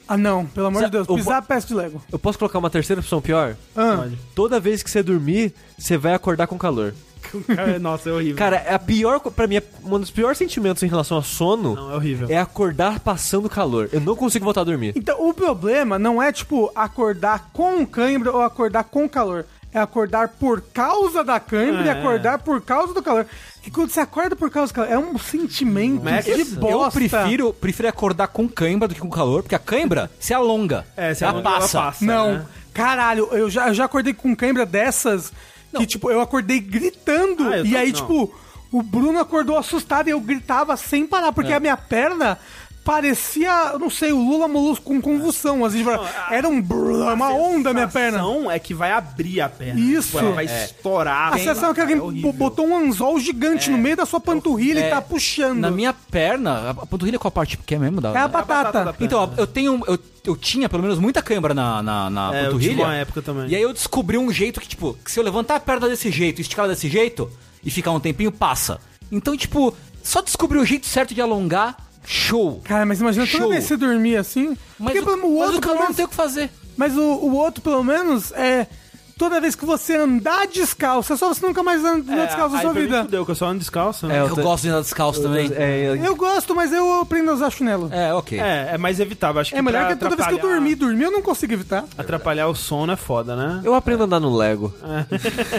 Ah, 0.06 0.18
não, 0.18 0.46
pelo 0.46 0.68
amor 0.68 0.80
Sa- 0.82 0.86
de 0.88 0.92
Deus. 0.92 1.08
Pisar 1.08 1.38
a 1.38 1.42
peça 1.42 1.66
de 1.68 1.74
Lego. 1.74 2.04
Eu 2.12 2.20
posso 2.20 2.38
colocar 2.38 2.60
uma 2.60 2.70
terceira 2.70 3.00
opção 3.00 3.22
pior? 3.22 3.56
Ah, 3.74 3.96
Pode. 4.02 4.18
Toda 4.36 4.60
vez 4.60 4.84
que 4.84 4.92
você 4.92 5.02
dormir, 5.02 5.54
você 5.80 5.98
vai 5.98 6.14
acordar 6.14 6.48
com 6.48 6.58
calor. 6.58 6.94
Nossa, 7.80 8.10
é 8.10 8.12
horrível. 8.12 8.36
Cara, 8.36 8.58
é 8.58 8.74
a 8.74 8.80
pior, 8.80 9.22
co- 9.22 9.32
pra 9.32 9.48
mim, 9.48 9.56
é 9.56 9.64
um 9.86 9.98
dos 9.98 10.12
piores 10.12 10.38
sentimentos 10.38 10.84
em 10.84 10.88
relação 10.88 11.18
a 11.18 11.24
sono 11.24 11.76
não, 11.76 11.92
é 11.94 11.96
horrível. 11.96 12.28
é 12.30 12.38
acordar 12.38 13.00
passando 13.00 13.50
calor. 13.50 13.88
Eu 13.94 14.02
não 14.02 14.18
consigo 14.18 14.44
voltar 14.44 14.62
a 14.62 14.66
dormir. 14.66 14.92
Então, 14.98 15.26
o 15.30 15.34
problema 15.34 15.98
não 15.98 16.22
é, 16.22 16.30
tipo, 16.34 16.70
acordar 16.76 17.52
com 17.54 17.86
cãibra 17.86 18.34
ou 18.34 18.42
acordar 18.42 18.84
com 18.84 19.08
calor. 19.08 19.46
É 19.74 19.80
acordar 19.80 20.28
por 20.30 20.62
causa 20.62 21.24
da 21.24 21.40
cãibra 21.40 21.84
e 21.84 21.88
É. 21.88 21.92
acordar 21.92 22.38
por 22.40 22.62
causa 22.62 22.94
do 22.94 23.02
calor. 23.02 23.26
Que 23.62 23.72
quando 23.72 23.90
você 23.90 24.02
acorda 24.02 24.36
por 24.36 24.50
causa 24.52 24.72
do 24.72 24.76
calor, 24.76 24.92
é 24.92 24.98
um 24.98 25.18
sentimento 25.18 26.02
Mas 26.04 26.26
de 26.26 26.44
bosta. 26.46 27.00
Eu 27.00 27.10
prefiro, 27.10 27.54
prefiro 27.54 27.88
acordar 27.90 28.28
com 28.28 28.48
cãibra 28.48 28.88
do 28.88 28.94
que 28.94 29.02
com 29.02 29.10
calor, 29.10 29.42
porque 29.42 29.56
a 29.56 29.60
cãibra 29.60 30.12
se 30.20 30.34
alonga. 30.34 30.86
É, 30.96 31.14
se 31.14 31.24
ela 31.24 31.34
ela 31.34 31.42
passa. 31.42 31.80
passa. 31.82 32.06
Não, 32.06 32.34
né? 32.34 32.46
caralho, 32.74 33.28
eu 33.32 33.50
já, 33.50 33.68
eu 33.70 33.74
já 33.74 33.86
acordei 33.86 34.14
com 34.14 34.36
cãibra 34.36 34.66
dessas 34.66 35.32
que, 35.76 35.86
tipo, 35.88 36.12
eu 36.12 36.22
acordei 36.22 36.60
gritando. 36.60 37.48
Ah, 37.48 37.58
eu 37.58 37.66
e 37.66 37.72
tô- 37.72 37.78
aí, 37.78 37.88
não. 37.88 37.94
tipo, 37.94 38.36
o 38.72 38.84
Bruno 38.84 39.20
acordou 39.20 39.58
assustado 39.58 40.08
e 40.08 40.12
eu 40.12 40.20
gritava 40.20 40.76
sem 40.78 41.08
parar, 41.08 41.32
porque 41.32 41.52
É. 41.52 41.56
a 41.56 41.60
minha 41.60 41.78
perna 41.78 42.38
parecia, 42.84 43.72
eu 43.74 43.80
não 43.80 43.90
sei, 43.90 44.12
o 44.12 44.18
Lula 44.22 44.48
Molusco 44.48 44.84
com 44.86 45.02
convulsão. 45.02 45.64
Assim, 45.66 45.80
tipo, 45.80 45.90
era 46.30 46.48
um 46.48 46.62
brrr, 46.62 47.14
uma 47.14 47.30
onda 47.34 47.70
a 47.72 47.74
minha 47.74 47.88
perna. 47.88 48.20
A 48.20 48.22
sensação 48.24 48.52
é 48.52 48.60
que 48.60 48.74
vai 48.74 48.92
abrir 48.92 49.42
a 49.42 49.50
perna. 49.50 49.80
Isso. 49.80 50.08
Tipo, 50.10 50.20
ela 50.20 50.32
vai 50.32 50.46
estourar. 50.46 51.34
A 51.34 51.38
sensação 51.38 51.72
é 51.72 51.74
que 51.74 51.82
alguém 51.82 52.00
horrível. 52.00 52.34
botou 52.34 52.68
um 52.68 52.76
anzol 52.78 53.20
gigante 53.20 53.70
no 53.70 53.78
meio 53.78 53.96
da 53.96 54.06
sua 54.06 54.20
panturrilha 54.20 54.80
e 54.80 54.84
É, 54.84 54.90
tá 54.90 55.02
puxando. 55.02 55.60
Na 55.60 55.72
minha 55.72 55.94
perna, 55.94 56.72
a 56.72 56.86
panturrilha 56.86 57.18
qual 57.20 57.32
parte 57.32 57.58
que 57.58 57.76
é 57.76 57.80
mesmo? 57.80 58.02
Da, 58.02 58.10
É 58.14 58.18
a 58.18 58.28
batata. 58.28 58.46
batata 58.64 58.86
da 58.86 58.94
perna. 58.94 59.06
Então, 59.06 59.34
eu 59.38 59.48
tenho. 59.48 59.82
Eu, 59.88 59.98
eu 60.26 60.36
tinha 60.38 60.70
pelo 60.70 60.84
menos 60.84 61.00
muita 61.00 61.22
cãibra 61.22 61.54
na, 61.54 61.82
na, 61.84 62.10
na 62.10 62.36
É, 62.36 62.40
eu 62.46 62.52
tive 62.52 62.52
panturrilha. 62.52 62.86
uma 62.86 62.96
época 62.96 63.22
também. 63.22 63.50
E 63.50 63.56
aí 63.56 63.62
eu 63.62 63.74
descobri 63.74 64.18
um 64.18 64.32
jeito 64.32 64.60
que, 64.62 64.68
tipo, 64.68 64.94
que 65.04 65.12
se 65.12 65.20
eu 65.20 65.24
levantar 65.24 65.56
a 65.56 65.60
perna 65.60 65.88
desse 65.90 66.10
jeito 66.12 66.40
e 66.40 66.42
esticar 66.42 66.66
ela 66.66 66.74
desse 66.74 66.88
jeito 66.90 67.30
e 67.64 67.70
ficar 67.72 67.92
um 67.92 68.00
tempinho, 68.00 68.32
passa. 68.32 68.80
Então, 69.12 69.36
tipo, 69.38 69.74
só 70.02 70.22
descobri 70.22 70.58
o 70.58 70.66
jeito 70.66 70.86
certo 70.86 71.14
de 71.14 71.22
alongar, 71.22 71.76
show. 72.06 72.62
Cara, 72.64 72.86
mas 72.86 73.00
imagina 73.02 73.26
toda 73.26 73.38
Show. 73.44 73.50
vez 73.50 73.64
que 73.64 73.68
você 73.70 73.78
dormir 73.78 74.18
assim. 74.18 74.58
Mas, 74.80 74.94
porque 74.94 75.00
o, 75.00 75.06
pelo- 75.06 75.28
o 75.28 75.40
mas 75.40 75.48
outro, 75.50 75.58
o 75.58 75.62
pelo 75.62 75.62
calor 75.62 75.76
não 75.76 75.82
menos, 75.84 75.96
tem 75.96 76.06
o 76.06 76.10
que 76.10 76.16
fazer. 76.16 76.50
mas 76.78 76.98
o, 76.98 77.02
o 77.02 77.34
outro, 77.36 77.62
pelo 77.62 77.84
menos, 77.84 78.32
é. 78.34 78.68
Toda 79.18 79.40
vez 79.40 79.56
que 79.56 79.66
você 79.66 79.96
andar 79.96 80.48
descalço, 80.48 81.14
é 81.14 81.18
só 81.18 81.34
você 81.34 81.46
nunca 81.46 81.62
mais 81.64 81.84
andar 81.84 82.18
É, 82.18 82.26
descalço 82.26 82.56
na 82.56 82.62
sua 82.62 82.74
vida. 82.74 83.04
Fudeu, 83.04 83.26
que 83.26 83.32
eu 83.32 83.36
só 83.36 83.48
ando 83.48 83.60
descalço. 83.60 84.10
É, 84.10 84.18
É, 84.18 84.22
Eu, 84.22 84.30
tô- 84.36 84.42
gosto 84.42 84.64
de 84.64 84.70
andar 84.70 84.82
descalço 84.82 85.22
também. 85.22 85.52
É, 85.56 85.96
Eu 86.04 86.16
gosto, 86.16 86.56
mas 86.56 86.72
eu 86.74 87.02
aprendo 87.02 87.32
a 87.32 87.34
usar 87.36 87.50
chinelo. 87.52 87.90
É, 87.92 88.14
ok. 88.14 88.40
é, 88.40 88.70
é 88.74 88.78
mais 88.78 89.00
evitável. 89.00 89.40
Acho 89.42 89.52
que 89.52 89.58
É 89.58 89.62
melhor 89.62 89.88
que 89.88 89.96
toda 89.96 90.16
vez 90.16 90.28
que 90.28 90.34
eu 90.34 90.40
dormir, 90.40 90.76
dormir 90.76 91.04
eu 91.04 91.12
não 91.12 91.22
consigo 91.22 91.54
evitar. 91.54 91.86
Atrapalhar 91.98 92.48
o 92.48 92.56
sono 92.56 92.92
é 92.92 92.96
foda, 92.96 93.36
né? 93.36 93.62
eu 93.64 93.74
aprendo 93.76 94.02
a 94.02 94.06
andar 94.06 94.20
no 94.20 94.36
Lego. 94.36 94.74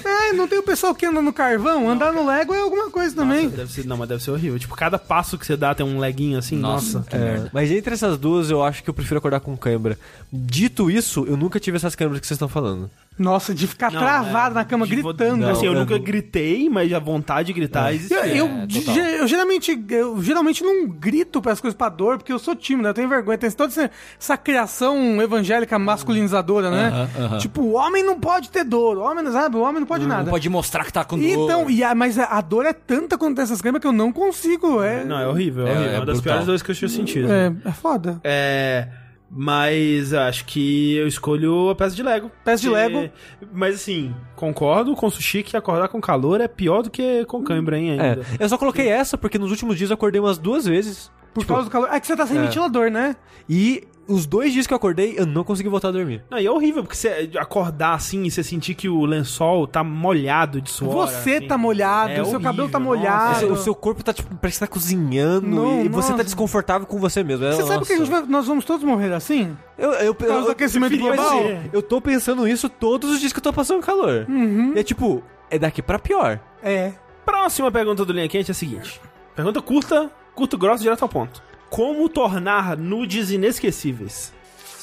É, 0.05 0.33
não 0.33 0.47
tem 0.49 0.59
o 0.59 0.63
pessoal 0.63 0.95
que 0.95 1.07
anda 1.07 1.21
no 1.23 1.33
carvão, 1.33 1.89
andar 1.89 2.13
no 2.13 2.27
Lego 2.27 2.53
é 2.55 2.61
alguma 2.61 2.91
coisa 2.91 3.15
também. 3.15 3.49
Deve 3.49 3.71
ser, 3.73 3.87
não, 3.87 3.97
mas 3.97 4.09
deve 4.09 4.23
ser 4.23 4.31
horrível. 4.31 4.59
Tipo, 4.59 4.75
cada 4.75 4.99
passo 4.99 5.39
que 5.39 5.47
você 5.47 5.57
dá 5.57 5.75
tem 5.75 5.85
um 5.85 5.99
leguinho 5.99 6.39
assim, 6.39 6.57
Nossa. 6.57 6.99
nossa. 6.99 7.17
É, 7.17 7.49
mas 7.53 7.71
entre 7.71 7.95
essas 7.95 8.19
duas, 8.19 8.51
eu 8.51 8.63
acho 8.63 8.83
que 8.83 8.91
eu 8.91 8.95
prefiro 8.95 9.19
acordar 9.19 9.41
com 9.41 9.57
cãibra. 9.57 9.99
Dito 10.33 10.91
isso, 10.91 11.25
eu 11.27 11.37
nunca 11.37 11.59
tive 11.61 11.77
essas 11.77 11.95
câimbras 11.95 12.21
que 12.21 12.27
vocês 12.27 12.37
estão 12.37 12.49
falando. 12.49 12.91
Nossa, 13.17 13.55
de 13.55 13.67
ficar 13.69 13.93
Não, 13.93 14.01
travado 14.01 14.51
é, 14.51 14.55
na 14.55 14.65
cama 14.65 14.85
gritando. 14.87 15.49
assim, 15.49 15.67
eu 15.67 15.73
nunca 15.75 15.95
eu- 15.95 16.01
gritei, 16.03 16.69
mas 16.69 16.93
a 16.93 16.99
vontade 16.99 17.47
de 17.47 17.53
gritar 17.53 17.91
Eu, 17.93 17.95
existia. 17.95 18.27
eu, 18.27 18.47
É, 18.47 18.67
de- 18.67 18.81
total. 18.81 18.97
eu 19.05 19.27
geralmente 19.29 19.85
eu 19.91 20.21
geralmente 20.23 20.65
não 20.65 20.89
grito 20.89 21.41
para 21.41 21.53
as 21.53 21.61
coisas 21.61 21.77
pra 21.79 21.89
dor, 21.89 22.19
porque 22.19 22.33
eu 22.33 22.41
sou 22.41 22.57
tímido, 22.57 22.89
eu 22.89 22.95
tenho 22.95 23.09
vergonha. 23.09 23.39
Tem 23.39 23.49
toda 23.53 23.71
essa, 23.73 23.89
essa 24.19 24.37
criação 24.37 25.23
evangélica 25.23 25.79
masculinizadora, 25.79 26.71
né? 26.73 26.89
Aham, 26.89 27.25
aham. 27.27 27.39
Tipo, 27.39 27.63
o 27.63 27.75
homem 27.75 28.03
não 28.03 28.19
pode 28.19 28.51
ter 28.51 28.65
dor, 28.65 28.99
o 28.99 29.03
homem, 29.03 29.31
sabe? 29.31 29.57
O 29.57 29.61
homem 29.61 29.79
não 29.81 29.87
pode 29.87 30.07
nada. 30.07 30.25
Não 30.25 30.31
pode 30.31 30.49
mostrar 30.49 30.85
que 30.85 30.93
tá 30.93 31.05
com 31.05 31.17
dor. 31.17 31.25
Então, 31.25 31.71
e 31.71 31.85
a, 31.85 31.95
mas 31.95 32.19
a, 32.19 32.41
dor 32.41 32.67
é 32.67 32.73
tanta 32.73 33.17
quando 33.17 33.37
tem 33.37 33.45
essas 33.45 33.63
câmeras 33.63 33.81
que 33.81 33.87
eu 33.87 33.93
não 33.93 34.11
consigo. 34.13 34.83
É, 34.83 35.05
Não, 35.05 35.19
é 35.21 35.29
horrível, 35.29 35.67
é, 35.69 35.71
É, 35.71 35.73
horrível. 35.77 35.93
é 35.93 35.97
uma 35.99 36.07
das 36.07 36.17
brutal. 36.17 36.33
piores 36.33 36.47
dores 36.47 36.63
que 36.63 36.71
eu 36.73 36.75
tinha 36.75 36.89
sentido. 36.89 37.31
é, 37.33 37.53
é 37.65 37.73
foda. 37.73 38.21
É. 38.25 38.89
Mas 39.31 40.13
acho 40.15 40.45
que 40.45 40.95
eu 40.97 41.09
escolho 41.09 41.71
a 41.71 41.75
peça 41.75 41.97
de 41.97 42.03
Lego. 42.03 42.31
Peça 42.45 42.63
de 42.63 42.69
Porque- 42.69 42.83
Lego. 42.95 43.13
Mas 43.53 43.75
assim, 43.77 44.15
concordo 44.37 44.95
com 44.95 45.07
o 45.07 45.11
Sushi 45.11 45.43
que 45.43 45.57
acordar 45.57 45.89
com 45.89 46.01
calor 46.01 46.41
é 46.41 46.47
pior 46.49 46.83
do 46.83 46.91
que 46.91 47.25
com 47.25 47.43
cãibra, 47.43 47.77
hein, 47.79 47.99
É, 47.99 48.11
ainda. 48.11 48.23
eu 48.39 48.49
só 48.49 48.57
coloquei 48.57 48.89
essa 48.89 49.19
porque 49.19 49.39
nos 49.39 49.51
últimos 49.51 49.77
dias 49.77 49.91
eu 49.91 49.95
acordei 49.95 50.21
umas 50.21 50.39
duas 50.39 50.65
vezes. 50.67 51.11
Por 51.33 51.41
Tipo, 51.41 51.55
causa 51.55 51.69
do 51.69 51.73
calor. 51.73 51.89
É 51.93 51.99
que 51.99 52.07
você 52.07 52.17
tá 52.17 52.27
sem 52.27 52.39
é. 52.39 52.43
ventilador, 52.43 52.91
né? 52.91 53.17
E 53.49 53.89
os 54.09 54.27
dois 54.27 54.53
dias 54.53 54.67
que 54.67 54.73
eu 54.73 54.77
acordei, 54.77 55.15
eu 55.17 55.25
não 55.27 55.45
consegui 55.45 55.69
voltar 55.69 55.89
a 55.89 55.91
dormir. 55.93 56.23
Não, 56.31 56.39
e 56.39 56.47
é 56.47 56.51
horrível, 56.51 56.83
porque 56.83 56.97
você 56.97 57.31
acordar 57.39 57.95
assim 57.95 58.25
e 58.25 58.31
você 58.31 58.43
sentir 58.43 58.75
que 58.75 58.89
o 58.89 59.05
lençol 59.05 59.67
tá 59.67 59.83
molhado 59.85 60.61
de 60.61 60.71
suor. 60.71 60.93
Você 61.09 61.37
assim. 61.37 61.47
tá 61.49 61.57
molhado, 61.59 62.13
É 62.13 62.23
o 62.23 62.27
seu 62.27 62.41
cabelo 62.41 62.69
tá 62.69 62.79
horrível, 62.79 62.97
molhado. 62.99 63.53
O 63.53 63.57
seu 63.57 63.75
corpo 63.75 64.03
tá, 64.05 64.13
tipo, 64.13 64.35
parece 64.37 64.59
que 64.59 64.67
tá 64.67 64.71
cozinhando 64.73 65.47
Não, 65.47 65.85
e 65.85 65.89
você 65.89 66.09
nossa. 66.11 66.15
tá 66.19 66.23
desconfortável 66.23 66.87
com 66.87 66.99
você 66.99 67.23
mesmo. 67.25 67.45
É, 67.47 67.53
Você 67.53 67.63
sabe 67.65 67.85
que 67.87 67.93
a 67.93 67.97
gente 67.97 68.11
nossa. 68.11 68.23
vai- 68.23 68.31
nós 68.31 68.47
vamos 68.47 68.65
todos 68.65 68.85
morrer 68.85 69.13
assim? 69.13 69.57
Eu, 69.79 69.93
eu, 69.93 70.17
eu- 70.21 70.51
aquecimento 70.51 70.95
eu- 70.95 71.01
mas, 71.09 71.17
global? 71.17 71.39
assim, 71.41 71.71
eu 71.73 71.83
tô 71.83 72.01
pensando 72.01 72.47
isso 72.47 72.69
todos 72.69 73.11
os 73.11 73.21
dias 73.21 73.33
que 73.33 73.39
eu 73.39 73.43
tô 73.43 73.53
passando 73.53 73.81
calor. 73.83 74.27
Uhum. 74.29 74.73
E 74.75 74.79
é 74.79 74.83
tipo, 74.83 75.23
é 75.51 75.59
daqui 75.59 75.81
pra 75.83 75.99
pior. 75.99 76.39
É. 76.63 76.93
Próxima 77.25 77.71
pergunta 77.73 78.05
do 78.05 78.13
Linha 78.13 78.29
Quente 78.29 78.51
é 78.51 78.53
a 78.53 78.55
seguinte. 78.55 79.01
Pergunta 79.35 79.61
curta, 79.63 80.11
curto, 80.35 80.59
grosso, 80.59 80.83
direto 80.83 81.03
ao 81.03 81.09
ponto. 81.09 81.43
Como 81.75 82.09
tornar 82.09 82.77
nudes 82.77 83.33
inesquecíveis? 83.33 84.33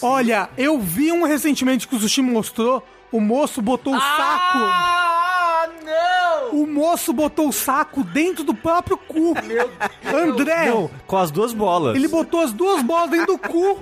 Olha, 0.01 0.49
eu 0.57 0.77
vi 0.77 1.09
um 1.09 1.23
recentemente 1.23 1.87
que 1.87 1.95
o 1.95 1.99
Sushi 1.99 2.21
mostrou. 2.21 2.85
O 3.09 3.21
moço 3.21 3.61
botou 3.61 3.95
o 3.95 3.97
saco. 3.97 5.10
O 6.51 6.65
moço 6.67 7.13
botou 7.13 7.47
o 7.49 7.53
saco 7.53 8.03
dentro 8.03 8.43
do 8.43 8.53
próprio 8.53 8.97
cu. 8.97 9.33
André, 10.05 10.65
Não, 10.69 10.89
com 11.07 11.17
as 11.17 11.31
duas 11.31 11.53
bolas. 11.53 11.95
ele 11.95 12.07
botou 12.07 12.41
as 12.41 12.51
duas 12.51 12.81
bolas 12.81 13.09
dentro 13.09 13.27
do 13.33 13.37
cu. 13.37 13.79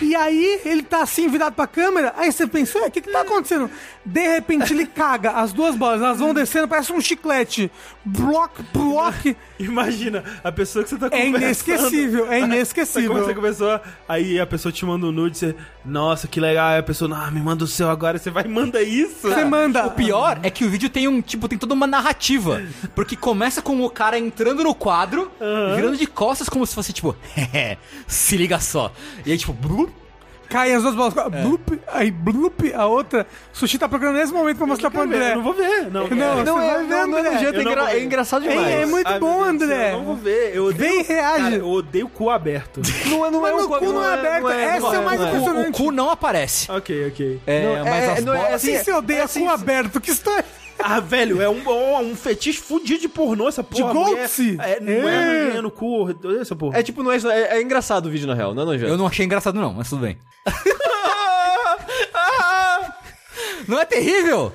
E 0.00 0.14
aí 0.14 0.60
ele 0.64 0.82
tá 0.82 1.02
assim 1.02 1.28
virado 1.28 1.54
pra 1.54 1.66
câmera. 1.66 2.14
Aí 2.16 2.30
você 2.32 2.46
pensa, 2.46 2.78
"Ué, 2.78 2.86
o 2.86 2.90
que 2.90 3.00
que 3.00 3.10
tá 3.10 3.20
acontecendo? 3.22 3.70
De 4.04 4.20
repente 4.26 4.72
ele 4.72 4.86
caga 4.86 5.32
as 5.32 5.52
duas 5.52 5.74
bolas, 5.76 6.00
elas 6.00 6.18
vão 6.18 6.32
descendo, 6.32 6.68
parece 6.68 6.92
um 6.92 7.00
chiclete. 7.00 7.70
Block, 8.04 8.62
block. 8.72 9.36
Imagina, 9.58 10.24
a 10.42 10.50
pessoa 10.52 10.82
que 10.84 10.90
você 10.90 10.96
tá 10.96 11.06
É 11.06 11.10
conversando... 11.26 11.42
inesquecível, 11.42 12.26
é 12.32 12.38
Você 12.40 12.44
inesquecível. 12.44 13.10
começa 13.12 13.30
a 13.30 13.34
conversar, 13.34 13.82
aí 14.08 14.40
a 14.40 14.46
pessoa 14.46 14.72
te 14.72 14.84
manda 14.86 15.06
um 15.06 15.12
nude, 15.12 15.36
você... 15.36 15.54
Nossa, 15.84 16.28
que 16.28 16.38
legal. 16.38 16.68
Aí 16.68 16.78
a 16.78 16.82
pessoa, 16.82 17.10
ah, 17.16 17.30
me 17.30 17.40
manda 17.40 17.64
o 17.64 17.66
seu 17.66 17.88
agora. 17.88 18.18
Você 18.18 18.30
vai 18.30 18.44
e 18.44 18.48
manda 18.48 18.82
isso. 18.82 19.22
Você 19.22 19.42
manda. 19.44 19.86
O 19.86 19.90
pior 19.92 20.38
é 20.42 20.50
que 20.50 20.64
o 20.64 20.68
vídeo 20.70 20.90
tem 20.90 21.08
um, 21.08 21.20
tipo, 21.22 21.48
tem 21.48 21.58
toda 21.58 21.72
uma 21.72 21.86
narrativa. 21.88 22.62
Porque 22.94 23.16
começa 23.16 23.60
com 23.62 23.82
o 23.84 23.90
cara 23.90 24.18
entrando 24.18 24.62
no 24.62 24.74
quadro, 24.74 25.30
virando 25.74 25.96
de 25.96 26.06
costas 26.06 26.48
como 26.48 26.66
se 26.66 26.74
fosse 26.74 26.92
tipo, 26.92 27.16
se 28.06 28.36
liga 28.36 28.60
só. 28.60 28.92
E 29.26 29.32
aí, 29.32 29.38
tipo, 29.38 29.52
brum, 29.52 29.88
Caem 30.48 30.72
as 30.76 30.82
duas 30.82 30.94
bolas. 30.94 31.14
É. 31.14 31.42
Blup, 31.42 31.78
aí 31.88 32.10
blup, 32.10 32.72
a 32.74 32.86
outra. 32.86 33.26
Sushi 33.52 33.76
tá 33.76 33.86
procurando 33.86 34.16
nesse 34.16 34.32
momento 34.32 34.56
pra 34.56 34.66
mostrar 34.66 34.90
pro 34.90 35.02
André. 35.02 35.32
Eu 35.32 35.36
não 35.36 35.42
vou 35.42 35.52
ver. 35.52 35.90
Não, 35.90 36.08
Não, 36.08 36.08
você 36.08 36.14
Não, 36.14 36.54
vai 36.54 36.68
é, 36.70 36.78
ver, 36.78 36.84
não, 36.86 37.06
não 37.06 37.18
é 37.18 37.20
André. 37.20 37.34
é, 37.34 37.48
Eu 37.48 37.60
engra- 37.60 37.84
ver. 37.84 37.92
é 37.96 38.02
engraçado 38.02 38.46
É, 38.46 38.48
demais. 38.48 38.74
é 38.74 38.86
muito 38.86 39.06
Ai, 39.08 39.18
bom, 39.20 39.44
André. 39.44 39.92
Eu 39.92 39.98
não 39.98 40.04
vou 40.06 40.16
ver. 40.16 40.56
Eu 40.56 40.64
odeio, 40.64 40.90
Vem, 40.94 41.02
reage. 41.02 41.42
Cara, 41.42 41.54
eu 41.56 41.68
odeio 41.68 42.06
o 42.06 42.08
cu 42.08 42.30
aberto. 42.30 42.80
Não, 43.10 43.26
é- 43.26 43.30
não 43.30 43.42
Mas 43.42 43.50
é 43.50 43.54
um 43.56 43.68
cu 43.68 43.84
não 43.92 44.02
é 44.02 44.14
aberto, 44.14 44.48
essa 44.48 44.96
é 44.96 45.00
mais 45.04 45.20
não 45.20 45.26
o, 45.26 45.28
impressionante. 45.28 45.68
o 45.68 45.84
cu 45.84 45.92
não 45.92 46.08
aparece. 46.10 46.72
ok, 46.72 47.08
ok. 47.08 47.40
É, 47.46 47.82
mas 47.84 47.92
é- 48.04 48.12
as 48.12 48.18
é 48.18 48.22
bolas... 48.22 48.40
assim, 48.54 48.74
Assim 48.74 48.84
você 48.84 48.92
odeia 48.94 49.18
é 49.18 49.22
assim, 49.24 49.46
aberto, 49.48 50.00
que 50.00 50.10
história. 50.10 50.46
Ah, 50.78 51.00
velho, 51.00 51.42
é 51.42 51.48
um, 51.48 51.60
é 51.68 51.98
um 52.00 52.14
fetiche 52.14 52.60
fudido 52.60 53.00
de 53.00 53.08
pornô 53.08 53.48
essa 53.48 53.64
porra. 53.64 53.88
De 53.88 53.92
Goldse? 53.98 54.56
É, 54.60 54.80
não 54.80 55.08
É. 55.08 55.56
é 55.56 55.60
no 55.60 55.70
cu, 55.70 56.08
essa 56.40 56.54
porra. 56.54 56.78
É 56.78 56.82
tipo, 56.82 57.02
não 57.02 57.10
é, 57.10 57.16
é, 57.16 57.58
é 57.58 57.62
engraçado 57.62 58.06
o 58.06 58.10
vídeo 58.10 58.26
na 58.26 58.34
real, 58.34 58.54
não 58.54 58.62
é 58.62 58.66
nojento. 58.66 58.92
Eu 58.92 58.96
não 58.96 59.06
achei 59.06 59.24
engraçado 59.26 59.58
não, 59.60 59.74
mas 59.74 59.88
tudo 59.88 60.02
bem. 60.02 60.18
não 63.66 63.78
é 63.78 63.84
terrível? 63.84 64.52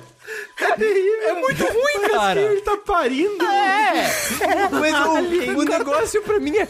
É 0.58 0.72
terrível. 0.76 1.22
É 1.28 1.32
muito 1.34 1.64
ruim, 1.64 2.08
cara. 2.10 2.40
Ele 2.40 2.60
tá 2.62 2.76
parindo. 2.78 3.44
É. 3.44 4.10
Mas 4.72 4.94
o, 5.06 5.58
o 5.58 5.62
negócio 5.64 6.22
pra 6.22 6.40
mim 6.40 6.56
é. 6.56 6.66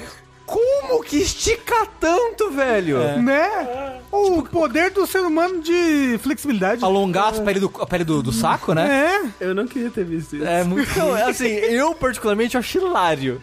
Como 0.47 1.03
que 1.03 1.17
estica 1.17 1.87
tanto, 1.99 2.51
velho? 2.51 2.99
Né? 3.23 4.01
O 4.13 4.43
poder 4.43 4.91
do 4.91 5.07
ser 5.07 5.21
humano 5.21 5.61
de 5.61 6.19
flexibilidade. 6.23 6.85
Alongar 6.85 7.29
a 7.35 7.41
pele 7.41 7.61
do, 7.61 7.71
a 7.81 7.87
pele 7.87 8.05
do, 8.05 8.23
do 8.23 8.31
saco, 8.33 8.75
né? 8.75 9.23
É. 9.41 9.45
Eu 9.47 9.55
não 9.55 9.67
queria 9.67 9.91
ter 9.91 10.05
visto 10.05 10.37
isso. 10.37 10.45
É 10.45 10.63
muito... 10.63 10.89
É 11.17 11.23
assim, 11.31 11.47
eu 11.73 11.95
particularmente 11.95 12.57
acho 12.59 12.79
hilário. 12.79 13.41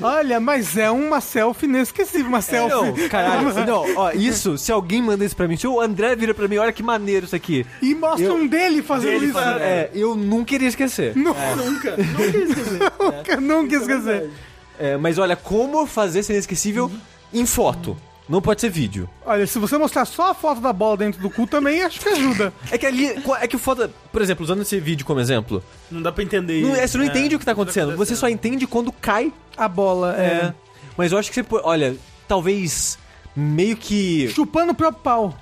Olha, 0.00 0.40
mas 0.40 0.76
é 0.76 0.90
uma 0.90 1.20
selfie 1.20 1.66
inesquecível. 1.66 2.26
Uma 2.26 2.40
selfie. 2.42 3.02
Não, 3.02 3.08
caralho, 3.08 3.52
não, 3.66 3.84
ó, 3.96 4.10
isso, 4.12 4.56
se 4.58 4.72
alguém 4.72 5.02
manda 5.02 5.24
isso 5.24 5.36
pra 5.36 5.46
mim, 5.46 5.56
se 5.56 5.66
o 5.66 5.80
André 5.80 6.16
vira 6.16 6.32
pra 6.34 6.48
mim, 6.48 6.56
olha 6.56 6.72
que 6.72 6.82
maneiro 6.82 7.26
isso 7.26 7.36
aqui. 7.36 7.64
E 7.82 7.94
mostra 7.94 8.26
Eu- 8.26 8.34
um 8.34 8.46
dele 8.46 8.82
fazendo 8.82 9.12
Dele 9.12 9.26
isso. 9.26 9.34
fazendo- 9.34 9.60
É, 9.60 9.90
eu 9.94 10.14
nunca 10.14 10.54
iria 10.54 10.68
esquecer. 10.68 11.14
Nunca, 11.14 11.54
Nunca, 11.56 11.96
nunca 11.96 12.38
esqueci. 12.38 12.78
nunca, 12.98 13.36
nunca 13.40 13.76
esquecer. 13.76 14.30
É, 14.78 14.96
mas 14.96 15.18
olha, 15.18 15.36
como 15.36 15.86
fazer 15.86 16.22
ser 16.22 16.32
inesquecível 16.34 16.90
em 17.32 17.46
foto. 17.46 17.96
Não 18.26 18.40
pode 18.40 18.62
ser 18.62 18.70
vídeo. 18.70 19.06
Olha, 19.26 19.46
se 19.46 19.58
você 19.58 19.76
mostrar 19.76 20.06
só 20.06 20.30
a 20.30 20.34
foto 20.34 20.58
da 20.62 20.72
bola 20.72 20.96
dentro 20.96 21.20
do 21.20 21.28
cu 21.28 21.46
também, 21.46 21.82
acho 21.82 22.00
que 22.00 22.08
ajuda. 22.08 22.54
É 22.72 22.78
que 22.78 22.86
ali, 22.86 23.06
é 23.38 23.46
que 23.46 23.54
o 23.54 23.58
foda, 23.58 23.90
por 24.10 24.22
exemplo, 24.22 24.42
usando 24.42 24.62
esse 24.62 24.80
vídeo 24.80 25.04
como 25.04 25.20
exemplo, 25.20 25.62
Não 25.90 26.00
dá 26.00 26.10
pra 26.10 26.24
entender 26.24 26.62
não, 26.62 26.70
isso. 26.70 26.80
é, 26.80 26.86
você 26.86 26.96
não 26.96 27.04
É, 27.04 27.08
entende 27.08 27.36
o 27.36 27.38
que 27.38 27.44
tá 27.44 27.52
não 27.52 27.60
acontecendo, 27.60 27.94
você 27.98 28.16
só 28.16 28.26
entende 28.28 28.66
quando 28.66 28.90
cai. 28.92 29.30
A 29.56 29.68
bola, 29.68 30.16
é. 30.18 30.24
É. 30.26 30.54
Mas 30.96 31.12
eu 31.12 31.18
acho 31.18 31.30
que 31.30 31.42
você, 31.42 31.46
olha, 31.62 31.96
talvez 32.26 32.98
meio 33.36 33.76
que 33.76 34.28
Chupando 34.30 34.72
o 34.72 34.74
próprio 34.74 35.02
pau. 35.02 35.38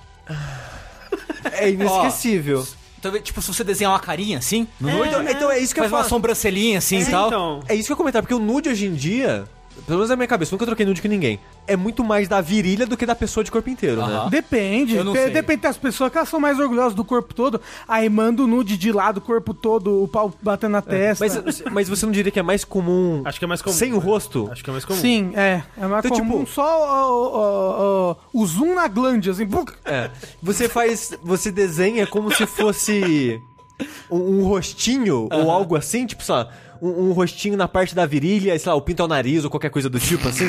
é 1.53 1.71
inesquecível. 1.71 2.67
Talvez, 3.03 3.25
tipo, 3.25 3.43
se 3.43 3.53
você 3.53 3.65
desenhar 3.65 3.93
uma 3.93 3.99
carinha 3.99 4.39
assim, 4.39 4.67
no 4.81 4.89
nude, 4.91 5.09
então, 5.09 5.29
então 5.29 5.51
é 5.51 5.59
isso 5.59 5.75
que 5.75 5.81
eu 5.81 5.85
faz 5.85 5.93
uma 5.93 5.99
falo. 5.99 6.09
sobrancelhinha 6.09 6.79
assim 6.79 6.99
e 6.99 7.05
Sim, 7.05 7.11
tal. 7.11 7.27
então. 7.27 7.61
É 7.69 7.75
isso 7.75 7.87
que 7.87 7.93
eu 7.93 7.95
ia 7.95 7.99
comentar, 7.99 8.23
porque 8.23 8.33
o 8.35 8.39
nude 8.39 8.69
hoje 8.69 8.87
em 8.87 8.95
dia, 8.95 9.45
pelo 9.87 9.99
menos 9.99 10.11
na 10.11 10.17
minha 10.17 10.27
cabeça, 10.29 10.55
nunca 10.55 10.65
troquei 10.67 10.85
nude 10.87 11.01
com 11.03 11.09
ninguém. 11.09 11.41
É 11.67 11.77
muito 11.77 12.05
mais 12.05 12.29
da 12.29 12.41
virilha 12.41 12.87
do 12.87 12.97
que 12.97 13.05
da 13.07 13.15
pessoa 13.15 13.43
de 13.43 13.51
corpo 13.51 13.69
inteiro, 13.71 14.01
Aham. 14.01 14.25
né? 14.25 14.31
Depende. 14.31 14.95
Eu 14.97 15.05
não 15.05 15.13
sei. 15.13 15.31
Depende 15.31 15.63
das 15.63 15.77
pessoas 15.77 16.11
que 16.11 16.19
elas 16.19 16.29
são 16.29 16.39
mais 16.41 16.59
orgulhosas 16.59 16.95
do 16.95 17.05
corpo 17.05 17.33
todo. 17.35 17.61
Aí 17.89 18.09
manda 18.09 18.43
o 18.43 18.47
nude 18.47 18.77
de 18.77 18.93
lado, 18.93 19.19
o 19.19 19.21
corpo 19.21 19.53
todo, 19.55 20.03
o 20.03 20.09
pau 20.09 20.33
batendo 20.43 20.73
na 20.73 20.83
testa. 20.83 21.25
Mas, 21.25 21.63
mas 21.73 21.89
você 21.89 22.05
não 22.07 22.13
diria 22.13 22.31
que 22.33 22.39
é 22.39 22.43
mais 22.43 22.65
comum 22.65 23.23
Acho 23.25 23.39
que 23.39 23.45
é 23.45 23.49
mais 23.49 23.63
comum. 23.63 23.75
sem 23.77 23.93
o 23.93 23.99
rosto? 23.99 24.49
Acho 24.53 24.63
que 24.63 24.71
é 24.71 24.73
mais 24.73 24.85
comum. 24.85 25.01
Sim, 25.01 25.33
é. 25.35 25.63
É 25.81 25.87
mais 25.87 26.05
Então, 26.05 26.19
comum 26.19 26.41
tipo- 26.45 26.51
só 26.51 27.11
o, 27.11 27.37
o- 27.37 28.11
o- 28.35 28.43
o 28.43 28.47
zoom 28.47 28.75
na 28.75 28.89
glande, 28.89 29.31
assim. 29.31 29.49
É. 29.85 30.11
Você 30.43 30.69
faz. 30.69 31.13
Você 31.23 31.51
desenha 31.51 32.07
como 32.07 32.35
se 32.35 32.47
fosse 32.47 33.41
um, 34.11 34.41
um 34.41 34.45
rostinho 34.45 35.29
ou 35.31 35.51
algo 35.51 35.77
assim, 35.77 36.07
tipo, 36.07 36.23
sei 36.23 36.35
lá, 36.35 36.49
um, 36.83 37.09
um 37.09 37.13
rostinho 37.13 37.57
na 37.57 37.69
parte 37.69 37.95
da 37.95 38.05
virilha, 38.05 38.59
sei 38.59 38.71
lá, 38.71 38.77
o 38.77 38.83
pinto 38.83 39.01
ao 39.03 39.09
nariz 39.09 39.45
ou 39.45 39.51
qualquer 39.51 39.71
coisa 39.71 39.89
do 39.89 40.01
tipo, 40.01 40.29
assim. 40.29 40.47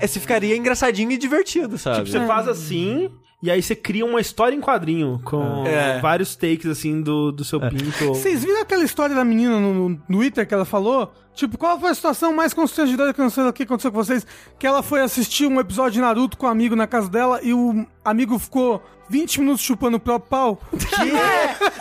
É, 0.00 0.06
você 0.06 0.20
ficaria 0.20 0.54
engraçadinho 0.56 1.10
e 1.10 1.16
divertido, 1.16 1.78
sabe? 1.78 1.96
Tipo, 2.04 2.10
você 2.10 2.26
faz 2.26 2.46
assim, 2.46 3.10
e 3.42 3.50
aí 3.50 3.62
você 3.62 3.74
cria 3.74 4.04
uma 4.04 4.20
história 4.20 4.54
em 4.54 4.60
quadrinho, 4.60 5.18
com 5.24 5.64
É. 5.66 5.98
vários 6.00 6.36
takes, 6.36 6.66
assim, 6.66 7.00
do, 7.00 7.32
do 7.32 7.42
seu 7.44 7.58
pinto. 7.58 8.06
Vocês 8.08 8.44
viram 8.44 8.60
aquela 8.60 8.84
história 8.84 9.14
da 9.16 9.24
menina 9.24 9.58
no, 9.58 9.88
no 9.88 9.96
Twitter 9.96 10.46
que 10.46 10.52
ela 10.52 10.64
falou? 10.66 11.10
Tipo, 11.34 11.56
qual 11.56 11.80
foi 11.80 11.90
a 11.90 11.94
situação 11.94 12.34
mais 12.34 12.52
constrangedora 12.52 13.14
que 13.14 13.20
aconteceu, 13.20 13.52
que 13.52 13.62
aconteceu 13.62 13.90
com 13.90 13.96
vocês? 14.04 14.26
Que 14.58 14.66
ela 14.66 14.82
foi 14.82 15.00
assistir 15.00 15.46
um 15.46 15.58
episódio 15.58 15.92
de 15.92 16.00
Naruto 16.00 16.36
com 16.36 16.44
um 16.46 16.50
amigo 16.50 16.76
na 16.76 16.86
casa 16.86 17.08
dela 17.08 17.40
e 17.42 17.54
o 17.54 17.86
amigo 18.04 18.38
ficou 18.38 18.82
20 19.10 19.40
minutos 19.40 19.60
chupando 19.62 19.96
o 19.96 20.00
próprio 20.00 20.28
pau. 20.30 20.60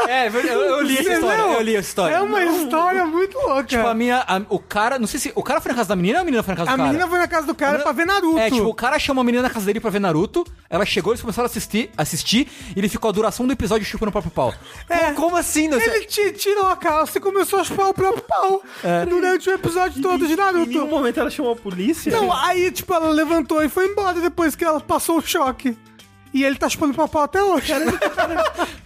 É, 0.09 0.25
é 0.25 0.29
verdade, 0.29 0.55
eu, 0.55 0.61
eu 0.61 0.81
li 0.81 0.97
essa 0.97 1.13
história, 1.13 1.41
eu 1.41 1.61
li 1.61 1.75
essa 1.75 1.87
história. 1.87 2.15
É 2.15 2.21
uma 2.21 2.43
história 2.43 3.05
muito 3.05 3.37
louca. 3.37 3.63
Tipo, 3.63 3.85
a 3.85 3.93
minha. 3.93 4.23
a- 4.27 4.41
o 4.49 4.57
cara. 4.57 4.97
Não 4.97 5.05
sei 5.05 5.19
se. 5.19 5.31
O 5.35 5.43
cara 5.43 5.61
foi 5.61 5.71
na 5.71 5.75
casa 5.77 5.89
da 5.89 5.95
menina 5.95 6.17
ou 6.19 6.21
a 6.21 6.25
menina 6.25 6.41
foi 6.41 6.53
na 6.53 6.57
casa 6.57 6.71
a 6.71 6.73
do 6.73 6.77
cara? 6.77 6.89
menina 6.89 7.07
foi 7.07 7.19
na 7.19 7.27
casa 7.27 7.47
do 7.47 7.53
cara 7.55 7.71
menina- 7.73 7.83
pra 7.83 7.91
ver 7.93 8.05
Naruto. 8.05 8.39
É, 8.39 8.49
tipo, 8.49 8.65
o 8.65 8.73
cara 8.73 8.97
chamou 8.97 9.21
a 9.21 9.23
menina 9.23 9.43
na 9.43 9.49
casa 9.49 9.65
dele 9.65 9.79
pra 9.79 9.89
ver 9.91 9.99
Naruto. 9.99 10.45
Ela 10.69 10.85
chegou, 10.85 11.13
eles 11.13 11.21
começaram 11.21 11.45
a 11.45 11.49
assistir, 11.49 11.91
assistir 11.97 12.47
e 12.75 12.79
ele 12.79 12.89
ficou 12.89 13.09
a 13.09 13.11
duração 13.11 13.45
do 13.45 13.53
episódio 13.53 13.85
chupando 13.85 14.09
o 14.09 14.11
próprio 14.11 14.31
pau. 14.31 14.53
É. 14.89 15.11
Como 15.11 15.35
assim? 15.35 15.67
Não? 15.67 15.79
Ele 15.79 16.05
ti- 16.05 16.31
tirou 16.31 16.67
a 16.67 16.75
calça 16.75 17.17
e 17.17 17.21
começou 17.21 17.59
a 17.59 17.63
chupar 17.63 17.89
o 17.89 17.93
próprio 17.93 18.23
pau 18.23 18.63
durante 19.07 19.49
o 19.49 19.53
episódio 19.53 20.01
todo 20.01 20.25
de 20.25 20.33
Em 20.33 20.35
nenhum 20.37 20.51
Naruto. 20.53 20.85
momento 20.87 21.19
ela 21.19 21.29
chamou 21.29 21.51
a 21.51 21.55
polícia. 21.55 22.11
Não, 22.11 22.31
aí, 22.33 22.71
tipo, 22.71 22.91
ela 22.93 23.09
levantou 23.09 23.63
e 23.63 23.69
foi 23.69 23.85
embora 23.87 24.19
depois 24.19 24.55
que 24.55 24.63
ela 24.65 24.79
passou 24.79 25.17
o 25.17 25.21
choque. 25.21 25.77
E 26.33 26.43
ele 26.43 26.57
tá 26.57 26.69
chupando 26.69 26.93
o 27.01 27.07
pau 27.07 27.23
até 27.23 27.43
hoje. 27.43 27.73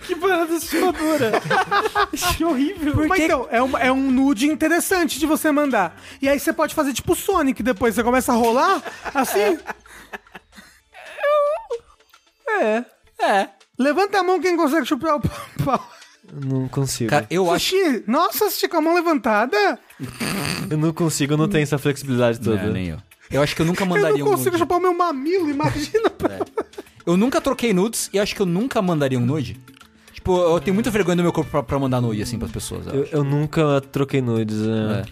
Que 0.05 0.15
parada 0.17 0.53
assustadora. 0.53 1.31
que 2.35 2.43
horrível. 2.43 3.07
Mas 3.07 3.21
então, 3.21 3.47
é 3.49 3.63
um, 3.63 3.77
é 3.77 3.89
um 3.89 4.11
nude 4.11 4.47
interessante 4.47 5.17
de 5.17 5.25
você 5.25 5.49
mandar. 5.49 5.95
E 6.21 6.27
aí 6.27 6.37
você 6.37 6.51
pode 6.51 6.75
fazer 6.75 6.91
tipo 6.91 7.13
o 7.13 7.15
Sonic 7.15 7.63
depois. 7.63 7.95
Você 7.95 8.03
começa 8.03 8.33
a 8.33 8.35
rolar, 8.35 8.83
assim. 9.13 9.57
É. 12.47 12.83
É. 13.19 13.49
Levanta 13.79 14.19
a 14.19 14.23
mão 14.23 14.41
quem 14.41 14.57
consegue 14.57 14.85
chupar 14.85 15.15
o 15.15 15.21
pau. 15.63 15.89
Não 16.33 16.67
consigo. 16.67 17.09
Cara, 17.09 17.25
eu 17.29 17.49
acho. 17.51 17.69
Sushi, 17.75 18.03
nossa, 18.07 18.45
assistir 18.45 18.67
com 18.67 18.77
a 18.77 18.81
mão 18.81 18.93
levantada. 18.95 19.79
Eu 20.69 20.77
não 20.77 20.91
consigo, 20.91 21.33
eu 21.33 21.37
não 21.37 21.47
tenho 21.47 21.63
essa 21.63 21.77
flexibilidade 21.77 22.39
toda. 22.41 22.61
Não, 22.63 22.73
nem 22.73 22.89
eu. 22.89 22.97
Eu 23.31 23.41
acho 23.41 23.55
que 23.55 23.61
eu 23.61 23.65
nunca 23.65 23.83
Eu 23.83 23.87
mandaria 23.87 24.17
não 24.17 24.27
um 24.27 24.31
consigo 24.31 24.51
nude. 24.51 24.59
chupar 24.59 24.77
o 24.77 24.81
meu 24.81 24.93
mamilo, 24.93 25.49
imagina. 25.49 26.11
Eu 27.05 27.17
nunca 27.17 27.41
troquei 27.41 27.73
nudes 27.73 28.09
e 28.13 28.19
acho 28.19 28.33
que 28.35 28.41
eu 28.41 28.45
nunca 28.45 28.81
mandaria 28.81 29.19
um 29.19 29.25
nude. 29.25 29.59
Tipo, 30.13 30.37
eu 30.37 30.59
tenho 30.61 30.73
muita 30.73 30.89
vergonha 30.89 31.17
do 31.17 31.23
meu 31.23 31.33
corpo 31.33 31.51
pra, 31.51 31.61
pra 31.63 31.77
mandar 31.79 31.99
nude, 31.99 32.21
assim, 32.21 32.39
pras 32.39 32.51
pessoas. 32.51 32.87
eu 32.87 32.93
Eu, 32.93 33.05
eu 33.11 33.23
nunca 33.23 33.81
troquei 33.91 34.21
nudes. 34.21 34.57
É. 34.61 35.01
É. 35.01 35.05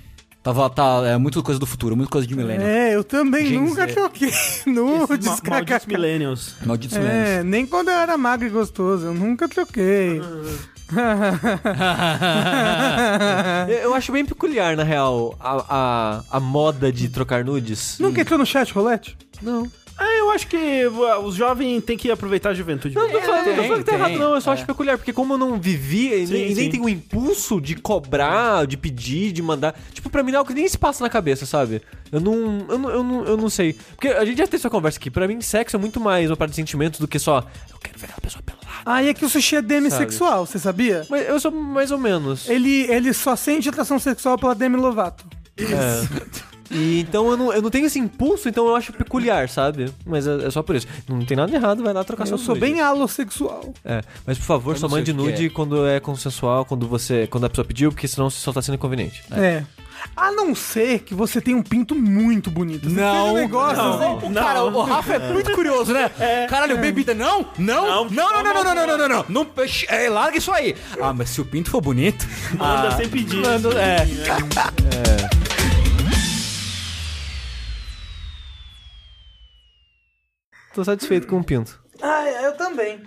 Tava, 0.43 0.67
tá, 0.71 1.03
é 1.05 1.17
muito 1.17 1.43
coisa 1.43 1.59
do 1.59 1.67
futuro, 1.67 1.95
muito 1.95 2.09
coisa 2.09 2.25
de 2.27 2.35
milênio. 2.35 2.65
É, 2.65 2.95
eu 2.95 3.03
também 3.03 3.45
Gente, 3.45 3.59
nunca 3.59 3.83
é. 3.83 3.87
troquei 3.87 4.31
nudes, 4.65 5.27
Ma 5.43 5.49
malditos 5.51 5.83
kkk. 5.83 5.87
millennials. 5.87 6.55
Malditos 6.65 6.97
milênios. 6.97 7.27
É, 7.27 7.43
nem 7.43 7.67
quando 7.67 7.89
eu 7.89 7.93
era 7.95 8.17
magro 8.17 8.47
e 8.47 8.49
gostoso, 8.49 9.05
eu 9.05 9.13
nunca 9.13 9.47
troquei. 9.47 10.19
Eu, 13.67 13.75
eu 13.77 13.93
acho 13.93 14.11
bem 14.11 14.25
peculiar, 14.25 14.75
na 14.75 14.83
real, 14.83 15.35
a, 15.39 15.65
a, 15.69 16.23
a 16.37 16.39
moda 16.39 16.91
de 16.91 17.09
trocar 17.09 17.43
nudes. 17.45 17.97
nunca 17.99 18.21
entrou 18.21 18.37
no 18.37 18.45
chat, 18.45 18.71
Rolete? 18.73 19.17
Não. 19.41 19.69
Eu 20.31 20.35
acho 20.35 20.47
que 20.47 20.85
os 21.25 21.35
jovens 21.35 21.83
têm 21.83 21.97
que 21.97 22.09
aproveitar 22.09 22.51
a 22.51 22.53
juventude. 22.53 22.95
Não, 22.95 23.03
não 23.03 23.11
tô 23.11 23.21
falando, 23.21 23.37
não 23.37 23.43
tô 23.43 23.59
tem, 23.59 23.67
falando 23.67 23.83
que 23.83 23.91
tá 23.91 23.97
errado, 23.97 24.17
não. 24.17 24.35
Eu 24.35 24.41
só 24.41 24.51
é. 24.51 24.53
acho 24.53 24.65
peculiar, 24.65 24.97
porque 24.97 25.11
como 25.11 25.33
eu 25.33 25.37
não 25.37 25.59
vivi 25.59 26.07
e 26.07 26.25
Sim, 26.25 26.33
nem, 26.33 26.55
nem 26.55 26.69
tenho 26.69 26.85
o 26.85 26.89
impulso 26.89 27.59
de 27.59 27.75
cobrar, 27.75 28.65
de 28.65 28.77
pedir, 28.77 29.33
de 29.33 29.41
mandar. 29.41 29.77
Tipo, 29.93 30.09
pra 30.09 30.23
mim 30.23 30.31
não 30.31 30.37
é 30.37 30.39
algo 30.39 30.47
que 30.47 30.55
nem 30.55 30.67
se 30.67 30.77
passa 30.77 31.03
na 31.03 31.09
cabeça, 31.09 31.45
sabe? 31.45 31.81
Eu 32.11 32.21
não. 32.21 32.65
Eu 32.69 32.79
não, 32.79 32.89
eu 32.89 33.03
não, 33.03 33.25
eu 33.25 33.37
não 33.37 33.49
sei. 33.49 33.73
Porque 33.73 34.07
a 34.07 34.23
gente 34.23 34.37
já 34.37 34.45
teve 34.45 34.57
essa 34.57 34.69
conversa 34.69 34.97
aqui. 34.97 35.11
Pra 35.11 35.27
mim, 35.27 35.41
sexo 35.41 35.75
é 35.75 35.79
muito 35.79 35.99
mais 35.99 36.29
uma 36.29 36.37
parte 36.37 36.51
de 36.51 36.55
sentimentos 36.55 36.99
do 36.99 37.09
que 37.09 37.19
só. 37.19 37.39
Eu 37.69 37.77
quero 37.79 37.99
ver 37.99 38.05
aquela 38.05 38.21
pessoa 38.21 38.41
pelada. 38.41 38.67
Ah, 38.85 39.03
e 39.03 39.09
é 39.09 39.13
que 39.13 39.25
o 39.25 39.29
sushi 39.29 39.57
é 39.57 39.61
demissexual, 39.61 40.45
você 40.45 40.57
sabia? 40.57 41.05
Mas 41.09 41.27
eu 41.27 41.39
sou 41.41 41.51
mais 41.51 41.91
ou 41.91 41.97
menos. 41.97 42.47
Ele, 42.47 42.89
ele 42.89 43.13
só 43.13 43.35
sente 43.35 43.67
atração 43.67 43.99
sexual 43.99 44.37
pela 44.37 44.55
Demi 44.55 44.77
Lovato. 44.77 45.25
É. 45.59 46.41
E 46.71 47.01
então 47.01 47.29
eu 47.29 47.37
não, 47.37 47.53
eu 47.53 47.61
não 47.61 47.69
tenho 47.69 47.85
esse 47.85 47.99
impulso, 47.99 48.47
então 48.49 48.65
eu 48.67 48.75
acho 48.75 48.93
peculiar, 48.93 49.49
sabe? 49.49 49.91
Mas 50.05 50.25
é, 50.27 50.45
é 50.47 50.49
só 50.51 50.63
por 50.63 50.75
isso. 50.75 50.87
Não 51.07 51.23
tem 51.25 51.35
nada 51.37 51.49
de 51.49 51.55
errado, 51.57 51.83
vai 51.83 51.93
lá 51.93 52.03
trocar 52.03 52.23
Eu 52.23 52.27
seu 52.27 52.37
sou 52.37 52.55
nude. 52.55 52.61
bem 52.65 52.81
alossexual. 52.81 53.73
É, 53.83 54.01
mas 54.25 54.37
por 54.37 54.45
favor, 54.45 54.71
Eu 54.75 54.79
só 54.79 54.87
não 54.87 54.89
sei 54.91 54.99
mande 54.99 55.11
o 55.11 55.15
que 55.15 55.21
nude 55.21 55.45
é. 55.47 55.49
quando 55.49 55.85
é 55.85 55.99
consensual, 55.99 56.65
quando 56.65 56.87
você. 56.87 57.27
quando 57.27 57.45
a 57.45 57.49
pessoa 57.49 57.65
pediu, 57.65 57.91
porque 57.91 58.07
senão 58.07 58.29
você 58.29 58.39
só 58.39 58.51
tá 58.53 58.61
sendo 58.61 58.75
inconveniente. 58.75 59.21
É. 59.31 59.63
A 60.17 60.31
não 60.31 60.55
ser 60.55 60.99
que 61.01 61.13
você 61.13 61.39
tenha 61.39 61.55
um 61.55 61.61
pinto 61.61 61.93
muito 61.93 62.49
bonito. 62.49 62.89
Você 62.89 62.95
Não, 62.99 63.11
fez 63.25 63.29
um 63.29 63.35
negócio 63.35 63.77
não. 63.83 64.17
assim. 64.17 64.27
O 64.31 64.33
cara, 64.33 64.63
o 64.63 64.81
Rafa 64.81 65.13
é 65.13 65.19
muito 65.31 65.51
curioso, 65.53 65.93
né? 65.93 66.09
Caralho, 66.49 66.75
bebida, 66.79 67.13
não? 67.13 67.45
Não? 67.55 68.05
Não, 68.05 68.09
não, 68.09 68.43
não, 68.43 68.43
não, 68.43 68.63
não, 68.63 68.75
não, 68.75 68.87
não, 68.87 68.97
não, 68.97 69.07
não. 69.07 69.25
não 69.29 69.45
peixe- 69.45 69.85
é, 69.87 70.09
larga 70.09 70.39
isso 70.39 70.51
aí. 70.51 70.75
Ah, 70.99 71.13
mas 71.13 71.29
se 71.29 71.39
o 71.39 71.45
pinto 71.45 71.69
for 71.69 71.81
bonito... 71.81 72.25
Manda 72.57 72.87
ah, 72.87 72.97
sem 72.97 73.07
pedir. 73.09 73.41
manda- 73.41 73.69
é. 73.79 74.07
Tô 80.73 80.83
satisfeito 80.83 81.27
com 81.27 81.39
o 81.39 81.43
pinto. 81.43 81.83
Ah, 82.01 82.25
eu 82.29 82.55
também. 82.55 83.03